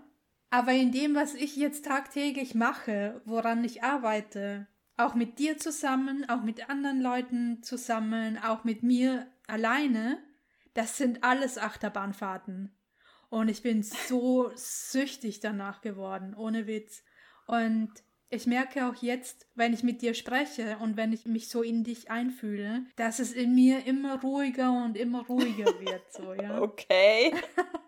aber 0.51 0.73
in 0.73 0.93
dem, 0.93 1.15
was 1.15 1.35
ich 1.35 1.57
jetzt 1.57 1.87
tagtäglich 1.87 2.55
mache, 2.55 3.23
woran 3.25 3.65
ich 3.65 3.83
arbeite, 3.83 4.67
auch 4.99 5.15
mit 5.15 5.39
dir 5.39 5.57
zusammen, 5.57 6.29
auch 6.29 6.43
mit 6.43 6.69
anderen 6.69 7.01
Leuten 7.01 7.63
zusammen, 7.63 8.39
auch 8.39 8.65
mit 8.65 8.83
mir 8.83 9.27
alleine, 9.47 10.19
das 10.75 10.99
sind 10.99 11.25
alles 11.25 11.57
Achterbahnfahrten. 11.57 12.75
Und 13.31 13.49
ich 13.49 13.63
bin 13.63 13.83
so 13.83 14.51
süchtig 14.55 15.41
danach 15.41 15.81
geworden, 15.81 16.35
ohne 16.35 16.67
Witz. 16.67 17.03
Und 17.47 17.91
ich 18.31 18.47
merke 18.47 18.87
auch 18.87 18.97
jetzt, 18.97 19.47
wenn 19.55 19.73
ich 19.73 19.83
mit 19.83 20.03
dir 20.03 20.15
spreche 20.15 20.79
und 20.79 20.97
wenn 20.97 21.13
ich 21.13 21.27
mich 21.27 21.49
so 21.49 21.63
in 21.63 21.85
dich 21.85 22.11
einfühle, 22.11 22.87
dass 22.97 23.19
es 23.19 23.33
in 23.33 23.55
mir 23.55 23.87
immer 23.87 24.21
ruhiger 24.21 24.73
und 24.85 24.97
immer 24.97 25.27
ruhiger 25.27 25.67
wird, 25.81 26.13
so, 26.13 26.35
ja. 26.35 26.61
Okay. 26.61 27.35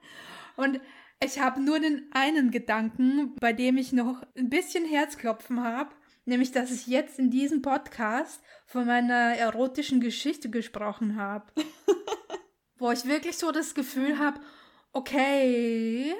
und 0.57 0.81
ich 1.23 1.39
habe 1.39 1.61
nur 1.61 1.79
den 1.79 2.11
einen 2.13 2.51
Gedanken, 2.51 3.35
bei 3.37 3.53
dem 3.53 3.77
ich 3.77 3.93
noch 3.93 4.23
ein 4.37 4.51
bisschen 4.51 4.85
Herzklopfen 4.85 5.63
habe 5.63 5.95
nämlich 6.27 6.53
dass 6.53 6.71
ich 6.71 6.87
jetzt 6.87 7.19
in 7.19 7.31
diesem 7.31 7.61
Podcast 7.61 8.41
von 8.67 8.87
meiner 8.87 9.35
erotischen 9.37 10.01
Geschichte 10.01 10.49
gesprochen 10.49 11.17
habe. 11.17 11.51
wo 12.81 12.91
ich 12.91 13.05
wirklich 13.05 13.37
so 13.37 13.53
das 13.53 13.75
Gefühl 13.75 14.19
habe, 14.19 14.41
okay, 14.93 16.15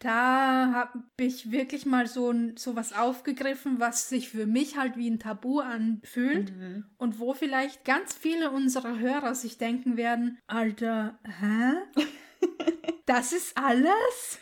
da 0.00 0.72
habe 0.72 1.04
ich 1.18 1.52
wirklich 1.52 1.84
mal 1.84 2.06
so, 2.06 2.34
so 2.56 2.74
was 2.74 2.94
aufgegriffen, 2.94 3.80
was 3.80 4.08
sich 4.08 4.30
für 4.30 4.46
mich 4.46 4.76
halt 4.78 4.96
wie 4.96 5.08
ein 5.08 5.18
Tabu 5.18 5.60
anfühlt 5.60 6.56
mhm. 6.56 6.86
und 6.96 7.20
wo 7.20 7.34
vielleicht 7.34 7.84
ganz 7.84 8.14
viele 8.14 8.50
unserer 8.50 8.98
Hörer 8.98 9.34
sich 9.34 9.58
denken 9.58 9.98
werden, 9.98 10.38
Alter, 10.46 11.18
hä? 11.24 11.74
das 13.06 13.32
ist 13.32 13.56
alles? 13.56 14.38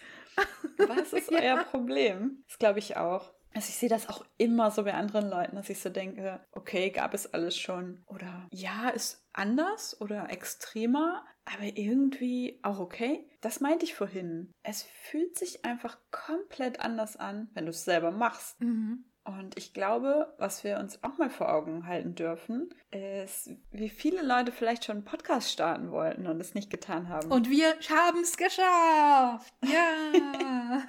Was 0.76 1.12
ist 1.12 1.30
ja. 1.32 1.40
euer 1.40 1.64
Problem? 1.64 2.44
Das 2.46 2.58
glaube 2.58 2.78
ich 2.78 2.96
auch. 2.96 3.34
Also 3.54 3.68
ich 3.70 3.76
sehe 3.76 3.88
das 3.88 4.08
auch 4.08 4.24
immer 4.36 4.70
so 4.70 4.84
bei 4.84 4.94
anderen 4.94 5.28
Leuten, 5.28 5.56
dass 5.56 5.70
ich 5.70 5.80
so 5.80 5.88
denke, 5.88 6.40
okay, 6.52 6.90
gab 6.90 7.14
es 7.14 7.32
alles 7.32 7.56
schon. 7.56 8.02
Oder 8.06 8.46
ja, 8.52 8.88
ist 8.90 9.26
anders 9.32 10.00
oder 10.00 10.30
extremer, 10.30 11.24
aber 11.44 11.64
irgendwie 11.64 12.60
auch 12.62 12.78
okay. 12.78 13.28
Das 13.40 13.60
meinte 13.60 13.84
ich 13.84 13.94
vorhin. 13.94 14.52
Es 14.62 14.82
fühlt 14.82 15.38
sich 15.38 15.64
einfach 15.64 15.98
komplett 16.10 16.80
anders 16.80 17.16
an, 17.16 17.48
wenn 17.54 17.64
du 17.64 17.70
es 17.70 17.84
selber 17.84 18.10
machst. 18.10 18.60
Mhm. 18.60 19.04
Und 19.28 19.58
ich 19.58 19.74
glaube, 19.74 20.32
was 20.38 20.64
wir 20.64 20.78
uns 20.78 21.04
auch 21.04 21.18
mal 21.18 21.28
vor 21.28 21.52
Augen 21.52 21.86
halten 21.86 22.14
dürfen, 22.14 22.70
ist, 22.90 23.50
wie 23.72 23.90
viele 23.90 24.22
Leute 24.22 24.52
vielleicht 24.52 24.86
schon 24.86 24.96
einen 24.96 25.04
Podcast 25.04 25.52
starten 25.52 25.90
wollten 25.90 26.26
und 26.26 26.40
es 26.40 26.54
nicht 26.54 26.70
getan 26.70 27.10
haben. 27.10 27.30
Und 27.30 27.50
wir 27.50 27.74
haben 27.90 28.22
es 28.22 28.38
geschafft. 28.38 29.52
Ja. 29.66 30.82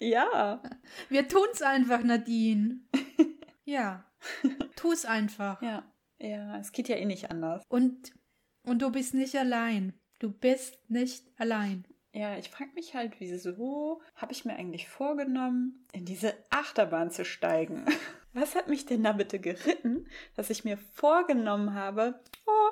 ja. 0.00 0.60
Wir 1.10 1.28
tun 1.28 1.46
es 1.52 1.62
einfach, 1.62 2.02
Nadine. 2.02 2.80
ja. 3.64 4.04
Tu 4.74 4.90
es 4.90 5.04
einfach. 5.04 5.62
Ja. 5.62 5.84
Ja, 6.18 6.58
es 6.58 6.72
geht 6.72 6.88
ja 6.88 6.96
eh 6.96 7.04
nicht 7.04 7.30
anders. 7.30 7.62
Und, 7.68 8.12
und 8.64 8.82
du 8.82 8.90
bist 8.90 9.14
nicht 9.14 9.36
allein. 9.36 9.92
Du 10.18 10.32
bist 10.32 10.76
nicht 10.90 11.24
allein. 11.38 11.86
Ja, 12.12 12.36
ich 12.36 12.50
frage 12.50 12.72
mich 12.74 12.94
halt, 12.94 13.20
wieso 13.20 14.02
habe 14.16 14.32
ich 14.32 14.44
mir 14.44 14.56
eigentlich 14.56 14.88
vorgenommen, 14.88 15.86
in 15.92 16.04
diese 16.04 16.34
Achterbahn 16.50 17.10
zu 17.10 17.24
steigen? 17.24 17.84
Was 18.32 18.54
hat 18.54 18.68
mich 18.68 18.86
denn 18.86 19.02
da 19.04 19.12
bitte 19.12 19.38
geritten, 19.38 20.06
dass 20.36 20.50
ich 20.50 20.64
mir 20.64 20.76
vorgenommen 20.76 21.74
habe, 21.74 22.20
oh, 22.46 22.70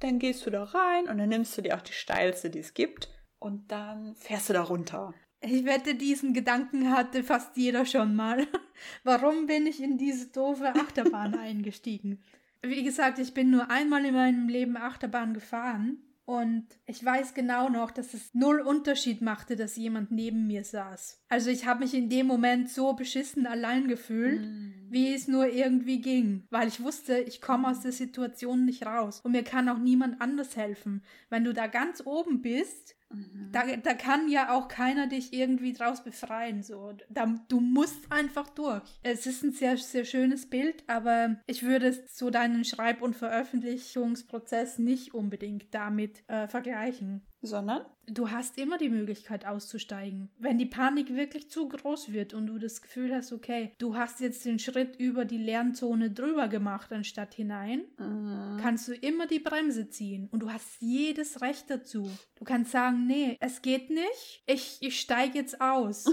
dann 0.00 0.18
gehst 0.18 0.46
du 0.46 0.50
da 0.50 0.64
rein 0.64 1.08
und 1.08 1.18
dann 1.18 1.28
nimmst 1.28 1.56
du 1.56 1.62
dir 1.62 1.76
auch 1.76 1.82
die 1.82 1.92
steilste, 1.92 2.50
die 2.50 2.60
es 2.60 2.74
gibt 2.74 3.08
und 3.38 3.70
dann 3.70 4.14
fährst 4.16 4.48
du 4.48 4.52
da 4.52 4.62
runter. 4.62 5.14
Ich 5.40 5.64
wette, 5.64 5.94
diesen 5.94 6.34
Gedanken 6.34 6.90
hatte 6.90 7.22
fast 7.22 7.56
jeder 7.56 7.86
schon 7.86 8.16
mal. 8.16 8.46
Warum 9.04 9.46
bin 9.46 9.66
ich 9.66 9.80
in 9.80 9.98
diese 9.98 10.28
doofe 10.28 10.74
Achterbahn 10.74 11.34
eingestiegen? 11.38 12.22
Wie 12.62 12.82
gesagt, 12.82 13.20
ich 13.20 13.34
bin 13.34 13.50
nur 13.50 13.70
einmal 13.70 14.04
in 14.04 14.14
meinem 14.14 14.48
Leben 14.48 14.76
Achterbahn 14.76 15.34
gefahren 15.34 16.02
und 16.28 16.66
ich 16.84 17.02
weiß 17.02 17.32
genau 17.32 17.70
noch, 17.70 17.90
dass 17.90 18.12
es 18.12 18.34
null 18.34 18.60
Unterschied 18.60 19.22
machte, 19.22 19.56
dass 19.56 19.76
jemand 19.76 20.10
neben 20.10 20.46
mir 20.46 20.62
saß. 20.62 21.24
Also 21.30 21.48
ich 21.48 21.64
habe 21.64 21.80
mich 21.80 21.94
in 21.94 22.10
dem 22.10 22.26
Moment 22.26 22.68
so 22.68 22.92
beschissen 22.92 23.46
allein 23.46 23.88
gefühlt, 23.88 24.42
mm. 24.42 24.90
wie 24.90 25.14
es 25.14 25.26
nur 25.26 25.46
irgendwie 25.48 26.02
ging, 26.02 26.46
weil 26.50 26.68
ich 26.68 26.82
wusste, 26.82 27.18
ich 27.18 27.40
komme 27.40 27.66
aus 27.68 27.80
der 27.80 27.92
Situation 27.92 28.66
nicht 28.66 28.84
raus 28.84 29.22
und 29.24 29.32
mir 29.32 29.42
kann 29.42 29.70
auch 29.70 29.78
niemand 29.78 30.20
anders 30.20 30.54
helfen. 30.54 31.02
Wenn 31.30 31.44
du 31.44 31.54
da 31.54 31.66
ganz 31.66 32.02
oben 32.04 32.42
bist, 32.42 32.94
Mhm. 33.10 33.50
Da, 33.52 33.76
da 33.76 33.94
kann 33.94 34.28
ja 34.28 34.54
auch 34.54 34.68
keiner 34.68 35.06
dich 35.06 35.32
irgendwie 35.32 35.72
draus 35.72 36.04
befreien. 36.04 36.62
So. 36.62 36.92
Da, 37.08 37.34
du 37.48 37.60
musst 37.60 38.10
einfach 38.10 38.50
durch. 38.50 38.82
Es 39.02 39.26
ist 39.26 39.42
ein 39.42 39.52
sehr, 39.52 39.76
sehr 39.76 40.04
schönes 40.04 40.48
Bild, 40.48 40.84
aber 40.86 41.36
ich 41.46 41.62
würde 41.62 41.92
so 42.08 42.30
deinen 42.30 42.64
Schreib- 42.64 43.02
und 43.02 43.16
Veröffentlichungsprozess 43.16 44.78
nicht 44.78 45.14
unbedingt 45.14 45.74
damit 45.74 46.28
äh, 46.28 46.48
vergleichen. 46.48 47.22
Sondern? 47.40 47.82
Du 48.06 48.30
hast 48.30 48.58
immer 48.58 48.78
die 48.78 48.88
Möglichkeit 48.88 49.46
auszusteigen. 49.46 50.28
Wenn 50.38 50.58
die 50.58 50.66
Panik 50.66 51.14
wirklich 51.14 51.48
zu 51.50 51.68
groß 51.68 52.12
wird 52.12 52.34
und 52.34 52.46
du 52.46 52.58
das 52.58 52.82
Gefühl 52.82 53.14
hast, 53.14 53.32
okay, 53.32 53.72
du 53.78 53.96
hast 53.96 54.20
jetzt 54.20 54.44
den 54.44 54.58
Schritt 54.58 54.96
über 54.96 55.24
die 55.24 55.38
Lernzone 55.38 56.10
drüber 56.10 56.48
gemacht 56.48 56.92
anstatt 56.92 57.34
hinein, 57.34 57.82
mhm. 57.96 58.58
kannst 58.60 58.88
du 58.88 58.94
immer 58.94 59.26
die 59.26 59.38
Bremse 59.38 59.88
ziehen 59.88 60.28
und 60.32 60.40
du 60.40 60.50
hast 60.50 60.80
jedes 60.80 61.40
Recht 61.40 61.70
dazu. 61.70 62.10
Du 62.34 62.44
kannst 62.44 62.72
sagen, 62.72 63.06
nee, 63.06 63.36
es 63.40 63.62
geht 63.62 63.90
nicht, 63.90 64.42
ich, 64.46 64.78
ich 64.80 64.98
steige 64.98 65.38
jetzt 65.38 65.60
aus. 65.60 66.06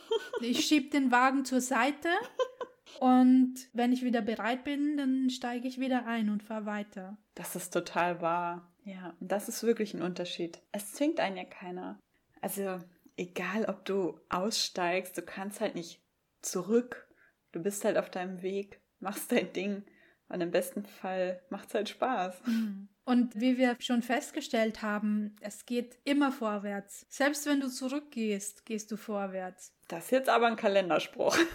ich 0.40 0.64
schieb 0.64 0.92
den 0.92 1.10
Wagen 1.10 1.44
zur 1.44 1.60
Seite 1.60 2.08
und 3.00 3.54
wenn 3.72 3.92
ich 3.92 4.04
wieder 4.04 4.22
bereit 4.22 4.64
bin, 4.64 4.96
dann 4.96 5.30
steige 5.30 5.66
ich 5.66 5.80
wieder 5.80 6.06
ein 6.06 6.30
und 6.30 6.42
fahre 6.42 6.66
weiter. 6.66 7.18
Das 7.34 7.56
ist 7.56 7.70
total 7.72 8.20
wahr. 8.20 8.72
Ja, 8.88 9.14
das 9.20 9.50
ist 9.50 9.64
wirklich 9.64 9.92
ein 9.92 10.00
Unterschied. 10.00 10.62
Es 10.72 10.94
zwingt 10.94 11.20
einen 11.20 11.36
ja 11.36 11.44
keiner. 11.44 12.00
Also, 12.40 12.78
egal 13.18 13.66
ob 13.66 13.84
du 13.84 14.18
aussteigst, 14.30 15.18
du 15.18 15.20
kannst 15.20 15.60
halt 15.60 15.74
nicht 15.74 16.00
zurück. 16.40 17.06
Du 17.52 17.62
bist 17.62 17.84
halt 17.84 17.98
auf 17.98 18.10
deinem 18.10 18.40
Weg, 18.40 18.80
machst 18.98 19.30
dein 19.30 19.52
Ding. 19.52 19.84
Und 20.30 20.40
im 20.40 20.50
besten 20.50 20.86
Fall 20.86 21.42
macht 21.50 21.68
es 21.68 21.74
halt 21.74 21.90
Spaß. 21.90 22.40
Mhm. 22.46 22.88
Und 23.04 23.38
wie 23.38 23.58
wir 23.58 23.76
schon 23.78 24.00
festgestellt 24.00 24.80
haben, 24.80 25.36
es 25.40 25.66
geht 25.66 25.98
immer 26.04 26.32
vorwärts. 26.32 27.04
Selbst 27.10 27.44
wenn 27.44 27.60
du 27.60 27.68
zurückgehst, 27.68 28.64
gehst 28.64 28.90
du 28.90 28.96
vorwärts. 28.96 29.74
Das 29.88 30.04
ist 30.06 30.12
jetzt 30.12 30.28
aber 30.30 30.46
ein 30.46 30.56
Kalenderspruch. 30.56 31.36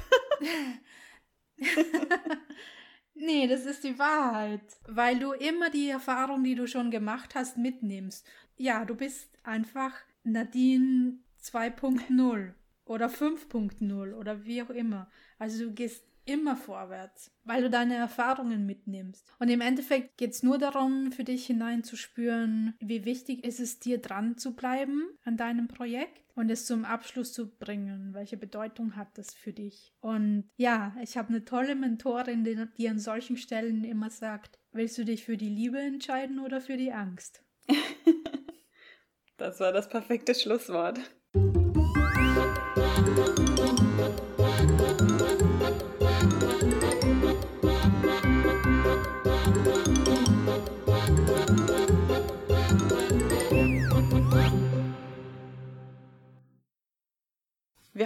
Nee, 3.16 3.47
das 3.47 3.66
ist 3.66 3.84
die 3.84 3.97
Wahrheit. 3.99 4.61
Weil 4.88 5.20
du 5.20 5.34
immer 5.34 5.70
die 5.70 5.89
Erfahrung, 5.89 6.43
die 6.43 6.55
du 6.55 6.68
schon 6.68 6.91
gemacht 6.91 7.36
hast, 7.36 7.57
mitnimmst. 7.57 8.26
Ja, 8.57 8.86
du 8.86 8.95
bist 8.95 9.30
einfach 9.43 9.93
Nadine 10.24 11.18
2.0 11.41 12.53
oder 12.86 13.07
5.0 13.07 14.14
oder 14.14 14.45
wie 14.45 14.61
auch 14.61 14.70
immer. 14.70 15.09
Also 15.38 15.66
du 15.66 15.74
gehst 15.74 16.05
immer 16.26 16.55
vorwärts, 16.55 17.32
weil 17.43 17.63
du 17.63 17.69
deine 17.69 17.95
Erfahrungen 17.95 18.65
mitnimmst. 18.65 19.28
Und 19.39 19.49
im 19.49 19.61
Endeffekt 19.61 20.17
geht 20.17 20.32
es 20.32 20.43
nur 20.43 20.57
darum, 20.57 21.11
für 21.11 21.24
dich 21.24 21.45
hineinzuspüren, 21.45 22.76
wie 22.80 23.05
wichtig 23.05 23.43
ist 23.43 23.59
es 23.59 23.80
dir 23.80 23.99
dran 23.99 24.38
zu 24.38 24.55
bleiben 24.55 25.03
an 25.24 25.38
deinem 25.38 25.67
Projekt 25.67 26.24
und 26.36 26.49
es 26.49 26.65
zum 26.65 26.86
Abschluss 26.86 27.34
zu 27.34 27.55
bringen. 27.55 28.13
Welche 28.13 28.38
Bedeutung 28.38 28.95
hat 28.95 29.17
das 29.17 29.34
für 29.34 29.53
dich? 29.53 29.93
Und 29.99 30.49
ja, 30.55 30.95
ich 31.01 31.17
habe 31.17 31.30
eine 31.30 31.45
tolle 31.45 31.76
Mentorin, 31.76 32.43
die, 32.43 32.67
die 32.78 32.89
an 32.89 32.99
solchen 32.99 33.38
Stellen 33.38 33.84
immer 33.84 34.09
sagt, 34.09 34.59
willst 34.71 34.97
du 34.97 35.05
dich 35.05 35.24
für 35.24 35.38
die 35.38 35.49
Liebe 35.49 35.80
entscheiden 35.80 36.39
oder 36.39 36.61
für 36.61 36.78
die 36.78 36.91
Angst? 36.91 37.43
das 39.38 39.59
war 39.59 39.71
das 39.71 39.89
perfekte 39.89 40.34
Schlusswort. 40.36 40.99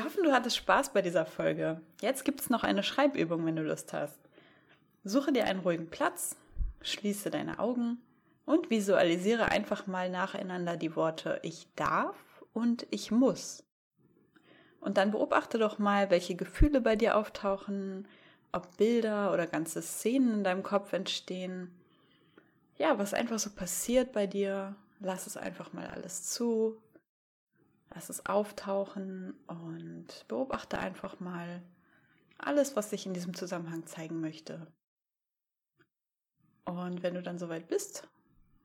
Du 0.03 0.31
hattest 0.31 0.57
Spaß 0.57 0.93
bei 0.93 1.01
dieser 1.01 1.25
Folge. 1.25 1.81
Jetzt 2.01 2.25
gibt 2.25 2.41
es 2.41 2.49
noch 2.49 2.63
eine 2.63 2.83
Schreibübung, 2.83 3.45
wenn 3.45 3.55
du 3.55 3.63
Lust 3.63 3.93
hast. 3.93 4.19
Suche 5.03 5.31
dir 5.31 5.45
einen 5.45 5.61
ruhigen 5.61 5.89
Platz, 5.89 6.35
schließe 6.81 7.29
deine 7.29 7.59
Augen 7.59 8.01
und 8.45 8.69
visualisiere 8.69 9.45
einfach 9.45 9.87
mal 9.87 10.09
nacheinander 10.09 10.77
die 10.77 10.95
Worte 10.95 11.39
ich 11.43 11.67
darf 11.75 12.15
und 12.53 12.87
ich 12.89 13.11
muss. 13.11 13.63
Und 14.79 14.97
dann 14.97 15.11
beobachte 15.11 15.57
doch 15.57 15.79
mal, 15.79 16.09
welche 16.09 16.35
Gefühle 16.35 16.81
bei 16.81 16.95
dir 16.95 17.17
auftauchen, 17.17 18.07
ob 18.51 18.77
Bilder 18.77 19.33
oder 19.33 19.47
ganze 19.47 19.81
Szenen 19.81 20.35
in 20.35 20.43
deinem 20.43 20.63
Kopf 20.63 20.93
entstehen. 20.93 21.71
Ja, 22.77 22.97
was 22.97 23.13
einfach 23.13 23.39
so 23.39 23.49
passiert 23.49 24.11
bei 24.13 24.27
dir. 24.27 24.75
Lass 24.99 25.27
es 25.27 25.37
einfach 25.37 25.73
mal 25.73 25.87
alles 25.87 26.23
zu. 26.23 26.77
Lass 27.93 28.09
es 28.09 28.25
auftauchen 28.25 29.33
und 29.47 30.27
beobachte 30.27 30.77
einfach 30.77 31.19
mal 31.19 31.61
alles, 32.37 32.75
was 32.75 32.89
sich 32.89 33.05
in 33.05 33.13
diesem 33.13 33.33
Zusammenhang 33.33 33.85
zeigen 33.85 34.21
möchte. 34.21 34.67
Und 36.65 37.01
wenn 37.01 37.13
du 37.13 37.23
dann 37.23 37.39
soweit 37.39 37.67
bist, 37.67 38.07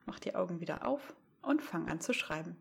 mach 0.06 0.18
die 0.18 0.34
Augen 0.34 0.60
wieder 0.60 0.86
auf 0.86 1.14
und 1.40 1.62
fang 1.62 1.88
an 1.88 2.00
zu 2.00 2.12
schreiben. 2.12 2.56